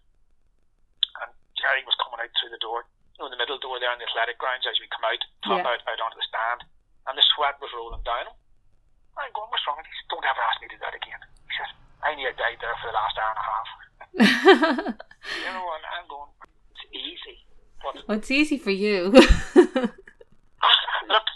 and 1.24 1.31
Jerry 1.59 1.83
was 1.87 1.96
coming 1.98 2.22
out 2.22 2.31
through 2.38 2.54
the 2.54 2.62
door, 2.62 2.87
you 3.16 3.22
know, 3.22 3.31
in 3.31 3.35
the 3.35 3.40
middle 3.40 3.59
door 3.59 3.83
there 3.83 3.90
in 3.90 3.98
the 3.98 4.07
athletic 4.07 4.38
grounds 4.38 4.66
as 4.66 4.78
we 4.78 4.90
come 4.90 5.07
out, 5.07 5.22
top 5.42 5.62
yeah. 5.62 5.70
out, 5.74 5.83
out 5.87 6.02
onto 6.02 6.18
the 6.18 6.26
stand, 6.26 6.62
and 7.11 7.14
the 7.18 7.24
sweat 7.35 7.59
was 7.59 7.72
rolling 7.74 8.02
down 8.07 8.31
him. 8.31 8.37
I'm 9.18 9.35
going, 9.35 9.50
what's 9.50 9.66
wrong? 9.66 9.83
He 9.83 9.90
said, 9.90 10.11
don't 10.14 10.22
ever 10.22 10.38
ask 10.38 10.62
me 10.62 10.70
to 10.70 10.78
do 10.78 10.83
that 10.87 10.94
again. 10.94 11.18
He 11.50 11.52
says, 11.59 11.70
I 12.03 12.15
near 12.15 12.33
died 12.33 12.59
there 12.61 12.77
for 12.79 12.89
the 12.91 12.97
last 12.97 13.17
hour 13.19 13.33
and 13.35 13.41
a 13.43 13.47
half. 13.49 13.69
you 15.45 15.51
know, 15.53 15.67
and 15.67 15.85
I'm 15.93 16.07
going, 16.09 16.31
it's 16.73 16.87
easy. 16.95 17.37
But 17.83 18.03
well, 18.07 18.19
it's 18.19 18.31
easy 18.31 18.59
for 18.59 18.71
you. 18.71 19.11
look, 21.11 21.27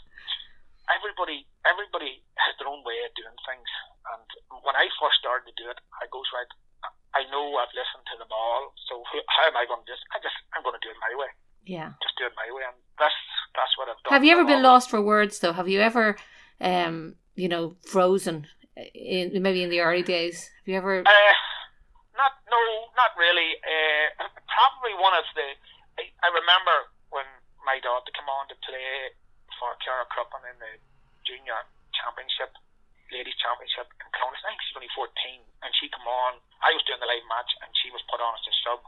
everybody 0.91 1.47
everybody 1.67 2.23
has 2.39 2.55
their 2.59 2.69
own 2.69 2.83
way 2.83 2.99
of 3.07 3.15
doing 3.15 3.39
things. 3.47 3.71
And 4.11 4.27
when 4.67 4.75
I 4.75 4.91
first 4.99 5.19
started 5.23 5.47
to 5.51 5.55
do 5.55 5.71
it, 5.71 5.79
I 6.03 6.07
goes 6.11 6.27
right. 6.35 6.51
I 7.15 7.29
know 7.31 7.45
I've 7.61 7.71
listened 7.77 8.09
to 8.11 8.17
them 8.19 8.33
all, 8.33 8.73
so 8.89 9.05
how 9.07 9.45
am 9.47 9.57
I 9.57 9.69
going 9.69 9.85
to 9.85 9.89
just? 9.91 10.03
I 10.11 10.19
just 10.19 10.35
I'm 10.57 10.63
going 10.65 10.75
to 10.75 10.83
do 10.83 10.91
it 10.91 10.99
my 10.99 11.13
way. 11.15 11.31
Yeah. 11.63 11.95
Just 12.03 12.19
do 12.19 12.27
it 12.27 12.35
my 12.35 12.49
way, 12.51 12.65
and 12.67 12.75
that's 12.99 13.15
that's 13.55 13.77
what 13.79 13.89
I've 13.89 14.01
done. 14.03 14.13
Have 14.17 14.25
you 14.25 14.33
ever 14.33 14.45
been 14.45 14.63
lost 14.63 14.91
for 14.91 15.01
words 15.01 15.39
though? 15.39 15.53
Have 15.53 15.69
you 15.69 15.81
ever, 15.81 16.17
um, 16.61 17.15
you 17.37 17.49
know, 17.49 17.77
frozen 17.87 18.47
in 18.77 19.43
maybe 19.43 19.63
in 19.63 19.71
the 19.71 19.81
early 19.81 20.03
days? 20.03 20.49
Have 20.65 20.69
you 20.69 20.77
ever? 20.77 21.05
Uh, 21.05 21.35
not 22.17 22.33
no, 22.49 22.61
not 22.97 23.13
really. 23.21 23.57
Uh, 23.61 24.29
probably 24.49 24.97
one 24.97 25.13
of 25.17 25.27
the. 25.37 25.49
I, 26.01 26.09
I 26.25 26.29
remember 26.33 26.93
when 27.13 27.29
my 27.65 27.77
daughter 27.85 28.09
came 28.17 28.29
on 28.29 28.49
to 28.49 28.57
play 28.65 29.13
for 29.61 29.77
Carrickcruppen 29.85 30.43
in 30.49 30.57
the 30.57 30.73
junior 31.29 31.57
championship, 31.93 32.57
ladies 33.13 33.37
championship 33.39 33.93
in 34.01 34.09
Clones. 34.17 34.41
I 34.43 34.51
think 34.51 34.65
she's 34.65 34.77
only 34.77 34.93
14, 34.97 35.13
and 35.63 35.71
she 35.77 35.93
come 35.93 36.09
on. 36.09 36.41
I 36.65 36.73
was 36.73 36.83
doing 36.89 36.99
the 36.99 37.09
live 37.09 37.27
match, 37.29 37.53
and 37.61 37.71
she 37.85 37.93
was 37.93 38.01
put 38.09 38.25
on 38.25 38.33
as 38.35 38.45
a 38.49 38.55
sub. 38.65 38.81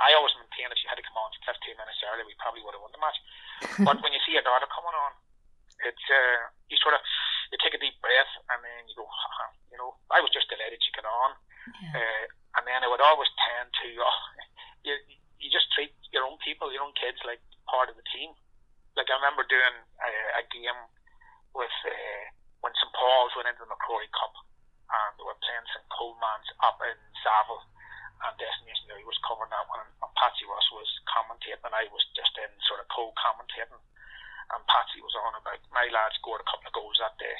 I 0.00 0.14
always 0.16 0.32
maintain 0.38 0.70
if 0.72 0.78
she 0.80 0.88
had 0.88 0.96
to 0.96 1.04
come 1.04 1.18
on 1.20 1.30
15 1.44 1.76
minutes 1.76 2.00
early, 2.06 2.24
we 2.24 2.34
probably 2.40 2.64
would 2.64 2.74
have 2.74 2.82
won 2.82 2.94
the 2.94 3.02
match. 3.02 3.18
but 3.86 3.98
when 4.00 4.14
you 4.14 4.22
see 4.24 4.38
your 4.38 4.46
daughter 4.46 4.66
coming 4.70 4.94
on, 4.94 5.12
it's 5.82 6.06
uh, 6.08 6.48
you 6.70 6.78
sort 6.78 6.94
of 6.94 7.02
you 7.52 7.60
take 7.60 7.76
a 7.76 7.82
deep 7.84 8.00
breath, 8.00 8.32
and 8.48 8.58
then 8.64 8.80
you 8.88 8.96
go, 8.96 9.04
you 9.68 9.76
know, 9.76 9.94
I 10.08 10.24
was 10.24 10.32
just 10.32 10.48
delighted 10.48 10.80
she 10.80 10.96
got 10.96 11.04
on, 11.04 11.30
yeah. 11.84 12.00
uh, 12.00 12.24
and 12.56 12.64
then 12.64 12.80
I 12.80 12.88
would 12.88 13.04
always 13.04 13.28
tend 13.36 13.68
to, 13.84 13.88
oh, 14.08 14.18
you 14.88 14.96
you 15.42 15.50
just 15.50 15.68
treat 15.74 15.90
your 16.14 16.22
own 16.22 16.38
people, 16.40 16.70
your 16.70 16.86
own 16.86 16.94
kids 16.94 17.18
like 17.26 17.42
part 17.66 17.90
of 17.90 17.98
the 17.98 18.06
team. 18.14 18.30
Like 18.94 19.10
I 19.10 19.18
remember 19.18 19.42
doing 19.42 19.76
a, 19.98 20.10
a 20.38 20.42
game 20.54 20.78
with 21.52 21.76
uh, 21.82 22.24
when 22.62 22.72
St 22.78 22.94
Paul's 22.94 23.34
went 23.34 23.50
into 23.50 23.66
the 23.66 23.72
Macrory 23.74 24.06
Cup 24.14 24.32
and 24.86 25.10
they 25.18 25.26
were 25.26 25.38
playing 25.42 25.66
St 25.74 25.86
Colman's 25.90 26.48
up 26.62 26.78
in 26.78 26.94
Saville 27.26 27.66
and 28.22 28.38
Destination 28.38 28.86
Derry 28.86 29.02
was 29.02 29.18
covering 29.26 29.50
that 29.50 29.66
one 29.66 29.82
and 29.82 30.12
Patsy 30.14 30.46
Ross 30.46 30.68
was 30.70 30.86
commentating 31.10 31.58
and 31.66 31.74
I 31.74 31.90
was 31.90 32.04
just 32.14 32.32
in 32.38 32.50
sort 32.70 32.78
of 32.78 32.86
co-commentating 32.94 33.82
and 34.50 34.60
Patsy 34.66 35.00
was 35.00 35.14
on 35.22 35.38
about 35.38 35.60
my 35.70 35.86
lad 35.94 36.10
scored 36.18 36.42
a 36.42 36.48
couple 36.48 36.66
of 36.66 36.74
goals 36.74 36.98
that 36.98 37.14
day. 37.22 37.36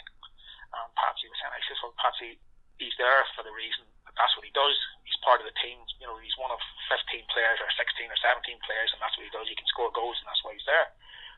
And 0.73 0.87
Patsy 0.95 1.27
was 1.27 1.39
saying 1.43 1.55
I 1.55 1.63
says 1.67 1.81
well 1.83 1.97
Patsy 1.99 2.39
he's 2.79 2.97
there 2.97 3.23
for 3.35 3.43
the 3.43 3.55
reason 3.55 3.85
that's 4.13 4.35
what 4.37 4.45
he 4.45 4.53
does. 4.53 4.77
He's 5.09 5.17
part 5.25 5.41
of 5.41 5.49
the 5.49 5.57
team. 5.61 5.81
You 5.99 6.07
know 6.07 6.17
he's 6.21 6.37
one 6.37 6.53
of 6.53 6.61
15 6.93 7.33
players 7.33 7.59
or 7.59 7.69
16 7.75 8.13
or 8.13 8.19
17 8.21 8.67
players 8.67 8.91
and 8.93 9.01
that's 9.01 9.17
what 9.17 9.27
he 9.27 9.33
does. 9.33 9.49
He 9.49 9.57
can 9.57 9.69
score 9.69 9.93
goals 9.93 10.21
and 10.21 10.29
that's 10.29 10.43
why 10.45 10.53
he's 10.55 10.69
there. 10.69 10.89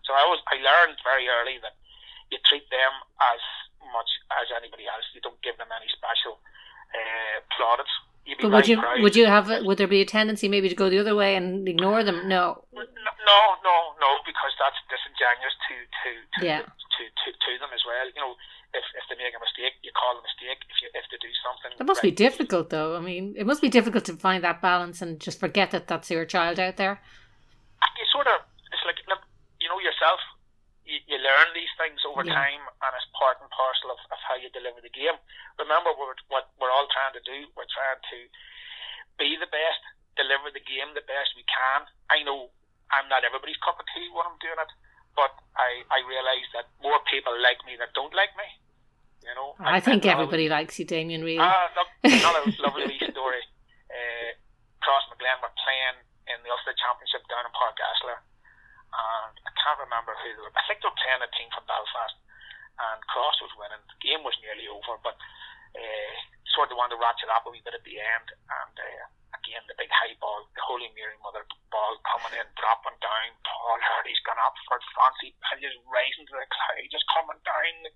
So 0.04 0.12
I 0.12 0.24
was 0.28 0.42
I 0.50 0.58
learned 0.60 0.98
very 1.06 1.30
early 1.30 1.62
that 1.62 1.78
you 2.32 2.38
treat 2.48 2.66
them 2.68 2.92
as 3.20 3.40
much 3.92 4.10
as 4.40 4.48
anybody 4.56 4.88
else. 4.88 5.04
You 5.12 5.20
don't 5.20 5.40
give 5.44 5.56
them 5.60 5.70
any 5.70 5.88
special 5.92 6.40
uh, 6.94 7.38
plaudits. 7.52 7.92
But 8.40 8.50
would 8.50 8.68
you 8.68 8.80
would 9.00 9.16
you 9.16 9.26
have 9.26 9.48
would 9.64 9.76
there 9.76 9.86
be 9.86 10.00
a 10.00 10.08
tendency 10.08 10.48
maybe 10.48 10.68
to 10.68 10.74
go 10.74 10.88
the 10.88 10.98
other 10.98 11.14
way 11.14 11.36
and 11.36 11.68
ignore 11.68 12.02
them? 12.02 12.28
No. 12.28 12.64
No, 12.72 13.40
no, 13.64 13.76
no, 14.00 14.10
because 14.24 14.52
that's 14.60 14.76
disingenuous 14.88 15.56
to 15.68 15.74
to 15.84 16.10
to, 16.40 16.40
yeah. 16.44 16.60
to, 16.60 17.02
to, 17.04 17.28
to 17.32 17.50
them 17.60 17.72
as 17.72 17.80
well. 17.88 18.04
You 18.08 18.20
know, 18.20 18.36
if, 18.72 18.84
if 18.96 19.04
they 19.08 19.16
make 19.16 19.32
a 19.32 19.40
mistake, 19.40 19.80
you 19.80 19.92
call 19.92 20.16
a 20.16 20.24
mistake. 20.24 20.60
If 20.68 20.76
you 20.80 20.88
if 20.92 21.04
they 21.08 21.16
do 21.20 21.32
something, 21.40 21.72
it 21.78 21.86
must 21.86 22.04
right. 22.04 22.12
be 22.12 22.16
difficult 22.16 22.68
though. 22.70 22.96
I 22.96 23.00
mean, 23.00 23.34
it 23.36 23.46
must 23.46 23.62
be 23.62 23.68
difficult 23.68 24.04
to 24.06 24.16
find 24.16 24.44
that 24.44 24.60
balance 24.60 25.00
and 25.00 25.20
just 25.20 25.40
forget 25.40 25.70
that 25.72 25.88
that's 25.88 26.10
your 26.10 26.24
child 26.24 26.58
out 26.60 26.76
there. 26.76 27.00
You 27.96 28.06
sort 28.12 28.26
of 28.26 28.40
it's 28.72 28.84
like 28.84 29.00
look, 29.08 29.20
you 29.60 29.68
know 29.68 29.80
yourself, 29.80 30.20
you, 30.94 31.02
you 31.10 31.18
learn 31.18 31.50
these 31.50 31.70
things 31.74 31.98
over 32.06 32.22
yeah. 32.22 32.38
time, 32.38 32.62
and 32.62 32.92
it's 32.94 33.10
part 33.18 33.42
and 33.42 33.50
parcel 33.50 33.90
of, 33.90 33.98
of 34.14 34.20
how 34.22 34.38
you 34.38 34.46
deliver 34.54 34.78
the 34.78 34.94
game. 34.94 35.18
Remember, 35.58 35.90
what, 35.98 36.14
what 36.30 36.54
we're 36.62 36.70
all 36.70 36.86
trying 36.94 37.18
to 37.18 37.24
do, 37.26 37.50
we're 37.58 37.66
trying 37.66 37.98
to 37.98 38.18
be 39.18 39.34
the 39.34 39.50
best, 39.50 39.82
deliver 40.14 40.54
the 40.54 40.62
game 40.62 40.94
the 40.94 41.02
best 41.02 41.34
we 41.34 41.42
can. 41.50 41.90
I 42.14 42.22
know 42.22 42.54
I'm 42.94 43.10
not 43.10 43.26
everybody's 43.26 43.58
cup 43.58 43.82
of 43.82 43.86
tea 43.90 44.06
when 44.14 44.22
I'm 44.22 44.38
doing 44.38 44.58
it, 44.58 44.70
but 45.18 45.34
I, 45.58 45.82
I 45.90 46.06
realise 46.06 46.46
that 46.54 46.70
more 46.78 47.02
people 47.10 47.34
like 47.42 47.58
me 47.66 47.74
than 47.74 47.90
don't 47.98 48.14
like 48.14 48.30
me. 48.38 48.46
You 49.26 49.34
know, 49.34 49.56
I, 49.56 49.78
I 49.78 49.80
think 49.80 50.04
everybody 50.04 50.52
likes 50.52 50.76
you, 50.76 50.84
Damien. 50.84 51.24
Really. 51.24 51.40
Ah, 51.40 51.72
look, 51.72 51.88
another 52.04 52.44
lovely 52.60 53.00
story. 53.00 53.40
Uh, 53.88 54.30
Crossmaglen 54.84 55.40
were 55.40 55.54
playing 55.64 55.96
in 56.28 56.38
the 56.44 56.52
Ulster 56.52 56.76
Championship 56.76 57.24
down 57.32 57.48
in 57.48 57.52
Esler 57.56 58.20
and 58.94 59.34
I 59.42 59.52
can't 59.58 59.82
remember 59.82 60.14
who 60.22 60.30
they 60.30 60.42
were. 60.42 60.54
I 60.54 60.64
think 60.70 60.80
they 60.80 60.88
were 60.88 61.02
playing 61.02 61.24
a 61.24 61.30
team 61.34 61.50
from 61.50 61.66
Belfast, 61.66 62.16
and 62.78 62.98
Cross 63.10 63.42
was 63.42 63.54
winning. 63.58 63.82
The 63.90 64.00
game 64.02 64.22
was 64.22 64.38
nearly 64.40 64.70
over, 64.70 64.98
but 65.02 65.18
uh, 65.74 66.14
sort 66.54 66.70
of 66.70 66.78
wanted 66.78 66.96
to 66.96 67.02
ratchet 67.02 67.30
up 67.30 67.46
a 67.46 67.50
wee 67.50 67.64
bit 67.66 67.74
at 67.74 67.82
the 67.82 67.98
end, 67.98 68.28
and 68.30 68.74
uh, 68.78 69.04
again 69.42 69.66
the 69.66 69.76
big 69.76 69.90
high 69.90 70.14
ball, 70.22 70.46
the 70.54 70.62
Holy 70.62 70.88
Mary 70.94 71.18
Mother 71.20 71.42
ball 71.74 71.98
coming 72.06 72.38
in, 72.38 72.46
dropping 72.54 72.98
down. 73.02 73.30
Paul 73.42 73.78
Hearty's 73.82 74.22
gone 74.22 74.38
up 74.38 74.54
for. 74.70 74.78
Francie 74.94 75.34
Bellew's 75.42 75.76
rising 75.90 76.26
to 76.30 76.36
the 76.38 76.46
cloud, 76.46 76.86
just 76.94 77.06
coming 77.10 77.40
down. 77.42 77.90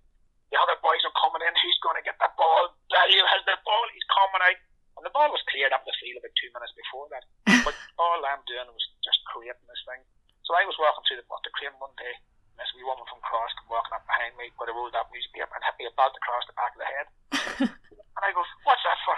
The 0.51 0.59
other 0.59 0.81
boys 0.81 1.05
are 1.05 1.21
coming 1.21 1.45
in. 1.45 1.53
Who's 1.61 1.81
going 1.85 2.01
to 2.01 2.07
get 2.07 2.17
the 2.17 2.33
ball? 2.35 2.73
Bellew 2.89 3.25
has 3.29 3.45
the 3.45 3.61
ball. 3.63 3.87
He's 3.93 4.09
coming 4.09 4.43
out. 4.49 4.61
And 4.97 5.05
the 5.07 5.15
ball 5.15 5.31
was 5.31 5.45
cleared 5.47 5.71
up 5.71 5.85
the 5.87 5.95
field 6.01 6.19
about 6.19 6.35
two 6.35 6.51
minutes 6.51 6.75
before 6.75 7.07
that. 7.13 7.25
but 7.69 7.77
all 8.01 8.19
I'm 8.25 8.43
doing 8.49 8.67
was 8.67 8.87
just 9.05 9.21
creating 9.31 9.69
this 9.69 9.85
thing. 9.87 10.03
So 10.49 10.57
I 10.57 10.65
was 10.65 10.81
walking 10.81 11.05
through 11.05 11.21
the, 11.21 11.29
the 11.29 11.53
train 11.61 11.77
one 11.77 11.93
day, 12.01 12.09
and 12.09 12.57
this 12.57 12.73
wee 12.73 12.81
woman 12.81 13.05
from 13.05 13.21
Cross 13.21 13.53
came 13.61 13.69
walking 13.69 13.93
up 13.93 14.09
behind 14.09 14.33
me 14.41 14.49
with 14.57 14.73
a 14.73 14.75
rolled 14.75 14.97
up 14.97 15.13
newspaper 15.13 15.53
and 15.53 15.61
hit 15.61 15.77
me 15.77 15.85
about 15.85 16.17
belt 16.17 16.25
across 16.25 16.45
the 16.49 16.57
back 16.57 16.73
of 16.73 16.81
the 16.81 16.89
head. 16.89 17.07
and 17.69 18.23
I 18.25 18.33
goes, 18.33 18.49
What's 18.65 18.81
that 18.89 18.97
for? 19.05 19.13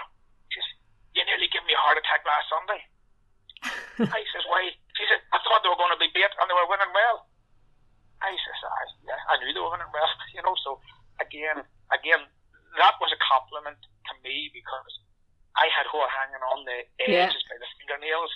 She 0.51 0.59
says, 0.59 0.75
You 1.15 1.23
nearly 1.23 1.47
gave 1.47 1.63
me 1.63 1.71
a 1.71 1.79
heart 1.79 1.95
attack 1.95 2.27
last 2.27 2.51
Sunday. 2.51 2.81
I 4.11 4.27
says, 4.35 4.43
Why? 4.51 4.75
She 4.99 5.07
said, 5.07 5.23
I 5.31 5.39
thought 5.39 5.63
they 5.63 5.71
were 5.71 5.79
going 5.79 5.95
to 5.95 6.03
be 6.03 6.11
beat 6.11 6.35
and 6.35 6.51
they 6.51 6.57
were 6.57 6.67
winning 6.67 6.91
well. 6.91 7.31
I 8.19 8.35
says, 8.35 8.59
I, 8.67 8.83
yeah, 9.07 9.21
I 9.31 9.39
knew 9.39 9.55
they 9.55 9.63
were 9.63 9.71
winning 9.71 9.87
well, 9.95 10.11
you 10.35 10.43
know. 10.43 10.59
So 10.67 10.83
again, 11.23 11.63
again, 11.95 12.27
that 12.75 12.99
was 12.99 13.15
a 13.15 13.19
compliment 13.23 13.79
to 13.79 14.13
me 14.19 14.51
because 14.51 14.99
I 15.55 15.71
had 15.71 15.87
her 15.87 16.07
hanging 16.11 16.43
on 16.43 16.67
the 16.67 16.83
edges 17.07 17.39
yeah. 17.39 17.47
by 17.47 17.55
the 17.55 17.71
fingernails, 17.79 18.31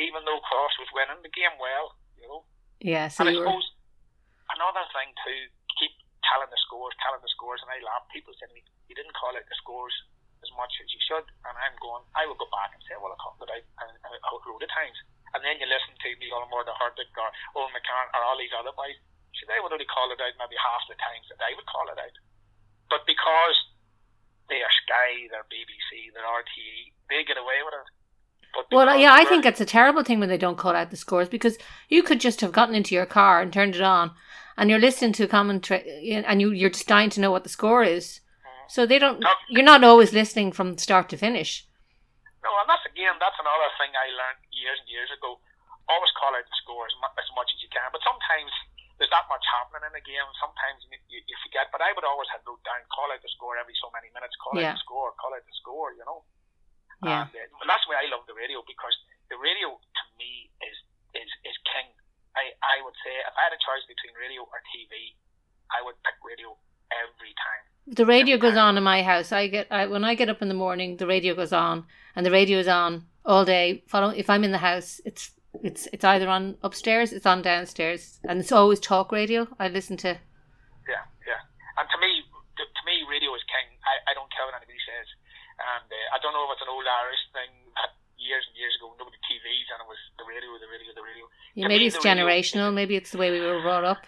even 0.00 0.24
though 0.24 0.40
Cross 0.48 0.80
was 0.80 0.88
winning 0.96 1.20
the 1.20 1.28
game 1.36 1.60
well 1.60 1.92
you 2.22 2.30
know. 2.30 2.46
Yeah, 2.78 3.10
so 3.10 3.26
and 3.26 3.30
I 3.30 3.32
suppose 3.34 3.66
were... 3.66 4.54
another 4.56 4.86
thing 4.94 5.10
too, 5.26 5.40
keep 5.82 5.92
telling 6.22 6.48
the 6.48 6.60
scores, 6.62 6.94
telling 7.02 7.22
the 7.22 7.32
scores, 7.34 7.58
and 7.60 7.70
I 7.74 7.82
laugh. 7.82 8.06
People 8.14 8.32
saying 8.38 8.54
me, 8.54 8.62
you 8.86 8.94
didn't 8.94 9.14
call 9.18 9.34
out 9.34 9.42
the 9.42 9.58
scores 9.58 9.92
as 10.42 10.50
much 10.58 10.74
as 10.82 10.90
you 10.90 11.02
should, 11.06 11.26
and 11.46 11.54
I'm 11.54 11.74
going, 11.78 12.02
I 12.18 12.26
will 12.26 12.38
go 12.38 12.50
back 12.50 12.74
and 12.74 12.82
say, 12.86 12.98
well, 12.98 13.14
I 13.14 13.18
called 13.18 13.38
it 13.42 13.50
out 13.50 13.62
a, 13.62 14.30
load 14.50 14.62
of 14.62 14.70
times. 14.74 14.98
And 15.32 15.40
then 15.40 15.56
you 15.62 15.66
listen 15.70 15.94
to 15.94 16.08
Micheál 16.18 16.44
Ó 16.44 16.48
Muircheartaigh 16.50 17.08
or 17.16 17.30
Owen 17.56 17.72
McCann 17.72 18.06
or 18.12 18.20
all 18.26 18.36
these 18.36 18.52
other 18.52 18.74
boys. 18.74 18.98
So 19.38 19.48
they 19.48 19.62
would 19.62 19.72
only 19.72 19.88
call 19.88 20.12
it 20.12 20.20
out 20.20 20.36
maybe 20.36 20.58
half 20.60 20.84
the 20.90 20.98
times 21.00 21.24
that 21.32 21.40
I 21.40 21.56
would 21.56 21.64
call 21.64 21.88
it 21.88 21.96
out. 21.96 22.16
But 22.92 23.08
because 23.08 23.56
they 24.52 24.60
are 24.60 24.74
Sky, 24.84 25.32
they're 25.32 25.48
BBC, 25.48 26.12
they're 26.12 26.26
RTE, 26.26 26.92
they 27.08 27.24
get 27.24 27.40
away 27.40 27.64
with 27.64 27.80
it. 27.80 27.88
Well, 28.70 28.96
yeah, 28.96 29.12
I 29.12 29.24
think 29.24 29.44
it's 29.44 29.60
a 29.60 29.68
terrible 29.68 30.02
thing 30.02 30.20
when 30.20 30.28
they 30.28 30.40
don't 30.40 30.60
call 30.60 30.76
out 30.76 30.90
the 30.90 30.96
scores 30.96 31.28
because 31.28 31.56
you 31.88 32.02
could 32.02 32.20
just 32.20 32.40
have 32.40 32.52
gotten 32.52 32.74
into 32.74 32.94
your 32.94 33.06
car 33.06 33.40
and 33.40 33.52
turned 33.52 33.76
it 33.76 33.82
on, 33.84 34.12
and 34.56 34.68
you're 34.68 34.80
listening 34.80 35.12
to 35.14 35.24
a 35.24 35.28
commentary, 35.28 36.12
and 36.12 36.40
you 36.40 36.52
you're 36.52 36.72
just 36.72 36.88
dying 36.88 37.10
to 37.10 37.20
know 37.20 37.30
what 37.30 37.44
the 37.44 37.52
score 37.52 37.84
is. 37.84 38.20
Mm. 38.44 38.68
So 38.68 38.84
they 38.84 38.98
don't. 38.98 39.24
You're 39.48 39.64
not 39.64 39.84
always 39.84 40.12
listening 40.12 40.52
from 40.52 40.76
start 40.76 41.08
to 41.10 41.16
finish. 41.16 41.68
No, 42.44 42.50
and 42.60 42.68
that's 42.68 42.84
again, 42.88 43.16
that's 43.20 43.38
another 43.40 43.70
thing 43.80 43.92
I 43.92 44.08
learned 44.12 44.40
years 44.52 44.80
and 44.80 44.88
years 44.88 45.08
ago. 45.12 45.40
Always 45.88 46.12
call 46.16 46.32
out 46.32 46.44
the 46.44 46.58
score 46.62 46.86
as 46.88 46.96
much, 47.00 47.12
as 47.18 47.30
much 47.36 47.50
as 47.52 47.60
you 47.60 47.70
can, 47.72 47.88
but 47.92 48.04
sometimes 48.04 48.52
there's 48.96 49.12
not 49.12 49.26
much 49.32 49.42
happening 49.48 49.84
in 49.88 49.92
the 49.96 50.04
game. 50.04 50.24
Sometimes 50.38 50.80
you, 50.86 50.96
you, 51.10 51.20
you 51.24 51.36
forget. 51.44 51.72
But 51.74 51.82
I 51.82 51.90
would 51.92 52.06
always 52.06 52.30
have 52.36 52.44
wrote 52.46 52.62
down, 52.62 52.84
call 52.92 53.10
out 53.10 53.20
the 53.20 53.32
score 53.32 53.56
every 53.58 53.74
so 53.80 53.90
many 53.92 54.12
minutes, 54.14 54.36
call 54.38 54.56
yeah. 54.56 54.72
out 54.72 54.78
the 54.78 54.84
score, 54.84 55.10
call 55.18 55.34
out 55.34 55.42
the 55.42 55.56
score. 55.58 55.96
You 55.96 56.06
know. 56.06 56.22
Yeah. 57.02 57.26
And 57.26 57.50
uh, 57.58 57.66
that's 57.66 57.84
why 57.90 57.98
I 57.98 58.06
love 58.10 58.24
the 58.30 58.34
radio 58.38 58.62
because 58.66 58.94
the 59.28 59.38
radio 59.38 59.74
to 59.74 60.02
me 60.18 60.50
is 60.62 60.76
is 61.18 61.30
is 61.44 61.56
king. 61.66 61.90
I 62.38 62.54
I 62.62 62.80
would 62.84 62.96
say 63.02 63.12
if 63.26 63.34
I 63.34 63.50
had 63.50 63.54
a 63.54 63.60
choice 63.60 63.84
between 63.90 64.14
radio 64.16 64.46
or 64.46 64.58
TV, 64.70 65.18
I 65.70 65.82
would 65.82 65.98
pick 66.06 66.16
radio 66.22 66.54
every 66.92 67.34
time. 67.36 67.62
The 67.86 68.06
radio 68.06 68.38
goes 68.38 68.56
on 68.56 68.78
in 68.78 68.84
my 68.84 69.02
house. 69.02 69.32
I 69.32 69.48
get 69.48 69.66
I, 69.70 69.86
when 69.86 70.04
I 70.04 70.14
get 70.14 70.28
up 70.30 70.42
in 70.42 70.48
the 70.48 70.54
morning, 70.54 70.96
the 70.96 71.06
radio 71.06 71.34
goes 71.34 71.52
on, 71.52 71.84
and 72.14 72.24
the 72.24 72.30
radio 72.30 72.58
is 72.58 72.68
on 72.68 73.06
all 73.24 73.44
day. 73.44 73.82
Follow 73.86 74.10
if 74.10 74.30
I'm 74.30 74.44
in 74.44 74.52
the 74.52 74.62
house, 74.62 75.00
it's 75.04 75.32
it's 75.62 75.88
it's 75.92 76.04
either 76.04 76.28
on 76.28 76.56
upstairs, 76.62 77.12
it's 77.12 77.26
on 77.26 77.42
downstairs, 77.42 78.20
and 78.24 78.40
it's 78.40 78.52
always 78.52 78.80
talk 78.80 79.12
radio. 79.12 79.48
I 79.58 79.68
listen 79.68 79.96
to. 79.98 80.16
Yeah, 80.88 81.04
yeah, 81.26 81.42
and 81.78 81.86
to 81.90 81.98
me, 82.00 82.22
to, 82.56 82.62
to 82.64 82.82
me, 82.86 83.04
radio 83.10 83.34
is 83.34 83.42
king. 83.50 83.66
I, 83.84 84.10
I 84.10 84.14
don't 84.14 84.30
care 84.32 84.46
what 84.46 84.54
anybody 84.56 84.80
says, 84.86 85.06
and 85.62 85.86
uh, 85.86 86.14
I 86.14 86.18
don't 86.18 86.34
know 86.34 86.44
if 86.50 86.58
it's 86.58 86.64
an 86.66 86.72
old 86.72 86.86
Irish 86.86 87.22
thing. 87.32 87.52
Years 88.22 88.46
and 88.46 88.54
years 88.54 88.70
ago, 88.78 88.94
nobody 89.02 89.18
TVs, 89.26 89.66
and 89.74 89.82
it 89.82 89.88
was 89.90 89.98
the 90.14 90.22
radio, 90.22 90.54
the 90.54 90.70
radio, 90.70 90.94
the 90.94 91.02
radio. 91.02 91.26
Yeah, 91.58 91.66
maybe 91.66 91.90
it's 91.90 91.98
generational. 91.98 92.70
Radio, 92.70 92.78
maybe 92.78 92.94
it's 92.94 93.10
the 93.10 93.18
way 93.18 93.34
we 93.34 93.42
were 93.42 93.58
brought 93.66 93.82
up. 93.82 93.98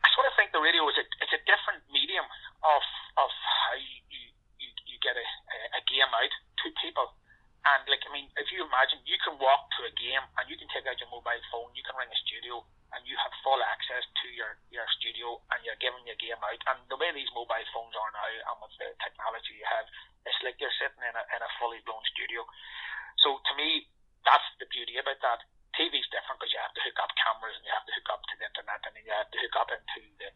I 0.00 0.08
sort 0.16 0.24
of 0.24 0.32
think 0.40 0.56
the 0.56 0.64
radio 0.64 0.80
is 0.88 0.96
a 0.96 1.04
it's 1.20 1.36
a 1.36 1.42
different 1.44 1.84
medium 1.92 2.24
of 2.64 2.84
of 3.20 3.28
how 3.28 3.76
you 3.76 4.24
you, 4.56 4.68
you 4.88 4.96
get 5.04 5.20
a, 5.20 5.26
a 5.76 5.82
game 5.84 6.08
out 6.08 6.32
to 6.64 6.66
people 6.80 7.12
and 7.62 7.82
like 7.86 8.02
I 8.02 8.10
mean, 8.10 8.26
if 8.34 8.50
you 8.50 8.66
imagine, 8.66 8.98
you 9.06 9.14
can 9.22 9.38
walk 9.38 9.70
to 9.78 9.86
a 9.86 9.92
game 9.94 10.24
and 10.38 10.44
you 10.50 10.58
can 10.58 10.66
take 10.74 10.82
out 10.90 10.98
your 10.98 11.10
mobile 11.14 11.42
phone, 11.54 11.70
you 11.78 11.84
can 11.86 11.94
ring 11.94 12.10
a 12.10 12.18
studio, 12.26 12.66
and 12.92 13.02
you 13.08 13.16
have 13.16 13.32
full 13.40 13.60
access 13.64 14.04
to 14.22 14.26
your 14.32 14.60
your 14.68 14.86
studio, 15.00 15.40
and 15.52 15.60
you're 15.64 15.80
giving 15.80 16.04
your 16.04 16.18
game 16.20 16.40
out. 16.40 16.60
And 16.68 16.78
the 16.92 16.98
way 17.00 17.12
these 17.12 17.30
mobile 17.32 17.68
phones 17.72 17.96
are 17.96 18.12
now, 18.12 18.28
and 18.28 18.58
with 18.60 18.74
the 18.76 18.92
technology 19.00 19.56
you 19.56 19.68
have, 19.68 19.86
it's 20.28 20.40
like 20.44 20.60
you're 20.60 20.74
sitting 20.80 21.02
in 21.02 21.14
a 21.16 21.24
in 21.32 21.40
a 21.40 21.50
fully 21.60 21.80
blown 21.88 22.02
studio. 22.12 22.44
So 23.24 23.38
to 23.38 23.52
me, 23.56 23.88
that's 24.24 24.48
the 24.58 24.68
beauty 24.68 24.98
about 24.98 25.20
that. 25.22 25.40
TV's 25.72 26.04
different 26.12 26.36
because 26.36 26.52
you 26.52 26.60
have 26.60 26.76
to 26.76 26.84
hook 26.84 27.00
up 27.00 27.12
cameras 27.16 27.56
and 27.56 27.64
you 27.64 27.72
have 27.72 27.88
to 27.88 27.96
hook 27.96 28.08
up 28.12 28.20
to 28.28 28.34
the 28.36 28.44
internet 28.44 28.84
and 28.84 28.92
then 28.92 29.04
you 29.08 29.14
have 29.16 29.32
to 29.32 29.40
hook 29.40 29.56
up 29.56 29.72
into 29.72 30.04
the 30.20 30.28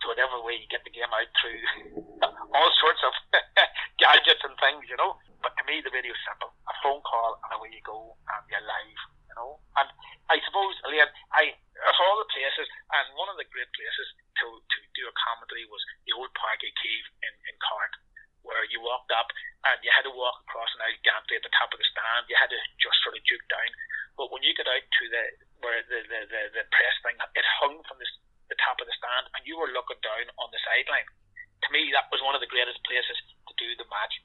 to 0.00 0.08
whatever 0.08 0.40
way 0.40 0.56
you 0.56 0.64
get 0.72 0.80
the 0.80 0.92
game 0.92 1.12
out 1.12 1.28
through 1.36 1.60
all 2.56 2.70
sorts 2.80 3.04
of 3.04 3.12
gadgets 4.00 4.40
and 4.40 4.56
things, 4.56 4.88
you 4.88 4.96
know. 4.96 5.20
But 5.44 5.52
to 5.60 5.62
me, 5.68 5.84
the 5.84 5.92
video 5.92 6.16
is 6.16 6.22
simple. 6.24 6.52
A 6.68 6.74
phone 6.80 7.04
call 7.04 7.36
and 7.44 7.52
away 7.60 7.72
you 7.72 7.84
go 7.84 8.16
and 8.16 8.42
you're 8.48 8.64
live, 8.64 9.00
you 9.30 9.36
know. 9.38 9.62
And 9.78 9.86
I 10.26 10.42
suppose, 10.42 10.74
Elaine, 10.82 11.06
I, 11.30 11.54
of 11.54 11.96
all 12.02 12.18
the 12.18 12.26
places, 12.34 12.66
and 12.66 13.06
one 13.14 13.30
of 13.30 13.38
the 13.38 13.46
great 13.46 13.70
places 13.70 14.08
to, 14.42 14.46
to 14.58 14.78
do 14.98 15.06
a 15.06 15.14
commentary 15.14 15.64
was 15.70 15.80
the 16.04 16.12
old 16.18 16.34
Páirc 16.34 16.66
Uí 16.66 16.74
Chaoimh 16.74 17.08
in, 17.22 17.34
in 17.46 17.54
Cork, 17.62 17.94
where 18.42 18.66
you 18.74 18.82
walked 18.82 19.14
up 19.14 19.30
and 19.70 19.78
you 19.86 19.94
had 19.94 20.02
to 20.02 20.12
walk 20.12 20.42
across 20.50 20.68
an 20.74 20.82
gantry 21.06 21.38
at 21.38 21.46
the 21.46 21.54
top 21.54 21.70
of 21.70 21.78
the 21.78 21.86
stand. 21.86 22.26
You 22.26 22.34
had 22.34 22.50
to 22.50 22.58
just 22.82 22.98
sort 23.06 23.14
of 23.14 23.22
juke 23.22 23.46
down. 23.46 23.70
But 24.18 24.34
when 24.34 24.42
you 24.42 24.52
get 24.58 24.66
out 24.66 24.82
to 24.82 25.04
the 25.06 25.24
where 25.62 25.80
the, 25.86 26.00
the, 26.08 26.20
the, 26.24 26.42
the 26.56 26.64
press 26.72 26.96
thing, 27.04 27.20
it 27.20 27.46
hung 27.60 27.84
from 27.84 28.00
the, 28.00 28.08
the 28.48 28.56
top 28.64 28.80
of 28.80 28.88
the 28.88 28.96
stand 28.96 29.28
and 29.36 29.44
you 29.44 29.60
were 29.60 29.68
looking 29.76 30.00
down 30.00 30.24
on 30.40 30.48
the 30.50 30.60
sideline. 30.64 31.04
To 31.04 31.68
me, 31.68 31.92
that 31.92 32.08
was 32.08 32.24
one 32.24 32.32
of 32.32 32.40
the 32.40 32.48
greatest 32.48 32.80
places 32.88 33.12
to 33.44 33.52
do 33.60 33.76
the 33.76 33.84
match 33.92 34.16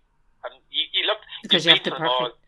and 0.47 0.55
you, 0.71 0.87
you 0.95 1.03
look 1.03 1.19
because 1.43 1.67
you, 1.67 1.75
you 1.75 1.83
have 1.83 1.83
the 1.83 1.91
perfect 1.91 2.39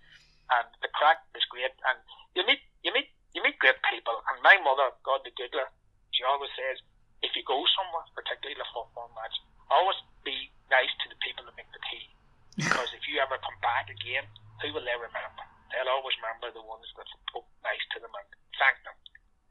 the 0.82 0.90
crack 0.96 1.20
was 1.36 1.44
great, 1.52 1.74
and 1.92 1.98
you 2.38 2.46
meet 2.48 2.62
you 2.86 2.94
meet 2.94 3.10
you 3.34 3.44
meet 3.44 3.60
great 3.60 3.78
people. 3.92 4.16
And 4.32 4.40
my 4.40 4.56
mother, 4.64 4.94
God 5.04 5.22
the 5.28 5.34
Googler, 5.36 5.68
she 6.16 6.24
always 6.24 6.52
says, 6.56 6.80
if 7.22 7.36
you 7.36 7.44
go 7.44 7.60
somewhere, 7.76 8.08
particularly 8.16 8.58
a 8.58 8.68
football 8.72 9.12
match, 9.14 9.36
always 9.70 9.98
be 10.24 10.50
nice 10.72 10.92
to 11.04 11.08
the 11.12 11.20
people 11.20 11.44
that 11.46 11.56
make 11.58 11.70
the 11.74 11.84
tea, 11.90 12.08
because 12.56 12.94
if 12.96 13.04
you 13.10 13.20
ever 13.20 13.38
come 13.42 13.58
back 13.60 13.90
again, 13.90 14.26
who 14.64 14.72
will 14.74 14.86
they 14.86 14.96
remember? 14.96 15.44
They'll 15.74 15.92
always 15.92 16.16
remember 16.24 16.54
the 16.56 16.64
ones 16.64 16.88
that 16.96 17.08
spoke 17.28 17.50
nice 17.62 17.84
to 17.92 18.00
them 18.00 18.14
and 18.16 18.28
thank 18.56 18.80
them. 18.88 18.96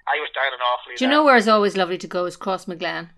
I 0.06 0.22
was 0.22 0.30
down 0.32 0.54
and 0.54 0.62
awfully. 0.62 0.85
Do 0.96 1.04
you 1.04 1.10
know 1.10 1.24
where 1.24 1.36
it's 1.36 1.48
always 1.48 1.76
lovely 1.76 1.98
to 1.98 2.06
go? 2.06 2.24
Is 2.24 2.36
Crossmaglen. 2.36 3.10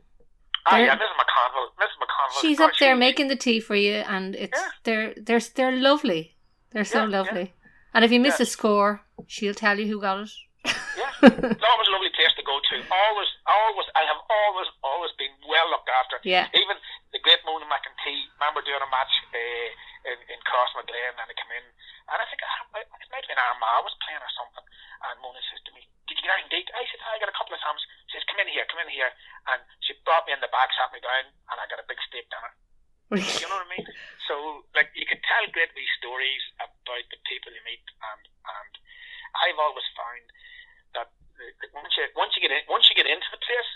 Ah, 0.66 0.76
yeah, 0.76 0.96
Mrs. 0.96 1.14
McConville. 1.20 1.70
Mrs. 1.80 1.96
McConville. 2.02 2.40
She's 2.40 2.60
up 2.60 2.72
there 2.78 2.96
making 2.96 3.28
the 3.28 3.36
tea 3.36 3.60
for 3.60 3.74
you, 3.76 3.94
and 3.94 4.34
it's 4.34 4.58
yeah. 4.58 4.68
they're 4.84 5.14
they're 5.16 5.40
they're 5.54 5.76
lovely. 5.76 6.36
They're 6.72 6.84
so 6.84 7.04
yeah, 7.04 7.18
lovely. 7.18 7.40
Yeah. 7.40 7.58
And 7.94 8.04
if 8.04 8.12
you 8.12 8.20
miss 8.20 8.38
a 8.40 8.46
score, 8.46 9.00
she'll 9.26 9.56
tell 9.56 9.78
you 9.78 9.86
who 9.88 10.00
got 10.00 10.20
it. 10.20 10.32
yeah, 10.94 11.08
it's 11.50 11.64
always 11.64 11.88
a 11.88 11.94
lovely 11.94 12.12
place 12.12 12.34
to 12.36 12.44
go 12.44 12.60
to. 12.60 12.76
Always, 12.92 13.30
always, 13.48 13.88
I 13.96 14.04
have 14.04 14.20
always, 14.28 14.68
always 14.84 15.12
been 15.16 15.32
well 15.48 15.72
looked 15.72 15.88
after. 15.88 16.20
Yeah. 16.22 16.52
Even 16.52 16.76
the 17.10 17.20
great 17.24 17.40
Mona 17.48 17.64
McEntee. 17.64 18.28
Remember 18.36 18.60
doing 18.60 18.84
a 18.84 18.90
match 18.92 19.10
uh, 19.32 20.14
in, 20.14 20.18
in 20.28 20.38
Crossmaglen, 20.44 21.16
and 21.16 21.26
I 21.26 21.34
came 21.34 21.52
in, 21.56 21.66
and 22.12 22.18
I 22.20 22.24
think 22.28 22.44
I, 22.44 22.84
it 22.84 23.08
might 23.08 23.24
have 23.24 23.30
been 23.32 23.40
Armagh 23.40 23.82
was 23.88 23.96
playing 24.04 24.20
or 24.20 24.32
something, 24.36 24.66
and 25.08 25.16
Mona 25.24 25.40
says 25.48 25.62
to 25.64 25.72
me, 25.72 25.88
"Did 26.06 26.20
you 26.20 26.24
get 26.28 26.34
out 26.36 26.44
and 26.44 26.52
date?" 26.52 26.68
I 26.76 26.84
said, 26.86 27.00
"I 27.02 27.16
got 27.18 27.32
a 27.32 27.38
couple 27.38 27.56
of 27.56 27.62
times." 27.64 27.80
She 28.12 28.20
says, 28.20 28.28
"Come 28.28 28.44
in 28.44 28.52
here, 28.52 28.68
come 28.68 28.84
in 28.84 28.92
here," 28.92 29.10
and 29.48 29.64
she 29.80 29.96
brought 30.04 30.28
me 30.28 30.36
in 30.36 30.44
the 30.44 30.52
back, 30.52 30.70
sat 30.76 30.92
me 30.92 31.00
down, 31.00 31.32
and 31.32 31.56
I 31.56 31.64
got 31.66 31.80
a 31.80 31.88
big 31.88 31.98
steak 32.04 32.28
dinner. 32.28 32.52
you 33.08 33.48
know 33.48 33.56
what 33.56 33.64
I 33.64 33.72
mean? 33.72 33.88
So, 34.28 34.68
like, 34.76 34.92
you 34.92 35.08
can 35.08 35.16
tell 35.24 35.40
great 35.56 35.72
wee 35.72 35.88
stories 35.96 36.44
about 36.60 37.08
the 37.08 37.16
people 37.24 37.48
you 37.56 37.64
meet, 37.64 37.80
and 37.80 38.22
and 38.28 38.72
I've 39.32 39.56
always 39.56 39.88
found 39.96 40.28
that 40.92 41.08
once 41.72 41.96
you 41.96 42.04
once 42.12 42.36
you 42.36 42.44
get 42.44 42.52
in 42.52 42.60
once 42.68 42.84
you 42.92 42.96
get 42.96 43.08
into 43.08 43.28
the 43.32 43.40
place, 43.40 43.70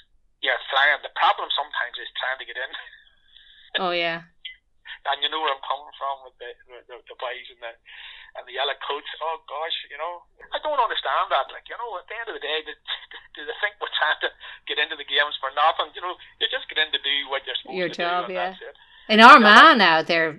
you're 0.44 0.60
flying. 0.68 1.00
The 1.00 1.16
problem 1.16 1.48
sometimes 1.56 1.96
is 1.96 2.12
trying 2.20 2.44
to 2.44 2.48
get 2.48 2.60
in. 2.60 2.70
oh 3.80 3.96
yeah. 3.96 4.28
And 5.08 5.18
you 5.24 5.32
know 5.32 5.40
where 5.40 5.56
I'm 5.56 5.64
coming 5.64 5.96
from 5.96 6.28
with 6.28 6.36
the 6.36 6.52
the, 6.92 7.00
the 7.00 7.16
boys 7.16 7.48
and 7.48 7.64
the 7.64 7.72
and 8.36 8.44
the 8.44 8.52
yellow 8.52 8.76
coats. 8.84 9.08
Oh 9.24 9.40
gosh, 9.48 9.76
you 9.88 9.96
know, 9.96 10.28
I 10.52 10.60
don't 10.60 10.76
understand 10.76 11.32
that. 11.32 11.48
Like, 11.52 11.68
you 11.72 11.76
know, 11.80 11.96
at 11.96 12.04
the 12.04 12.16
end 12.20 12.28
of 12.28 12.36
the 12.36 12.44
day, 12.44 12.60
do, 12.68 12.72
do 13.42 13.50
they 13.50 13.58
think 13.58 13.74
we're 13.82 13.90
trying 13.98 14.22
to 14.22 14.30
get 14.70 14.78
into 14.78 14.94
the 14.94 15.02
games 15.02 15.34
for 15.42 15.50
nothing? 15.58 15.90
You 15.98 16.02
know, 16.06 16.14
you 16.38 16.46
just 16.46 16.70
get 16.70 16.78
in 16.78 16.94
to 16.94 17.02
do 17.02 17.14
what 17.26 17.42
you're 17.42 17.58
supposed 17.58 17.74
Your 17.74 17.90
to 17.90 17.98
job, 17.98 18.30
do. 18.30 18.38
yeah. 18.38 18.54
In 19.10 19.18
Armagh 19.18 19.76
now, 19.78 20.02
they're 20.02 20.38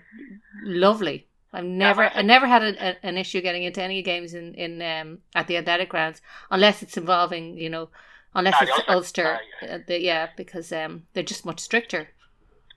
lovely. 0.64 1.28
I've 1.51 1.68
never, 1.68 2.10
I 2.10 2.24
never 2.24 2.47
had 2.47 2.64
a, 2.64 2.72
a, 2.80 2.89
an 3.04 3.18
issue 3.18 3.41
getting 3.41 3.64
into 3.64 3.84
any 3.84 4.01
games 4.01 4.34
in 4.34 4.56
in 4.56 4.82
um, 4.82 5.20
at 5.36 5.45
the 5.45 5.58
athletic 5.58 5.89
grounds 5.89 6.22
unless 6.49 6.82
it's 6.82 6.97
involving, 6.97 7.58
you 7.60 7.70
know, 7.70 7.89
unless 8.34 8.56
it's 8.62 8.72
Ulster. 8.88 9.38
Ulster 9.38 9.39
uh, 9.62 9.78
the, 9.86 10.01
yeah, 10.01 10.30
because 10.36 10.72
um, 10.72 11.04
they're 11.14 11.22
just 11.22 11.45
much 11.45 11.60
stricter. 11.60 12.10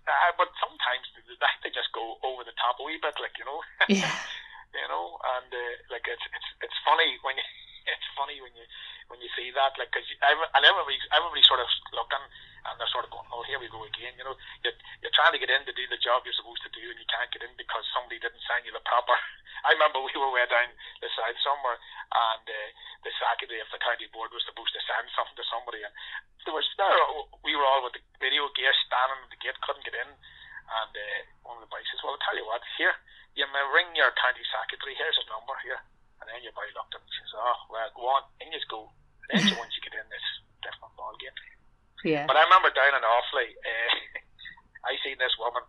Uh, 0.04 0.30
but 0.36 0.48
sometimes 0.60 1.06
they, 1.24 1.52
they 1.64 1.72
just 1.72 1.88
go 1.94 2.18
over 2.26 2.44
the 2.44 2.52
top 2.60 2.76
a 2.80 2.84
wee 2.84 2.98
bit, 3.00 3.14
like 3.22 3.32
you 3.38 3.46
know. 3.46 3.60
Yeah. 3.88 4.12
you 4.76 4.88
know, 4.92 5.16
and 5.40 5.48
uh, 5.48 5.72
like 5.88 6.04
it's 6.04 6.26
it's 6.36 6.50
it's 6.68 6.78
funny 6.84 7.16
when 7.24 7.36
you 7.40 7.46
it's 7.86 8.08
funny 8.18 8.38
when 8.42 8.52
you 8.54 8.66
when 9.06 9.22
you 9.22 9.30
see 9.38 9.54
that, 9.54 9.78
like, 9.78 9.94
because 9.94 10.06
and 10.18 10.62
everybody 10.66 10.98
everybody 11.14 11.42
sort 11.46 11.62
of 11.62 11.70
looking 11.94 12.24
and 12.66 12.74
they're 12.82 12.90
sort 12.90 13.06
of 13.06 13.14
going, 13.14 13.26
oh, 13.30 13.46
here 13.46 13.62
we 13.62 13.70
go 13.70 13.86
again, 13.86 14.10
you 14.18 14.26
know, 14.26 14.34
you're, 14.66 14.74
you're 14.98 15.14
trying 15.14 15.30
to 15.30 15.38
get 15.38 15.50
in 15.54 15.62
to 15.62 15.74
do 15.78 15.86
the 15.86 16.02
job 16.02 16.26
you're 16.26 16.34
supposed 16.34 16.66
to 16.66 16.72
do 16.74 16.82
and 16.82 16.98
you 16.98 17.06
can't 17.06 17.30
get 17.30 17.46
in 17.46 17.54
because 17.54 17.86
somebody 17.94 18.18
didn't 18.18 18.42
sign 18.42 18.66
you 18.66 18.74
the 18.74 18.82
proper. 18.82 19.14
I 19.66 19.78
remember 19.78 20.02
we 20.02 20.10
were 20.18 20.34
way 20.34 20.42
down 20.50 20.74
the 20.98 21.10
south 21.14 21.38
somewhere 21.46 21.78
and 21.78 22.42
uh, 22.42 22.68
the 23.06 23.12
secretary 23.14 23.62
of 23.62 23.70
the 23.70 23.78
county 23.78 24.10
board 24.10 24.34
was 24.34 24.42
supposed 24.42 24.74
to 24.74 24.82
send 24.82 25.06
something 25.14 25.38
to 25.38 25.46
somebody 25.46 25.86
and 25.86 25.94
there 26.42 26.54
was 26.54 26.66
there 26.78 26.94
we 27.42 27.58
were 27.58 27.66
all 27.66 27.82
with 27.82 27.98
the 27.98 28.02
video 28.22 28.46
gear 28.54 28.70
standing 28.86 29.18
at 29.26 29.30
the 29.34 29.40
gate, 29.42 29.58
couldn't 29.66 29.82
get 29.82 29.98
in 29.98 30.06
And 30.06 30.94
uh, 30.94 31.18
one 31.46 31.58
of 31.58 31.66
the 31.66 31.70
boys 31.70 31.86
says, 31.90 32.02
"Well, 32.02 32.14
I'll 32.14 32.26
tell 32.26 32.38
you 32.38 32.46
what. 32.46 32.62
Here, 32.78 32.94
you 33.38 33.46
may 33.50 33.62
ring 33.70 33.94
your 33.94 34.10
county 34.18 34.42
secretary. 34.50 34.94
Here's 34.98 35.18
his 35.18 35.30
number 35.30 35.54
here." 35.62 35.78
And 36.20 36.26
then 36.28 36.40
your 36.42 36.56
boy 36.56 36.66
looked 36.72 36.96
at 36.96 37.00
him 37.00 37.06
and 37.06 37.16
says, 37.20 37.32
"Oh, 37.36 37.58
well, 37.68 37.88
go 37.92 38.04
on, 38.08 38.22
in 38.40 38.52
you 38.52 38.60
go." 38.70 38.88
And 39.30 39.42
then 39.42 39.56
once 39.60 39.74
you 39.76 39.82
get 39.84 39.98
in 39.98 40.08
this 40.08 40.26
different 40.64 40.94
ball 40.96 41.14
game. 41.20 41.34
Yeah. 42.04 42.24
But 42.24 42.38
I 42.38 42.46
remember 42.46 42.70
down 42.70 42.94
in 42.94 43.02
Offaly, 43.02 43.50
uh, 43.52 43.92
I 44.88 44.94
seen 45.02 45.18
this 45.18 45.34
woman 45.40 45.64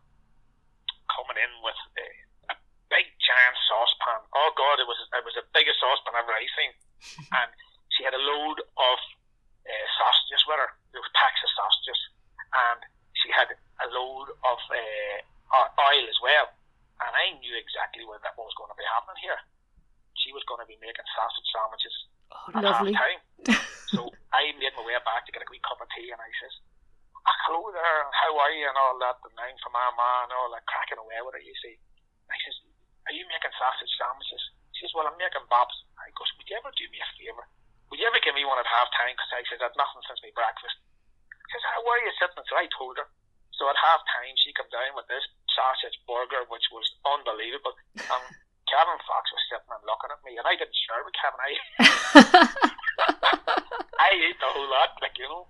coming 1.10 1.40
in 1.40 1.52
with 1.66 1.80
uh, 1.98 2.54
a 2.54 2.56
big 2.94 3.08
giant 3.18 3.58
saucepan. 3.68 4.22
Oh 4.36 4.52
God, 4.54 4.78
it 4.80 4.88
was 4.88 5.00
it 5.02 5.24
was 5.26 5.36
the 5.36 5.48
biggest 5.52 5.82
saucepan 5.82 6.16
ever 6.16 6.32
I 6.32 6.46
seen, 6.56 6.74
and 7.42 7.50
she 7.96 8.06
had 8.06 8.14
a 8.14 8.22
load 8.22 8.62
of 8.62 8.98
uh, 9.66 9.88
sausages 9.98 10.44
with 10.46 10.60
her. 10.62 10.72
There 10.94 11.02
was 11.02 11.12
packs 11.18 11.42
of 11.44 11.52
sausages, 11.58 12.00
and 12.54 12.80
she 13.18 13.34
had 13.34 13.50
a 13.52 13.88
load 13.90 14.30
of 14.32 14.60
uh, 14.70 15.68
oil 15.82 16.06
as 16.06 16.20
well. 16.22 16.54
And 16.98 17.14
I 17.14 17.38
knew 17.38 17.54
exactly 17.54 18.06
what 18.10 18.26
that 18.26 18.34
was 18.38 18.54
going 18.58 18.74
to 18.74 18.78
be 18.78 18.88
happening 18.90 19.22
here. 19.22 19.38
She 20.22 20.34
was 20.34 20.44
going 20.50 20.60
to 20.62 20.70
be 20.70 20.78
making 20.82 21.06
sausage 21.14 21.50
sandwiches 21.54 21.96
Oh, 22.34 22.52
at 22.58 22.64
lovely. 22.66 22.92
half 22.92 23.02
time. 23.02 23.20
so 23.94 24.00
I 24.36 24.52
made 24.60 24.74
my 24.76 24.84
way 24.84 24.98
back 25.08 25.24
to 25.26 25.32
get 25.32 25.46
a 25.46 25.50
wee 25.50 25.62
cup 25.64 25.80
of 25.80 25.88
tea, 25.96 26.12
and 26.12 26.20
I 26.20 26.28
says, 26.44 26.54
ah, 27.24 27.38
"Hello 27.48 27.72
there, 27.72 28.02
how 28.12 28.34
are 28.36 28.52
you?" 28.52 28.68
and 28.68 28.76
all 28.78 28.98
that, 29.00 29.22
and 29.24 29.38
I'm 29.40 29.56
from 29.64 29.78
Armagh 29.78 30.28
and 30.28 30.34
all 30.36 30.52
that, 30.52 30.66
cracking 30.68 31.00
away 31.00 31.22
with 31.24 31.38
her. 31.40 31.44
You 31.44 31.56
see, 31.64 31.80
I 32.28 32.36
says, 32.44 32.58
"Are 33.08 33.16
you 33.16 33.24
making 33.32 33.54
sausage 33.56 33.94
sandwiches?" 33.96 34.44
She 34.76 34.84
says, 34.86 34.94
"Well, 34.98 35.08
I'm 35.08 35.16
making 35.22 35.48
bobs." 35.48 35.74
I 36.02 36.12
goes, 36.18 36.28
"Would 36.36 36.50
you 36.52 36.58
ever 36.60 36.74
do 36.76 36.86
me 36.92 37.00
a 37.00 37.08
favour? 37.16 37.46
Would 37.90 38.00
you 38.04 38.08
ever 38.12 38.20
give 38.20 38.36
me 38.36 38.44
one 38.44 38.60
at 38.60 38.68
half 38.68 38.92
time?" 38.98 39.16
Because 39.16 39.32
I 39.32 39.42
said, 39.48 39.64
"I've 39.64 39.78
nothing 39.80 40.04
since 40.04 40.20
my 40.26 40.34
breakfast." 40.36 40.76
She 41.48 41.50
says, 41.56 41.64
"How 41.72 41.80
are 41.80 42.02
you 42.04 42.12
sitting?" 42.20 42.44
So 42.50 42.58
I 42.60 42.68
told 42.76 43.00
her. 43.00 43.08
So 43.56 43.66
at 43.72 43.80
half 43.80 44.04
time, 44.14 44.36
she 44.38 44.54
come 44.54 44.70
down 44.70 44.94
with 44.94 45.08
this 45.10 45.24
sausage 45.56 45.98
burger, 46.06 46.46
which 46.52 46.68
was 46.70 46.86
unbelievable. 47.08 47.74
And 47.98 48.24
Kevin 48.68 49.00
Fox 49.08 49.24
was 49.32 49.44
sitting 49.48 49.72
and 49.72 49.84
looking 49.88 50.12
at 50.12 50.22
me, 50.28 50.36
and 50.36 50.48
I 50.48 50.56
didn't 50.60 50.76
share 50.88 51.04
with 51.04 51.16
Kevin. 51.16 51.40
I 51.42 51.52
I 54.08 54.10
ate 54.14 54.40
the 54.40 54.52
whole 54.52 54.70
lot, 54.70 54.96
like 55.02 55.16
you 55.18 55.28
know. 55.28 55.48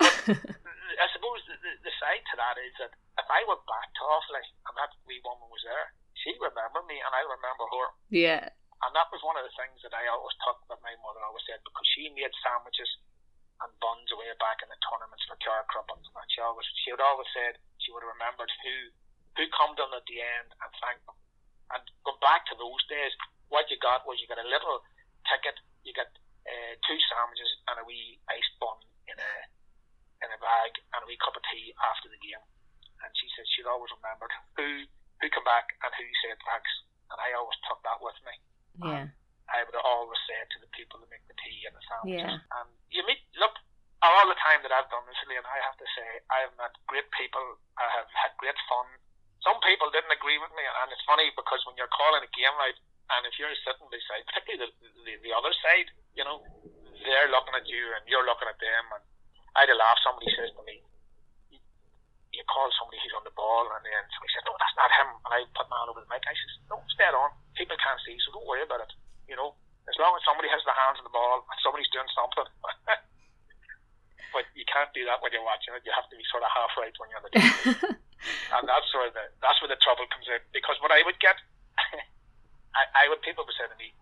I 0.00 1.06
suppose 1.14 1.40
the, 1.46 1.54
the, 1.62 1.72
the 1.86 1.92
side 2.02 2.24
to 2.32 2.36
that 2.40 2.56
is 2.58 2.74
that 2.82 2.92
if 3.18 3.28
I 3.30 3.40
went 3.46 3.62
back 3.68 3.88
to 3.94 4.02
Offaly 4.04 4.42
and 4.42 4.74
that 4.74 4.90
wee 5.06 5.22
woman 5.22 5.46
was 5.48 5.62
there, 5.62 5.94
she'd 6.18 6.40
remember 6.40 6.82
me 6.90 6.98
and 6.98 7.12
I 7.14 7.22
remember 7.24 7.64
her. 7.70 7.86
yeah. 8.10 8.44
And 8.80 8.96
that 8.96 9.12
was 9.12 9.20
one 9.20 9.36
of 9.36 9.44
the 9.44 9.52
things 9.60 9.76
that 9.84 9.92
I 9.92 10.08
always 10.08 10.32
took 10.40 10.56
that 10.72 10.80
my 10.80 10.96
mother 11.04 11.20
always 11.20 11.44
said 11.44 11.60
because 11.60 11.84
she 11.92 12.08
made 12.16 12.32
sandwiches 12.40 12.88
and 13.60 13.68
buns 13.76 14.08
away 14.08 14.32
back 14.40 14.64
in 14.64 14.72
the 14.72 14.80
tournaments 14.88 15.20
for 15.28 15.36
Carcruppins 15.36 16.08
and 16.08 16.28
she 16.32 16.40
always 16.40 16.64
she 16.80 16.88
would 16.88 17.04
always 17.04 17.28
said 17.36 17.60
she 17.76 17.92
would 17.92 18.00
have 18.00 18.16
remembered 18.16 18.48
who 18.64 18.88
who 19.36 19.44
come 19.52 19.76
down 19.76 19.92
at 19.92 20.08
the 20.08 20.24
end 20.24 20.48
and 20.48 20.70
thanked 20.80 21.04
them. 21.04 21.16
And 21.74 21.82
go 22.02 22.18
back 22.18 22.46
to 22.50 22.54
those 22.58 22.82
days, 22.90 23.14
what 23.48 23.70
you 23.70 23.78
got 23.78 24.06
was 24.06 24.18
you 24.18 24.26
got 24.26 24.42
a 24.42 24.46
little 24.46 24.82
ticket, 25.26 25.58
you 25.86 25.94
got 25.94 26.10
uh, 26.46 26.74
two 26.86 26.98
sandwiches 27.10 27.50
and 27.70 27.78
a 27.80 27.84
wee 27.86 28.18
iced 28.26 28.54
bun 28.58 28.78
in 29.06 29.16
a 29.18 29.32
in 30.20 30.28
a 30.28 30.40
bag 30.40 30.72
and 30.92 31.00
a 31.00 31.06
wee 31.08 31.20
cup 31.20 31.36
of 31.36 31.44
tea 31.48 31.72
after 31.80 32.10
the 32.10 32.20
game. 32.20 32.42
And 33.00 33.10
she 33.16 33.30
said 33.32 33.48
she'd 33.48 33.70
always 33.70 33.92
remembered 33.96 34.32
who 34.58 34.84
who 35.20 35.26
come 35.32 35.46
back 35.46 35.72
and 35.84 35.90
who 35.96 36.06
said 36.24 36.36
thanks. 36.44 36.72
And 37.10 37.18
I 37.18 37.34
always 37.34 37.58
took 37.66 37.82
that 37.82 37.98
with 37.98 38.18
me. 38.22 38.34
Yeah. 38.86 39.06
I 39.50 39.66
would 39.66 39.74
always 39.82 40.20
say 40.30 40.38
to 40.38 40.58
the 40.62 40.70
people 40.70 41.02
that 41.02 41.10
make 41.10 41.26
the 41.26 41.34
tea 41.42 41.66
and 41.66 41.74
the 41.74 41.82
sandwiches. 41.90 42.38
Yeah. 42.38 42.58
And 42.62 42.68
you 42.94 43.02
meet 43.02 43.18
look 43.34 43.58
all 44.00 44.26
the 44.30 44.38
time 44.40 44.64
that 44.64 44.72
I've 44.72 44.88
done 44.88 45.04
this, 45.04 45.18
and 45.20 45.34
I 45.34 45.58
have 45.60 45.76
to 45.76 45.88
say 45.92 46.08
I 46.32 46.46
have 46.48 46.54
met 46.56 46.72
great 46.88 47.10
people. 47.12 47.42
I 47.76 47.84
have 48.00 48.08
had 48.14 48.32
great 48.40 48.56
fun. 48.70 48.86
Some 49.40 49.56
people 49.64 49.88
didn't 49.88 50.12
agree 50.12 50.36
with 50.36 50.52
me, 50.52 50.64
and 50.64 50.92
it's 50.92 51.04
funny 51.08 51.32
because 51.32 51.64
when 51.64 51.76
you're 51.80 51.90
calling 51.92 52.20
a 52.20 52.30
game 52.36 52.52
out, 52.60 52.76
and 53.16 53.24
if 53.26 53.34
you're 53.40 53.50
sitting 53.64 53.88
beside, 53.88 54.22
particularly 54.28 54.68
the, 54.84 54.88
the 55.04 55.14
the 55.24 55.32
other 55.32 55.50
side, 55.64 55.88
you 56.12 56.22
know, 56.22 56.44
they're 57.00 57.32
looking 57.32 57.56
at 57.56 57.64
you 57.66 57.82
and 57.96 58.04
you're 58.04 58.26
looking 58.28 58.46
at 58.52 58.60
them, 58.60 58.84
and 58.94 59.02
I 59.56 59.64
had 59.64 59.72
a 59.72 59.78
laugh. 59.80 59.98
Somebody 60.04 60.28
says 60.36 60.52
to 60.54 60.62
me, 60.68 60.84
"You- 61.50 61.64
"You 62.36 62.44
call 62.46 62.68
somebody 62.76 63.00
who's 63.00 63.16
on 63.16 63.24
the 63.24 63.32
ball," 63.34 63.64
and 63.72 63.82
then 63.82 64.02
somebody 64.12 64.32
says, 64.36 64.44
"No, 64.44 64.54
that's 64.60 64.76
not 64.76 64.92
him." 64.92 65.08
And 65.24 65.32
I 65.34 65.38
put 65.56 65.66
my 65.72 65.76
hand 65.80 65.90
over 65.90 66.04
the 66.04 66.10
mic. 66.12 66.22
I 66.28 66.36
says, 66.36 66.54
"No, 66.68 66.76
it's 66.84 66.94
dead 67.00 67.16
on. 67.16 67.32
People 67.56 67.80
can't 67.80 67.98
see, 68.04 68.14
so 68.20 68.36
don't 68.36 68.44
worry 68.46 68.62
about 68.62 68.84
it. 68.84 68.92
You 69.26 69.34
know, 69.40 69.56
as 69.88 69.96
long 69.96 70.12
as 70.14 70.22
somebody 70.28 70.52
has 70.52 70.60
their 70.68 70.76
hands 70.76 71.00
on 71.00 71.06
the 71.08 71.14
ball 71.16 71.42
and 71.48 71.58
somebody's 71.64 71.88
doing 71.90 72.06
something." 72.12 72.46
but 74.36 74.44
you 74.54 74.62
can't 74.70 74.92
do 74.94 75.02
that 75.08 75.18
when 75.24 75.32
you're 75.34 75.42
watching 75.48 75.74
it. 75.74 75.82
You 75.82 75.90
have 75.96 76.06
to 76.12 76.16
be 76.16 76.22
sort 76.30 76.44
of 76.44 76.50
half 76.54 76.70
right 76.78 76.94
when 77.00 77.08
you're 77.10 77.18
on 77.18 77.26
the 77.26 77.98
and 78.56 78.64
that's 78.68 78.90
of 78.92 79.12
the, 79.16 79.24
that's 79.40 79.58
where 79.60 79.72
the 79.72 79.80
trouble 79.80 80.06
comes 80.10 80.28
in. 80.28 80.40
Because 80.52 80.76
what 80.84 80.92
I 80.92 81.02
would 81.04 81.18
get, 81.20 81.36
I, 82.78 83.06
I 83.06 83.08
would 83.08 83.22
people 83.24 83.44
would 83.44 83.56
say 83.56 83.68
to 83.68 83.76
me, 83.80 83.92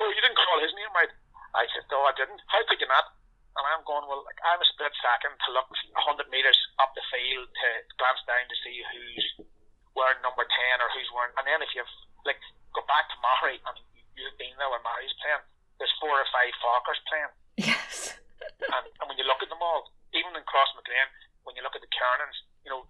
"Well, 0.00 0.12
you 0.12 0.20
didn't 0.22 0.40
call 0.40 0.60
his 0.60 0.74
name 0.74 0.92
right." 0.96 1.12
I 1.56 1.68
said, 1.72 1.88
"No, 1.92 2.04
I 2.04 2.14
didn't. 2.16 2.40
How 2.48 2.62
could 2.66 2.80
you 2.80 2.88
not?" 2.88 3.12
And 3.58 3.64
I'm 3.66 3.84
going, 3.84 4.06
"Well, 4.06 4.24
like 4.24 4.40
I'm 4.44 4.60
a 4.60 4.68
split 4.68 4.94
second 5.00 5.36
to 5.36 5.48
look 5.52 5.68
hundred 5.98 6.30
meters 6.32 6.58
up 6.80 6.94
the 6.96 7.04
field 7.12 7.48
to 7.48 7.68
glance 8.00 8.22
down 8.24 8.46
to 8.46 8.56
see 8.64 8.80
who's 8.92 9.48
wearing 9.92 10.20
number 10.24 10.46
ten 10.46 10.76
or 10.80 10.88
who's 10.96 11.10
wearing." 11.12 11.34
And 11.36 11.44
then 11.44 11.60
if 11.60 11.72
you've 11.76 11.90
like 12.24 12.40
go 12.72 12.84
back 12.88 13.08
to 13.12 13.16
Murray 13.20 13.60
and 13.62 13.76
you've 14.16 14.38
been 14.40 14.54
there 14.56 14.70
when 14.70 14.82
Murray's 14.84 15.14
playing, 15.20 15.44
there's 15.76 15.92
four 16.00 16.14
or 16.14 16.28
five 16.32 16.52
Falkers 16.62 17.00
playing 17.08 17.34
yes. 17.58 18.14
and, 18.74 18.84
and 18.86 19.06
when 19.10 19.18
you 19.18 19.26
look 19.26 19.42
at 19.42 19.50
them 19.50 19.60
all, 19.60 19.90
even 20.14 20.32
in 20.32 20.44
Crossmaglen, 20.46 21.10
when 21.42 21.58
you 21.58 21.62
look 21.66 21.74
at 21.74 21.82
the 21.82 21.90
Kernans, 21.90 22.38
you 22.62 22.70
know, 22.70 22.86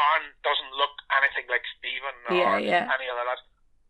Aaron 0.00 0.26
doesn't 0.42 0.72
look 0.80 0.94
anything 1.20 1.46
like 1.52 1.64
Stephen 1.76 2.16
or 2.28 2.36
Yeah, 2.36 2.56
yeah. 2.58 2.84
any 2.96 3.06
other 3.12 3.24
lad. 3.28 3.40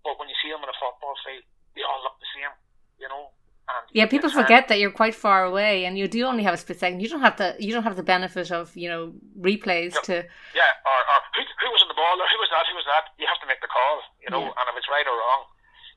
But 0.05 0.19
when 0.19 0.29
you 0.33 0.37
see 0.43 0.51
them 0.51 0.63
in 0.65 0.71
a 0.71 0.79
football 0.81 1.15
field, 1.25 1.45
they 1.77 1.83
all 1.87 2.01
look 2.03 2.17
the 2.19 2.31
same, 2.35 2.53
you 2.99 3.09
know. 3.09 3.31
And 3.71 3.85
Yeah, 3.95 4.07
people 4.11 4.31
forget 4.31 4.67
that 4.69 4.79
you're 4.81 4.91
quite 5.03 5.15
far 5.15 5.45
away, 5.45 5.85
and 5.87 5.95
you 6.01 6.09
do 6.09 6.25
only 6.27 6.43
have 6.43 6.55
a 6.55 6.61
split 6.61 6.81
second. 6.81 6.99
You 7.05 7.09
don't 7.13 7.23
have 7.23 7.37
the 7.39 7.55
you 7.63 7.71
don't 7.75 7.85
have 7.87 7.95
the 8.01 8.03
benefit 8.03 8.51
of 8.51 8.75
you 8.75 8.89
know 8.91 9.13
replays 9.39 9.95
Yep. 9.95 10.03
to. 10.11 10.17
Yeah, 10.57 10.73
or, 10.91 10.99
or 11.13 11.19
who, 11.37 11.43
who 11.63 11.69
was 11.71 11.83
in 11.85 11.89
the 11.93 11.99
ball, 12.03 12.17
or 12.19 12.27
who 12.33 12.39
was 12.43 12.51
that, 12.51 12.65
who 12.67 12.75
was 12.75 12.89
that? 12.91 13.05
You 13.21 13.27
have 13.31 13.39
to 13.45 13.47
make 13.47 13.61
the 13.63 13.71
call, 13.71 13.97
you 14.25 14.31
know. 14.35 14.43
Yeah. 14.51 14.59
And 14.59 14.67
if 14.73 14.75
it's 14.81 14.91
right 14.91 15.07
or 15.07 15.15
wrong, 15.15 15.43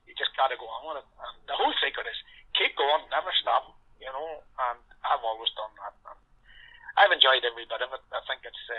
you 0.06 0.14
just 0.20 0.36
got 0.38 0.52
to 0.54 0.58
go 0.60 0.68
on 0.70 0.82
with 0.94 1.02
it. 1.02 1.08
And 1.24 1.34
the 1.50 1.56
whole 1.58 1.74
secret 1.82 2.06
is 2.06 2.20
keep 2.54 2.76
going, 2.78 3.02
never 3.10 3.32
stop, 3.42 3.74
you 3.98 4.12
know. 4.14 4.44
And 4.70 4.78
I've 5.02 5.24
always 5.26 5.50
done 5.58 5.74
that. 5.82 5.96
And 6.14 6.20
I've 7.00 7.10
enjoyed 7.16 7.42
every 7.48 7.66
bit 7.66 7.82
of 7.82 7.90
it. 7.96 8.04
I 8.14 8.22
think 8.30 8.46
it's 8.46 8.66
uh, 8.70 8.78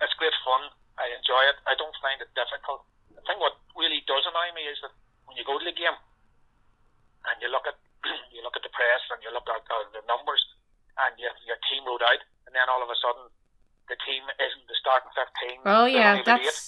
it's 0.00 0.16
great 0.20 0.34
fun. 0.44 0.72
I 0.96 1.12
enjoy 1.12 1.42
it. 1.52 1.56
I 1.68 1.76
don't 1.76 1.94
find 2.00 2.20
it 2.20 2.32
difficult. 2.32 2.84
The 3.12 3.22
thing 3.24 3.36
what 3.40 3.56
really 3.76 4.00
does 4.08 4.24
annoy 4.24 4.52
me 4.56 4.64
is 4.68 4.80
that 4.80 4.92
when 5.28 5.36
you 5.36 5.44
go 5.44 5.60
to 5.60 5.66
the 5.66 5.76
game 5.76 5.96
and 7.28 7.36
you 7.40 7.48
look 7.52 7.68
at 7.68 7.76
you 8.34 8.40
look 8.40 8.56
at 8.56 8.64
the 8.64 8.72
press 8.72 9.02
and 9.12 9.20
you 9.20 9.30
look 9.32 9.48
at 9.48 9.64
uh, 9.66 9.84
the 9.92 10.02
numbers 10.08 10.40
and 11.04 11.12
you 11.20 11.28
your 11.44 11.60
team 11.68 11.84
rode 11.84 12.04
out 12.04 12.22
and 12.48 12.52
then 12.56 12.66
all 12.72 12.80
of 12.80 12.88
a 12.88 12.98
sudden 13.00 13.28
the 13.92 13.98
team 14.02 14.24
isn't 14.40 14.64
the 14.66 14.76
starting 14.80 15.12
fifteen. 15.12 15.58
Oh 15.68 15.86
yeah, 15.86 16.18
only 16.18 16.24
about 16.24 16.42
eight. 16.42 16.58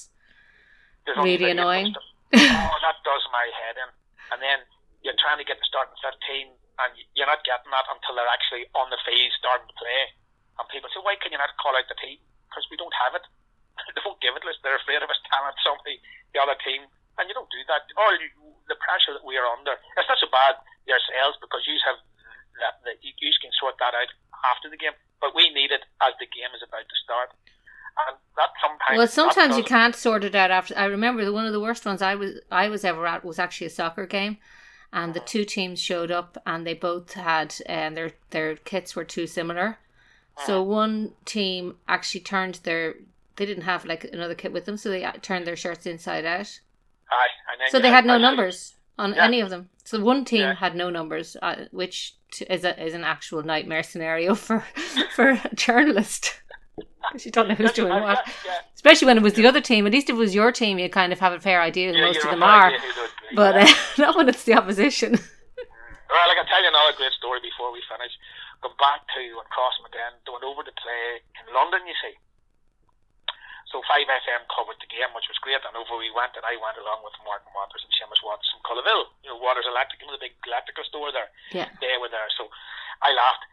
that's 1.07 1.19
really 1.19 1.51
annoying. 1.51 1.91
oh, 1.97 2.79
that 2.85 2.99
does 3.03 3.25
my 3.33 3.47
head 3.65 3.81
in. 3.81 3.91
And 4.35 4.39
then 4.45 4.59
you're 5.01 5.17
trying 5.17 5.41
to 5.41 5.47
get 5.49 5.57
the 5.57 5.67
starting 5.67 5.97
fifteen 6.05 6.53
and 6.79 6.95
you're 7.19 7.27
not 7.27 7.43
getting 7.43 7.71
that 7.75 7.87
until 7.91 8.15
they're 8.15 8.31
actually 8.31 8.71
on 8.79 8.87
the 8.91 9.01
field 9.03 9.35
starting 9.35 9.67
to 9.67 9.77
play. 9.77 10.15
And 10.59 10.65
people 10.71 10.91
say, 10.95 11.03
why 11.03 11.19
can 11.19 11.35
you 11.35 11.39
not 11.39 11.55
call 11.59 11.75
out 11.75 11.87
the 11.91 11.99
team? 11.99 12.19
Because 12.49 12.65
we 12.73 12.81
don't 12.81 12.95
have 12.97 13.15
it. 13.15 13.25
they 13.95 14.03
won't 14.03 14.19
give 14.25 14.35
it 14.35 14.43
to 14.43 14.51
us. 14.51 14.59
They're 14.65 14.81
afraid 14.81 15.05
of 15.05 15.13
us 15.13 15.21
telling 15.29 15.55
somebody, 15.63 16.01
the 16.33 16.41
other 16.43 16.57
team. 16.65 16.89
And 17.21 17.27
you 17.27 17.35
don't 17.35 17.51
do 17.51 17.63
that. 17.69 17.87
All 17.99 18.15
you, 18.17 18.31
the 18.71 18.79
pressure 18.81 19.13
that 19.15 19.27
we 19.27 19.37
are 19.37 19.47
under, 19.47 19.75
it's 19.75 20.09
not 20.09 20.23
so 20.23 20.31
bad 20.31 20.59
yourselves 20.87 21.37
because 21.43 21.67
you 21.67 21.75
have 21.85 21.99
that, 22.63 22.79
that 22.87 22.97
you, 23.03 23.11
you 23.19 23.31
can 23.43 23.51
sort 23.59 23.75
that 23.83 23.95
out 23.95 24.11
after 24.47 24.71
the 24.71 24.79
game. 24.79 24.95
But 25.19 25.35
we 25.35 25.51
need 25.51 25.75
it 25.75 25.83
as 26.03 26.15
the 26.23 26.31
game 26.31 26.51
is 26.55 26.63
about 26.63 26.87
to 26.87 26.97
start. 27.03 27.35
And 28.07 28.15
that 28.39 28.55
sometimes. 28.63 28.97
well. 28.99 29.11
Sometimes 29.11 29.57
you 29.59 29.67
can't 29.67 29.97
sort 29.97 30.23
it 30.23 30.35
out 30.35 30.51
after. 30.51 30.79
I 30.79 30.87
remember 30.87 31.25
the, 31.25 31.33
one 31.33 31.47
of 31.47 31.53
the 31.53 31.61
worst 31.61 31.85
ones 31.85 32.03
I 32.03 32.15
was 32.15 32.39
I 32.51 32.69
was 32.69 32.85
ever 32.85 33.05
at 33.07 33.25
was 33.25 33.41
actually 33.41 33.67
a 33.67 33.71
soccer 33.71 34.07
game, 34.07 34.39
and 34.93 35.15
the 35.15 35.19
mm-hmm. 35.19 35.27
two 35.27 35.45
teams 35.45 35.81
showed 35.81 36.13
up 36.13 36.39
and 36.47 36.65
they 36.65 36.75
both 36.75 37.15
had 37.15 37.57
and 37.67 37.97
their 37.97 38.13
their 38.31 38.55
kits 38.55 38.95
were 38.95 39.05
too 39.05 39.27
similar. 39.27 39.79
So 40.47 40.63
one 40.63 41.13
team 41.25 41.77
actually 41.89 42.21
turned 42.21 42.57
their 42.65 42.95
they 43.37 43.47
didn't 43.47 43.65
have 43.65 43.85
like 43.85 44.05
another 44.05 44.35
kit 44.35 44.53
with 44.53 44.65
them, 44.65 44.77
so 44.77 44.91
they 44.91 45.05
uh, 45.05 45.13
turned 45.23 45.47
their 45.47 45.57
shirts 45.57 45.87
inside 45.87 46.25
out. 46.25 46.61
Aye, 47.11 47.69
So 47.71 47.79
they 47.79 47.89
had 47.89 48.05
no 48.05 48.15
actually- 48.15 48.23
numbers 48.23 48.75
on 48.99 49.15
Yeah. 49.15 49.25
any 49.25 49.41
of 49.41 49.51
them. 49.51 49.69
So 49.85 50.01
one 50.01 50.25
team 50.25 50.41
Yeah. 50.41 50.55
had 50.55 50.75
no 50.75 50.91
numbers, 50.91 51.37
uh, 51.41 51.67
which 51.71 52.15
t- 52.33 52.45
is 52.51 52.65
a, 52.65 52.81
is 52.85 52.95
an 52.95 53.05
actual 53.05 53.43
nightmare 53.43 53.83
scenario 53.83 54.35
for 54.47 54.65
for 55.15 55.31
a 55.31 55.55
journalist. 55.55 56.41
you 57.25 57.31
don't 57.31 57.49
know 57.49 57.55
who's 57.55 57.73
doing 57.73 57.91
what. 58.03 58.19
yeah. 58.45 58.59
Especially 58.75 59.07
when 59.07 59.17
it 59.17 59.23
was 59.23 59.35
the 59.35 59.47
other 59.47 59.61
team. 59.61 59.87
At 59.87 59.93
least 59.93 60.11
if 60.11 60.15
it 60.17 60.19
was 60.19 60.35
your 60.35 60.53
team, 60.53 60.79
you 60.79 60.89
kind 60.89 61.13
of 61.13 61.19
have 61.21 61.33
a 61.33 61.41
fair 61.41 61.61
idea 61.63 61.93
who 61.93 62.01
most 62.01 62.23
of 62.25 62.31
them 62.31 62.43
are. 62.43 62.67
idea 62.67 62.79
who 62.81 62.93
they 62.95 63.01
would 63.01 63.11
be, 63.31 63.37
But 63.37 63.57
uh, 63.57 63.75
not 63.99 64.17
when 64.17 64.29
it's 64.29 64.45
the 64.45 64.55
opposition. 64.55 65.13
Well, 66.11 66.31
I 66.31 66.35
can 66.35 66.47
tell 66.47 66.63
you 66.63 66.69
another 66.69 66.97
great 66.97 67.13
story 67.13 67.39
before 67.41 67.71
we 67.73 67.83
finish. 67.89 68.13
Go 68.59 68.75
back 68.75 69.07
to 69.15 69.23
when 69.39 69.47
Crossmaglen 69.55 70.19
went 70.27 70.43
over 70.43 70.67
to 70.67 70.75
play 70.75 71.23
in 71.23 71.47
London, 71.55 71.87
you 71.87 71.95
see. 72.03 72.19
So 73.71 73.85
5FM 73.85 74.49
covered 74.49 74.81
the 74.81 74.89
game, 74.89 75.13
which 75.13 75.29
was 75.29 75.37
great. 75.45 75.61
And 75.61 75.77
over 75.77 76.01
we 76.01 76.09
went, 76.11 76.33
and 76.35 76.43
I 76.43 76.57
went 76.57 76.81
along 76.81 77.05
with 77.05 77.13
Martin 77.21 77.53
Waters 77.53 77.85
and 77.85 77.93
Seamus 77.93 78.25
Watts 78.25 78.49
from 78.49 78.65
Cullaville. 78.65 79.13
You 79.21 79.31
know, 79.31 79.39
Waters 79.39 79.69
Electrical, 79.69 80.09
the 80.09 80.19
big 80.19 80.33
electrical 80.49 80.89
store 80.89 81.13
there. 81.13 81.29
Yeah. 81.53 81.69
They 81.79 82.01
were 82.01 82.09
there. 82.09 82.27
So 82.35 82.49
I 83.05 83.13
laughed. 83.13 83.45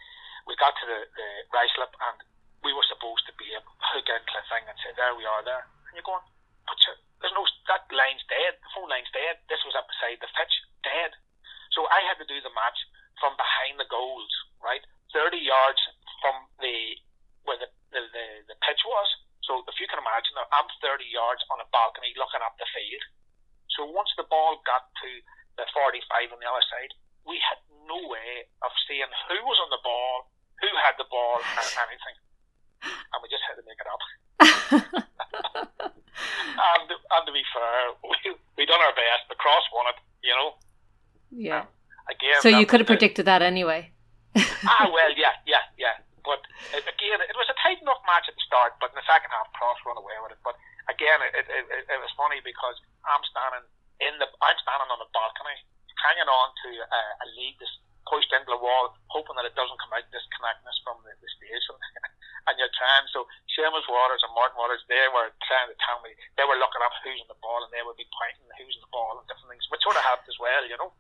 We 0.48 0.56
got 0.56 0.74
to 0.80 0.86
the, 0.88 1.00
the 1.04 1.30
Ruislip, 1.52 1.92
and 2.00 2.18
we 2.64 2.72
were 2.72 2.86
supposed 2.88 3.28
to 3.28 3.34
be 3.36 3.52
a 3.54 3.62
hook 3.62 4.08
in 4.08 4.24
Cliffing 4.26 4.66
and 4.72 4.78
say, 4.82 4.96
there 4.96 5.14
we 5.14 5.28
are 5.28 5.44
there. 5.44 5.68
And 5.90 6.00
you're 6.00 6.08
going, 6.08 6.24
but 6.64 6.80
sure, 6.80 6.98
there's 7.20 7.36
no, 7.36 7.44
that 7.68 7.86
line's 7.92 8.24
dead. 8.32 8.56
The 8.58 8.72
phone 8.72 8.88
line's 8.88 9.12
dead. 9.12 9.44
This 9.52 9.62
was 9.68 9.76
up 9.76 9.90
beside 9.92 10.24
the 10.24 10.32
pitch, 10.32 10.56
dead. 10.82 11.12
So 11.76 11.86
I 11.92 12.00
had 12.08 12.18
to 12.24 12.28
do 12.30 12.40
the 12.40 12.54
match 12.56 12.80
from 13.20 13.34
behind 13.40 13.80
the 13.80 13.88
goals, 13.88 14.32
right? 14.60 14.84
30 15.14 15.40
yards 15.40 15.80
from 16.20 16.36
the 16.60 17.00
where 17.46 17.62
the, 17.62 17.70
the, 17.94 18.02
the, 18.10 18.26
the 18.50 18.58
pitch 18.66 18.82
was. 18.84 19.08
So 19.46 19.62
if 19.70 19.78
you 19.78 19.86
can 19.86 20.02
imagine, 20.02 20.34
I'm 20.50 20.66
30 20.82 21.06
yards 21.06 21.46
on 21.54 21.62
a 21.62 21.68
balcony 21.70 22.10
looking 22.18 22.42
up 22.42 22.58
the 22.58 22.66
field. 22.74 23.06
So 23.78 23.86
once 23.86 24.10
the 24.18 24.26
ball 24.26 24.58
got 24.66 24.90
to 25.06 25.10
the 25.62 25.66
45 25.70 26.34
on 26.34 26.42
the 26.42 26.50
other 26.50 26.66
side, 26.66 26.92
we 27.30 27.38
had 27.38 27.62
no 27.86 27.98
way 28.10 28.50
of 28.66 28.74
seeing 28.90 29.10
who 29.30 29.38
was 29.46 29.62
on 29.62 29.70
the 29.70 29.82
ball, 29.86 30.34
who 30.62 30.70
had 30.82 30.98
the 30.98 31.06
ball, 31.10 31.38
and 31.38 31.70
anything. 31.86 32.18
And 32.86 33.20
we 33.22 33.30
just 33.30 33.46
had 33.46 33.58
to 33.62 33.66
make 33.66 33.78
it 33.78 33.90
up. 33.90 34.02
and, 36.58 36.88
and 36.90 37.24
to 37.26 37.34
be 37.34 37.46
fair, 37.54 37.94
we, 38.02 38.18
we 38.58 38.66
done 38.66 38.82
our 38.82 38.96
best. 38.98 39.30
The 39.30 39.38
cross 39.38 39.66
won 39.74 39.90
it, 39.94 39.98
you 40.26 40.34
know. 40.34 40.58
Yeah. 41.30 41.66
Um, 41.66 41.75
again, 42.10 42.40
So 42.42 42.50
you 42.50 42.66
could 42.66 42.82
have 42.82 42.90
predicted 42.90 43.26
that 43.26 43.42
anyway. 43.42 43.92
ah, 44.36 44.92
well, 44.92 45.12
yeah, 45.16 45.36
yeah, 45.48 45.64
yeah. 45.80 45.96
But 46.26 46.42
uh, 46.74 46.82
again, 46.82 47.20
it 47.22 47.38
was 47.38 47.48
a 47.48 47.58
tight 47.62 47.80
enough 47.80 48.02
match 48.10 48.26
at 48.28 48.36
the 48.36 48.44
start, 48.44 48.76
but 48.82 48.92
in 48.92 48.98
the 48.98 49.08
second 49.08 49.30
half, 49.30 49.48
Cross 49.54 49.80
run 49.86 49.96
away 49.96 50.18
with 50.26 50.34
it. 50.34 50.42
But 50.42 50.58
again, 50.90 51.22
it, 51.22 51.46
it, 51.46 51.48
it, 51.48 51.84
it 51.86 52.00
was 52.02 52.12
funny 52.18 52.42
because 52.42 52.76
I'm 53.06 53.24
standing 53.30 53.66
in 54.02 54.14
the, 54.18 54.28
I'm 54.42 54.60
standing 54.60 54.90
on 54.90 55.00
the 55.00 55.10
balcony, 55.14 55.56
hanging 56.02 56.28
on 56.28 56.48
to 56.66 56.70
a, 56.84 57.02
a 57.24 57.28
lead 57.38 57.56
that's 57.62 57.78
pushed 58.10 58.30
into 58.34 58.54
the 58.54 58.62
wall, 58.62 58.94
hoping 59.10 59.38
that 59.38 59.46
it 59.46 59.58
doesn't 59.58 59.80
come 59.82 59.94
out, 59.94 60.06
disconnecting 60.14 60.68
us 60.68 60.80
from 60.86 60.98
the, 61.06 61.14
the 61.22 61.30
station. 61.38 61.78
and 62.50 62.54
you're 62.58 62.74
trying. 62.74 63.06
So 63.10 63.26
Seamus 63.54 63.86
Waters 63.90 64.22
and 64.22 64.34
Martin 64.34 64.58
Waters, 64.58 64.82
they 64.86 65.06
were 65.10 65.34
trying 65.46 65.70
to 65.70 65.78
tell 65.82 66.02
me 66.06 66.14
they 66.38 66.46
were 66.46 66.58
looking 66.58 66.82
up 66.86 66.94
who's 67.02 67.22
in 67.22 67.30
the 67.30 67.38
ball, 67.42 67.62
and 67.66 67.72
they 67.74 67.82
would 67.82 67.98
be 67.98 68.08
pointing 68.14 68.46
who's 68.58 68.78
in 68.78 68.84
the 68.86 68.94
ball 68.94 69.18
and 69.18 69.26
different 69.26 69.50
things, 69.50 69.66
which 69.74 69.82
sort 69.82 69.98
of 69.98 70.06
helped 70.06 70.30
as 70.30 70.38
well, 70.38 70.64
you 70.66 70.78
know. 70.78 70.94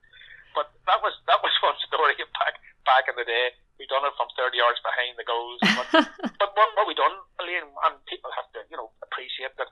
But 0.58 0.74
that 0.90 1.00
was 1.04 1.14
that 1.30 1.42
was 1.44 1.54
one 1.62 1.78
story 1.86 2.18
back 2.42 2.58
back 2.88 3.06
in 3.10 3.15
the 3.26 3.30
day. 3.34 3.46
We 3.82 3.90
done 3.92 4.06
it 4.08 4.14
from 4.16 4.30
thirty 4.38 4.62
yards 4.62 4.80
behind 4.86 5.18
the 5.20 5.26
goals. 5.28 5.60
But, 5.92 6.08
but 6.40 6.52
what, 6.56 6.70
what 6.80 6.86
we 6.88 6.96
done, 6.96 7.12
Elaine, 7.42 7.68
and 7.68 7.94
people 8.08 8.30
have 8.38 8.48
to 8.56 8.64
you 8.72 8.78
know 8.80 8.94
appreciate 9.04 9.52
that 9.60 9.68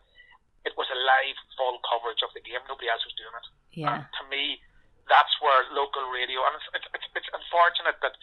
it 0.68 0.74
was 0.76 0.88
a 0.91 0.99
live 0.99 1.38
full 1.56 1.78
coverage 1.88 2.20
of 2.26 2.32
the 2.36 2.43
game. 2.43 2.60
Nobody 2.68 2.88
else 2.91 3.04
was 3.08 3.16
doing 3.16 3.36
it. 3.36 3.47
yeah. 3.80 3.93
And 3.95 4.04
to 4.20 4.24
me, 4.32 4.60
that's 5.12 5.32
where 5.43 5.60
local 5.76 6.08
radio, 6.12 6.39
and 6.47 6.56
it's, 6.56 6.68
it's, 6.95 7.08
it's 7.16 7.32
unfortunate 7.36 7.99
that, 8.04 8.16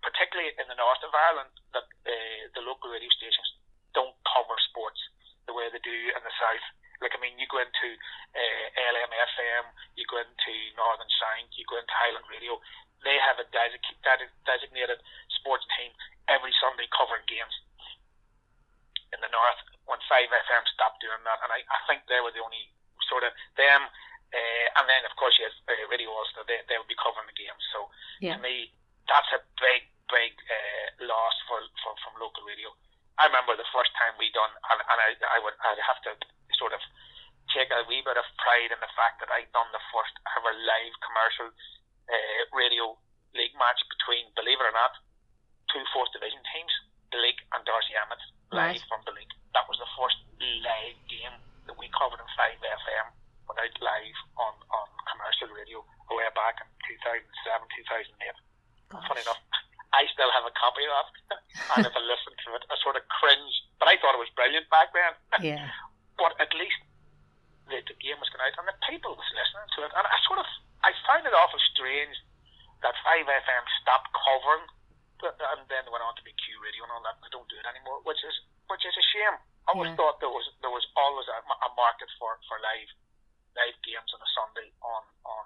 particularly 0.00 0.52
in 0.56 0.64
the 0.68 0.76
north 0.80 1.00
of 1.04 1.12
Ireland, 1.12 1.52
that 1.76 1.84
uh, 2.08 2.42
the 2.56 2.64
local 2.64 2.88
radio 2.92 3.08
stations 3.12 3.48
don't 3.92 4.16
cover 4.28 4.56
sports 4.72 5.00
the 5.48 5.52
way 5.56 5.68
they 5.72 5.80
do 5.84 5.92
in 6.12 6.22
the 6.24 6.32
south. 6.40 6.64
Like, 7.04 7.12
I 7.12 7.20
mean, 7.20 7.36
you 7.36 7.44
go 7.52 7.60
into 7.60 7.88
uh, 8.32 8.66
LMFM, 8.96 9.64
you 10.00 10.08
go 10.08 10.20
into 10.24 10.52
Northern 10.80 11.10
Sound, 11.20 11.52
you 11.52 11.68
go 11.68 11.76
into 11.76 11.92
Highland 11.92 12.24
Radio, 12.32 12.56
they 13.04 13.20
have 13.20 13.36
a 13.36 13.44
desi- 13.52 14.00
dedi- 14.00 14.32
designated 14.48 14.96
sports 15.36 15.68
team 15.76 15.92
every 16.32 16.56
Sunday 16.64 16.88
covering 16.88 17.28
games 17.28 17.52
in 19.12 19.20
the 19.22 19.30
north 19.30 19.60
when 19.86 20.00
5FM 20.08 20.64
stopped 20.72 20.98
doing 21.04 21.20
that. 21.28 21.38
And 21.44 21.52
I, 21.52 21.60
I 21.68 21.78
think 21.86 22.08
they 22.08 22.18
were 22.24 22.32
the 22.34 22.40
only 22.42 22.72
sort 23.06 23.22
of 23.22 23.36
them. 23.60 23.84
Uh, 24.32 24.66
and 24.80 24.84
then, 24.90 25.04
of 25.06 25.14
course, 25.20 25.36
you 25.38 25.46
have 25.46 25.54
uh, 25.70 25.76
Radio 25.92 26.10
Ulster, 26.10 26.42
they, 26.48 26.58
they 26.66 26.74
would 26.80 26.90
be 26.90 26.98
covering 26.98 27.28
the 27.30 27.36
games. 27.38 27.60
So 27.70 27.86
Yeah. 28.18 28.34
to 28.34 28.42
me, 28.42 28.72
that's 29.06 29.30
a 29.36 29.40
big, 29.60 29.86
big 30.10 30.32
uh, 30.48 31.06
loss 31.06 31.36
for, 31.46 31.60
for 31.84 31.92
from 32.02 32.18
local 32.18 32.42
radio. 32.48 32.72
I 33.14 33.30
remember 33.30 33.54
the 33.54 33.68
first 33.70 33.94
time 33.94 34.18
we 34.18 34.26
done, 34.34 34.50
and, 34.74 34.80
and 34.82 34.98
I, 34.98 35.10
I 35.30 35.38
would 35.38 35.54
I'd 35.62 35.78
have 35.86 36.02
to 36.10 36.18
sort 36.58 36.74
of 36.74 36.82
take 37.54 37.70
a 37.70 37.86
wee 37.86 38.02
bit 38.02 38.18
of 38.18 38.26
pride 38.42 38.74
in 38.74 38.80
the 38.82 38.90
fact 38.98 39.22
that 39.22 39.30
I'd 39.30 39.46
done 39.54 39.70
the 39.70 39.84
first 39.94 40.14
ever 40.34 40.50
live 40.50 40.94
commercial 40.98 41.48
uh, 42.10 42.40
radio 42.58 42.98
league 43.38 43.54
match 43.54 43.78
between, 43.86 44.26
believe 44.34 44.58
it 44.58 44.66
or 44.66 44.74
not, 44.74 44.98
two 45.70 45.78
fourth 45.94 46.10
division 46.10 46.42
teams, 46.50 46.74
the 47.14 47.22
league 47.22 47.38
and 47.54 47.62
Darcy 47.62 47.94
Emmett, 47.94 48.18
live 48.50 48.82
Right. 48.82 48.82
from 48.90 49.06
the 49.06 49.14
league. 49.14 49.30
That 49.54 49.70
was 49.70 49.78
the 49.78 49.90
first 49.94 50.18
live 50.66 50.98
game 51.06 51.38
that 51.70 51.78
we 51.78 51.86
covered 51.94 52.18
in 52.18 52.26
5FM 52.34 53.06
without 53.46 53.74
live 53.78 54.18
on, 54.42 54.54
on 54.74 54.86
commercial 55.06 55.54
radio 55.54 55.86
way 56.10 56.26
back 56.34 56.58
in 56.58 56.66
2007, 56.82 57.30
2008. 57.30 59.06
Funny 59.06 59.22
enough, 59.22 59.38
I 59.94 60.02
still 60.10 60.30
have 60.34 60.46
a 60.50 60.54
copy 60.58 60.82
of 60.82 60.90
that. 60.98 61.08
And 61.30 61.86
if 61.86 61.94
I 61.96 62.02
listen 62.04 62.32
to 62.34 62.48
it, 62.58 62.62
I 62.68 62.74
sort 62.84 62.96
of 63.00 63.04
cringe. 63.08 63.54
But 63.80 63.88
I 63.88 63.96
thought 64.00 64.14
it 64.16 64.22
was 64.22 64.32
brilliant 64.36 64.68
back 64.70 64.92
then. 64.92 65.12
Yeah. 65.54 65.68
but 66.20 66.32
at 66.40 66.52
least 66.54 66.78
the, 67.68 67.80
the 67.84 67.96
game 68.00 68.16
was 68.20 68.28
going 68.30 68.44
out 68.44 68.54
and 68.60 68.68
the 68.68 68.76
people 68.88 69.12
was 69.16 69.30
listening 69.34 69.68
to 69.76 69.80
it. 69.88 69.92
And 69.96 70.04
I 70.04 70.16
sort 70.28 70.38
of, 70.40 70.48
I 70.84 70.92
find 71.08 71.24
it 71.26 71.32
awful 71.32 71.58
strange 71.72 72.14
that 72.84 72.92
5FM 73.02 73.64
stopped 73.80 74.12
covering 74.12 74.68
but, 75.22 75.34
and 75.40 75.64
then 75.72 75.88
went 75.88 76.04
on 76.04 76.12
to 76.20 76.24
be 76.26 76.34
Q 76.36 76.60
Radio 76.60 76.84
and 76.84 76.92
all 76.92 77.04
that. 77.08 77.16
They 77.24 77.32
don't 77.32 77.48
do 77.48 77.56
it 77.56 77.64
anymore, 77.64 78.04
which 78.04 78.20
is 78.26 78.34
which 78.68 78.84
is 78.84 78.92
a 78.92 79.04
shame. 79.14 79.36
I 79.64 79.72
always 79.72 79.88
Yeah. 79.92 79.96
thought 79.96 80.20
there 80.20 80.28
was 80.32 80.44
there 80.60 80.72
was 80.74 80.84
always 80.98 81.24
a, 81.32 81.38
a 81.40 81.70
market 81.78 82.10
for, 82.20 82.36
for 82.44 82.60
live 82.60 82.90
live 83.56 83.76
games 83.86 84.10
on 84.12 84.20
a 84.20 84.30
Sunday 84.36 84.68
on 84.84 85.02
on 85.24 85.44